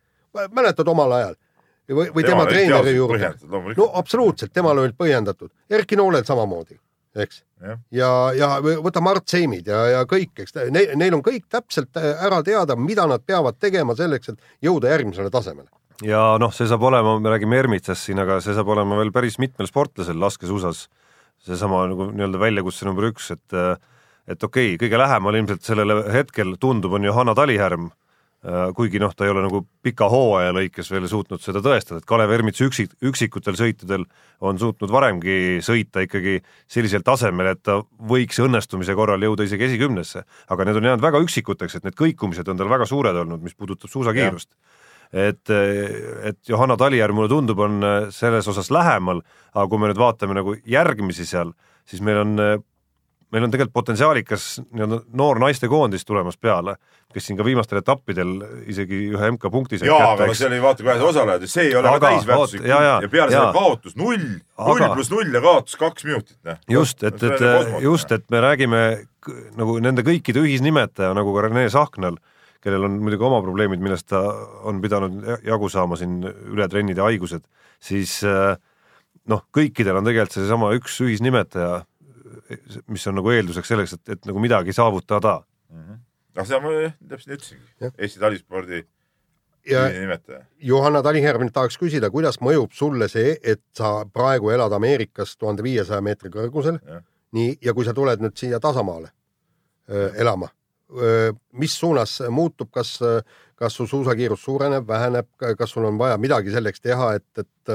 mäletad 0.51 0.87
omal 0.87 1.11
ajal? 1.19 1.35
Või, 1.83 2.07
või 2.15 2.23
tema, 2.23 2.45
tema 2.45 2.47
treeneri 2.47 2.93
juurde, 2.95 3.33
no 3.75 3.89
absoluutselt, 3.99 4.53
temal 4.55 4.79
olid 4.79 4.95
põhjendatud, 4.95 5.51
Erki 5.67 5.97
Noolel 5.99 6.23
samamoodi, 6.23 6.77
eks? 7.19 7.41
Jah. 7.63 7.79
ja, 7.95 8.09
ja 8.35 8.47
võta 8.83 8.99
Mart 9.03 9.27
Seimid 9.31 9.67
ja, 9.67 9.81
ja 9.91 10.03
kõik, 10.07 10.31
eks? 10.43 10.55
Neil, 10.71 10.93
neil 10.99 11.15
on 11.15 11.23
kõik 11.23 11.45
täpselt 11.51 11.95
ära 11.99 12.41
teada, 12.43 12.75
mida 12.79 13.05
nad 13.07 13.23
peavad 13.23 13.59
tegema 13.59 13.95
selleks, 13.99 14.31
et 14.31 14.67
jõuda 14.67 14.91
järgmisele 14.91 15.31
tasemele. 15.31 15.67
ja 16.07 16.23
noh, 16.39 16.51
see 16.55 16.67
saab 16.71 16.83
olema, 16.87 17.17
me 17.19 17.31
räägime 17.35 17.59
Ermitsast 17.59 18.07
siin, 18.07 18.19
aga 18.23 18.39
see 18.43 18.55
saab 18.55 18.71
olema 18.75 18.99
veel 18.99 19.11
päris 19.15 19.39
mitmel 19.39 19.67
sportlasel 19.67 20.19
laskesuusas. 20.19 20.87
Seesama 21.43 21.81
nagu 21.91 22.07
nii-öelda 22.15 22.39
väljakutse 22.39 22.87
number 22.87 23.09
üks, 23.11 23.27
et 23.35 23.59
et 24.23 24.43
okei 24.43 24.73
okay,, 24.73 24.79
kõige 24.85 24.99
lähemal 24.99 25.35
ilmselt 25.35 25.67
sellele 25.67 25.99
hetkel 26.15 26.55
tundub, 26.59 26.95
on 26.95 27.03
Johanna 27.03 27.35
Talihärm, 27.35 27.89
kuigi 28.75 28.99
noh, 28.99 29.13
ta 29.15 29.23
ei 29.23 29.31
ole 29.31 29.45
nagu 29.45 29.61
pika 29.83 30.09
hooaja 30.11 30.51
lõikes 30.55 30.89
veel 30.91 31.07
suutnud 31.07 31.39
seda 31.39 31.61
tõestada, 31.63 32.01
et 32.01 32.07
Kalev 32.07 32.33
Ermits 32.35 32.59
üksik, 32.65 32.91
üksikutel 32.99 33.55
sõitudel 33.55 34.03
on 34.43 34.59
suutnud 34.59 34.91
varemgi 34.91 35.61
sõita 35.63 36.03
ikkagi 36.03 36.41
sellisel 36.67 37.05
tasemel, 37.07 37.53
et 37.53 37.63
ta 37.63 37.79
võiks 38.11 38.41
õnnestumise 38.43 38.95
korral 38.99 39.23
jõuda 39.23 39.47
isegi 39.47 39.69
esikümnesse. 39.69 40.25
aga 40.49 40.65
need 40.67 40.75
on 40.81 40.89
jäänud 40.89 41.05
väga 41.05 41.23
üksikuteks, 41.23 41.75
et 41.77 41.87
need 41.87 41.95
kõikumised 41.95 42.49
on 42.51 42.59
tal 42.59 42.69
väga 42.69 42.85
suured 42.89 43.15
olnud, 43.15 43.41
mis 43.41 43.55
puudutab 43.55 43.89
suusakiirust 43.89 44.51
et, 45.13 45.49
et 46.23 46.49
Johanna 46.49 46.75
Talijärv 46.77 47.15
mulle 47.15 47.29
tundub, 47.29 47.59
on 47.59 47.79
selles 48.11 48.47
osas 48.49 48.71
lähemal, 48.73 49.21
aga 49.53 49.67
kui 49.69 49.79
me 49.79 49.91
nüüd 49.91 50.01
vaatame 50.01 50.35
nagu 50.35 50.55
järgmisi 50.65 51.25
seal, 51.29 51.53
siis 51.87 52.01
meil 52.01 52.23
on, 52.23 52.35
meil 53.33 53.47
on 53.47 53.53
tegelikult 53.53 53.73
potentsiaalikas 53.73 54.47
nii-öelda 54.63 54.99
noor 55.17 55.39
naistekoondis 55.41 56.05
tulemas 56.05 56.37
peale, 56.37 56.75
kes 57.13 57.27
siin 57.27 57.37
ka 57.39 57.45
viimastel 57.45 57.79
etappidel 57.81 58.33
isegi 58.69 58.99
ühe 59.13 59.29
MK-punkti 59.33 59.79
sai 59.81 59.89
jaa, 59.89 60.11
aga 60.13 60.27
see 60.37 60.49
oli 60.49 60.59
vaata, 60.63 60.85
kui 60.85 61.07
osalejad, 61.09 61.45
see 61.49 61.67
ei 61.69 61.77
ole 61.79 61.89
Aga, 61.89 61.99
ka 61.99 62.11
täisväärtuslik 62.11 62.67
jaa, 62.69 62.81
jaa, 62.87 62.99
ja 63.05 63.09
peale 63.13 63.33
jaa. 63.33 63.39
selle 63.39 63.55
kaotus 63.57 63.97
null, 63.99 64.27
null 64.57 64.85
pluss 64.93 65.13
null 65.13 65.33
ja 65.33 65.41
kaotus 65.43 65.79
kaks 65.81 66.05
minutit, 66.09 66.37
noh. 66.45 66.59
just, 66.77 67.03
et, 67.03 67.23
et 67.29 67.47
just, 67.83 68.13
et 68.13 68.25
me 68.33 68.43
räägime 68.43 68.83
nagu 69.57 69.79
nende 69.83 70.05
kõikide 70.05 70.43
ühisnimetaja 70.43 71.13
nagu 71.17 71.33
ka 71.35 71.47
Rene 71.47 71.65
Sahnal, 71.73 72.19
kellel 72.63 72.85
on 72.87 72.99
muidugi 73.03 73.25
oma 73.27 73.41
probleemid, 73.43 73.81
millest 73.83 74.07
ta 74.11 74.21
on 74.63 74.81
pidanud 74.83 75.25
ja- 75.27 75.39
jagu 75.53 75.69
saama 75.71 75.97
siin 75.99 76.21
ületrennid 76.23 76.99
ja 76.99 77.09
haigused, 77.09 77.43
siis 77.83 78.19
äh, 78.27 78.53
noh, 79.31 79.43
kõikidel 79.55 79.99
on 79.99 80.07
tegelikult 80.07 80.37
seesama 80.37 80.71
üks 80.77 80.99
ühisnimetaja, 81.03 81.83
mis 82.87 83.07
on 83.07 83.17
nagu 83.19 83.31
eelduseks 83.33 83.71
selleks, 83.73 83.93
et, 83.97 84.15
et 84.17 84.25
nagu 84.29 84.41
midagi 84.43 84.75
saavutada. 84.75 85.39
noh, 85.73 86.45
seda 86.45 86.59
ma 86.63 86.73
täpselt 87.09 87.29
nii 87.29 87.39
ütlesingi. 87.39 87.93
Eesti 87.97 88.21
talispordi 88.21 88.83
ja 89.69 89.85
nimetaja. 89.89 90.43
Johanna 90.59 91.01
Talihärmilt 91.03 91.53
tahaks 91.53 91.77
küsida, 91.79 92.09
kuidas 92.11 92.39
mõjub 92.43 92.73
sulle 92.75 93.07
see, 93.11 93.37
et 93.43 93.63
sa 93.77 94.01
praegu 94.13 94.51
elad 94.53 94.73
Ameerikas 94.75 95.37
tuhande 95.37 95.63
viiesaja 95.63 96.01
meetri 96.01 96.31
kõrgusel 96.33 96.79
nii, 97.33 97.57
ja 97.61 97.73
kui 97.73 97.85
sa 97.85 97.93
tuled 97.95 98.21
nüüd 98.21 98.35
siia 98.37 98.59
tasamaale 98.59 99.09
öö, 99.89 100.09
elama, 100.19 100.49
mis 101.57 101.75
suunas 101.79 102.19
muutub, 102.29 102.69
kas, 102.71 102.97
kas 103.55 103.77
su 103.77 103.87
suusakiirus 103.87 104.43
suureneb, 104.43 104.87
väheneb, 104.87 105.29
kas 105.57 105.71
sul 105.73 105.87
on 105.89 105.97
vaja 105.97 106.17
midagi 106.21 106.53
selleks 106.53 106.83
teha, 106.83 107.13
et, 107.17 107.25
et 107.39 107.73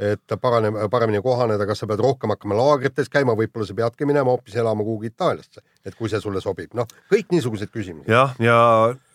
et 0.00 0.34
paraneb, 0.40 0.78
paremini 0.90 1.20
kohaneda, 1.24 1.66
kas 1.68 1.82
sa 1.82 1.88
pead 1.90 2.00
rohkem 2.00 2.32
hakkama 2.32 2.56
laagrites 2.56 3.10
käima, 3.12 3.36
võib-olla 3.36 3.68
sa 3.68 3.76
peadki 3.76 4.08
minema 4.08 4.32
hoopis 4.32 4.56
elama 4.60 4.86
kuhugi 4.86 5.10
Itaaliasse, 5.12 5.62
et 5.84 5.96
kui 5.98 6.08
see 6.08 6.22
sulle 6.22 6.40
sobib, 6.40 6.72
noh, 6.78 6.88
kõik 7.12 7.28
niisugused 7.34 7.72
küsimused. 7.74 8.08
jah, 8.10 8.32
ja 8.40 8.56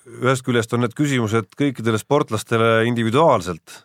ühest 0.06 0.46
küljest 0.46 0.74
on 0.78 0.86
need 0.86 0.94
küsimused 0.98 1.50
kõikidele 1.58 2.00
sportlastele 2.02 2.86
individuaalselt, 2.90 3.82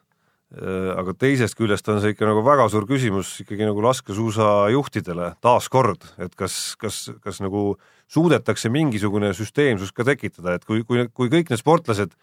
aga 1.01 1.15
teisest 1.15 1.55
küljest 1.55 1.89
on 1.89 2.01
see 2.03 2.13
ikka 2.13 2.27
nagu 2.27 2.43
väga 2.43 2.67
suur 2.73 2.85
küsimus 2.89 3.37
ikkagi 3.45 3.69
nagu 3.69 3.85
laskesuusajuhtidele 3.87 5.37
taaskord, 5.41 6.05
et 6.19 6.35
kas, 6.37 6.75
kas, 6.81 7.05
kas 7.23 7.39
nagu 7.41 7.79
suudetakse 8.11 8.69
mingisugune 8.69 9.31
süsteemsus 9.39 9.95
ka 9.95 10.05
tekitada, 10.09 10.59
et 10.59 10.67
kui, 10.67 10.83
kui, 10.83 11.07
kui 11.15 11.31
kõik 11.31 11.53
need 11.53 11.63
sportlased 11.63 12.17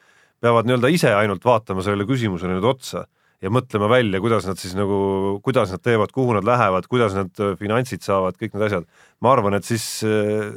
peavad 0.43 0.67
nii-öelda 0.67 0.91
ise 0.93 1.13
ainult 1.15 1.47
vaatama 1.47 1.82
sellele 1.86 2.05
küsimusele 2.09 2.59
nüüd 2.59 2.67
otsa 2.67 3.07
ja 3.43 3.51
mõtlema 3.53 3.89
välja, 3.91 4.21
kuidas 4.23 4.47
nad 4.49 4.57
siis 4.61 4.73
nagu, 4.77 4.97
kuidas 5.45 5.69
nad 5.73 5.83
teevad, 5.85 6.11
kuhu 6.15 6.33
nad 6.39 6.47
lähevad, 6.47 6.88
kuidas 6.89 7.13
nad 7.17 7.29
äh, 7.43 7.53
finantsid 7.59 8.01
saavad, 8.05 8.38
kõik 8.39 8.55
need 8.55 8.65
asjad, 8.69 8.88
ma 9.21 9.33
arvan, 9.35 9.57
et 9.59 9.67
siis 9.67 9.85
äh, 10.07 10.51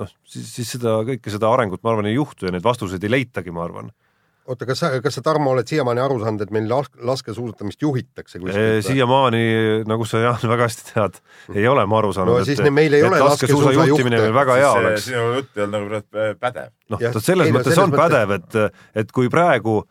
noh, 0.00 0.10
siis, 0.26 0.48
siis 0.56 0.76
seda 0.76 1.00
kõike 1.06 1.30
seda 1.32 1.50
arengut 1.54 1.82
ma 1.84 1.92
arvan 1.94 2.08
ei 2.10 2.16
juhtu 2.18 2.48
ja 2.48 2.54
neid 2.54 2.66
vastuseid 2.66 3.04
ei 3.06 3.12
leitagi, 3.18 3.52
ma 3.54 3.62
arvan. 3.68 3.92
oota, 4.50 4.66
kas 4.66 4.80
sa, 4.82 4.88
kas 5.04 5.14
sa, 5.14 5.22
Tarmo, 5.22 5.52
oled 5.54 5.68
siiamaani 5.70 6.02
aru 6.02 6.16
saanud, 6.24 6.42
et 6.42 6.50
meil 6.50 6.66
las- 6.70 6.90
laskesuusatamist 7.06 7.82
juhitakse 7.86 8.40
kuskilt? 8.42 8.82
siiamaani, 8.88 9.44
nagu 9.86 10.08
sa 10.08 10.24
Jaan 10.24 10.50
väga 10.50 10.66
hästi 10.66 10.88
tead, 10.90 11.20
ei 11.54 11.68
ole 11.70 11.86
ma 11.86 12.00
aru 12.00 12.10
saanud 12.16 12.40
No 12.40 12.48
siis 12.48 12.58
ne- 12.64 12.74
meil 12.74 12.98
ei 12.98 13.06
ole 13.06 13.20
laskesuusa 13.22 13.76
juhtimine 13.78 14.18
meil 14.24 14.34
väga 14.34 14.58
hea 14.58 14.72
see 14.74 14.82
oleks. 14.82 15.06
sinu 15.06 15.22
jutt 15.38 15.54
ei 15.62 15.66
olnud 15.68 15.94
nagu 15.94 16.34
pädev. 16.42 16.74
noh, 16.90 17.06
selles 17.22 17.46
ei 17.46 17.54
no 17.54 17.60
mõttes 17.60 17.78
selles 17.78 17.86
on 17.86 17.94
pädev, 17.94 18.34
et, 18.40 18.60
et 19.04 19.14
kui 19.14 19.30
praegu 19.30 19.84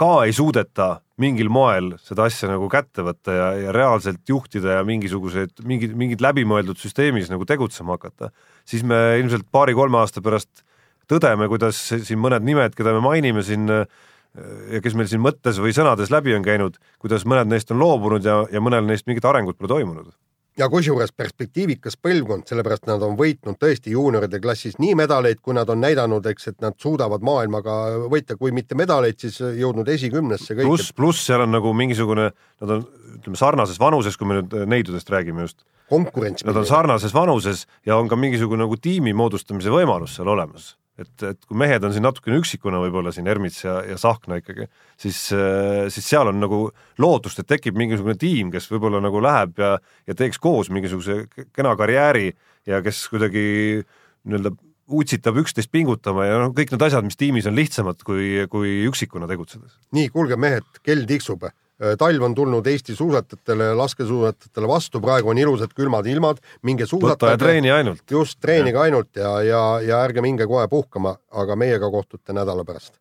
ka 0.00 0.10
ei 0.24 0.32
suudeta 0.36 1.00
mingil 1.20 1.50
moel 1.52 1.92
seda 2.00 2.24
asja 2.30 2.48
nagu 2.48 2.70
kätte 2.72 3.04
võtta 3.04 3.34
ja, 3.36 3.48
ja 3.66 3.74
reaalselt 3.76 4.22
juhtida 4.28 4.78
ja 4.78 4.86
mingisuguseid, 4.88 5.58
mingid, 5.68 5.92
mingid 5.98 6.24
läbimõeldud 6.24 6.80
süsteemis 6.80 7.28
nagu 7.32 7.44
tegutsema 7.48 7.98
hakata, 7.98 8.30
siis 8.68 8.86
me 8.86 9.18
ilmselt 9.20 9.44
paari-kolme 9.52 10.00
aasta 10.00 10.24
pärast 10.24 10.64
tõdeme, 11.10 11.50
kuidas 11.52 11.82
siin 11.90 12.20
mõned 12.22 12.46
nimed, 12.46 12.76
keda 12.78 12.94
me 12.96 13.04
mainime 13.04 13.44
siin 13.44 13.68
ja 13.70 14.80
kes 14.82 14.94
meil 14.96 15.10
siin 15.10 15.22
mõttes 15.24 15.58
või 15.60 15.74
sõnades 15.74 16.12
läbi 16.14 16.34
on 16.36 16.44
käinud, 16.46 16.78
kuidas 17.02 17.26
mõned 17.28 17.50
neist 17.50 17.72
on 17.74 17.80
loobunud 17.82 18.24
ja, 18.24 18.40
ja 18.52 18.62
mõnel 18.62 18.86
neist 18.86 19.08
mingit 19.10 19.26
arengut 19.26 19.58
pole 19.58 19.72
toimunud. 19.74 20.12
Ja 20.58 20.68
kusjuures 20.70 21.12
perspektiivikas 21.16 21.96
põlvkond, 22.02 22.46
sellepärast 22.50 22.88
nad 22.90 23.02
on 23.06 23.16
võitnud 23.18 23.58
tõesti 23.60 23.94
juunioride 23.94 24.40
klassis 24.42 24.78
nii 24.82 24.96
medaleid, 24.98 25.40
kui 25.42 25.54
nad 25.56 25.68
on 25.70 25.80
näidanud, 25.82 26.26
eks, 26.32 26.50
et 26.52 26.58
nad 26.64 26.76
suudavad 26.80 27.24
maailmaga 27.26 27.76
võita, 28.10 28.36
kui 28.40 28.52
mitte 28.54 28.78
medaleid, 28.78 29.18
siis 29.20 29.40
jõudnud 29.40 29.88
esikümnesse 29.88 30.56
pluss, 30.62 30.94
pluss 30.96 31.26
seal 31.26 31.46
on 31.46 31.54
nagu 31.54 31.72
mingisugune, 31.76 32.30
nad 32.62 32.74
on 32.76 32.84
ütleme 33.20 33.40
sarnases 33.40 33.80
vanuses, 33.80 34.18
kui 34.18 34.28
me 34.28 34.40
nüüd 34.40 34.58
neidudest 34.70 35.10
räägime 35.12 35.46
just, 35.46 35.62
konkurents. 35.90 36.44
nad 36.46 36.56
on 36.56 36.66
sarnases 36.68 37.14
vanuses 37.14 37.66
ja 37.86 37.96
on 37.96 38.08
ka 38.08 38.18
mingisugune 38.18 38.64
nagu 38.64 38.78
tiimi 38.80 39.14
moodustamise 39.16 39.72
võimalus 39.72 40.18
seal 40.18 40.30
olemas 40.30 40.74
et, 41.00 41.24
et 41.26 41.46
kui 41.48 41.58
mehed 41.58 41.84
on 41.86 41.94
siin 41.94 42.04
natukene 42.06 42.38
üksikuna 42.40 42.80
võib-olla 42.82 43.12
siin 43.14 43.28
Ermits 43.30 43.62
ja, 43.64 43.78
ja 43.88 43.98
Sahkna 44.00 44.40
ikkagi, 44.40 44.68
siis, 45.00 45.20
siis 45.30 46.06
seal 46.06 46.30
on 46.30 46.40
nagu 46.42 46.62
lootust, 47.00 47.42
et 47.42 47.50
tekib 47.50 47.78
mingisugune 47.80 48.16
tiim, 48.20 48.52
kes 48.52 48.68
võib-olla 48.72 49.02
nagu 49.02 49.22
läheb 49.24 49.60
ja, 49.60 49.76
ja 50.08 50.18
teeks 50.18 50.40
koos 50.42 50.72
mingisuguse 50.74 51.24
kena 51.56 51.76
karjääri 51.80 52.32
ja 52.68 52.82
kes 52.84 53.06
kuidagi 53.12 53.46
nii-öelda 53.80 54.52
utsitab 54.90 55.38
üksteist 55.38 55.70
pingutama 55.70 56.26
ja 56.26 56.38
noh, 56.42 56.52
kõik 56.54 56.72
need 56.74 56.82
asjad, 56.82 57.06
mis 57.06 57.18
tiimis 57.18 57.46
on 57.46 57.56
lihtsamad 57.56 58.02
kui, 58.06 58.44
kui 58.50 58.80
üksikuna 58.90 59.30
tegutsedes. 59.30 59.78
nii, 59.94 60.10
kuulge 60.14 60.38
mehed, 60.40 60.66
kell 60.86 61.06
tiksub 61.08 61.46
Äh, 61.46 61.56
talv 61.98 62.22
on 62.22 62.34
tulnud 62.34 62.66
Eesti 62.66 62.96
suusatajatele, 62.96 63.74
laskesuusatajatele 63.74 64.68
vastu, 64.68 65.00
praegu 65.00 65.32
on 65.32 65.38
ilusad 65.38 65.72
külmad 65.76 66.06
ilmad, 66.06 66.42
minge 66.62 66.86
suusatage. 66.86 67.32
ja 67.32 67.38
treeni 67.38 67.70
ainult. 67.70 68.02
just, 68.10 68.40
treenige 68.40 68.78
ainult 68.78 69.16
ja, 69.16 69.40
ja, 69.42 69.62
ja 69.80 70.02
ärge 70.04 70.20
minge 70.20 70.46
kohe 70.46 70.68
puhkama, 70.68 71.16
aga 71.30 71.56
meiega 71.56 71.90
kohtute 71.90 72.32
nädala 72.36 72.64
pärast. 72.64 72.92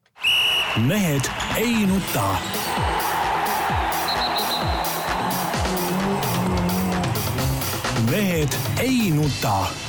mehed 0.88 1.30
ei 1.58 1.86
nuta. 1.88 2.30
mehed 8.10 8.58
ei 8.82 9.12
nuta 9.12 9.89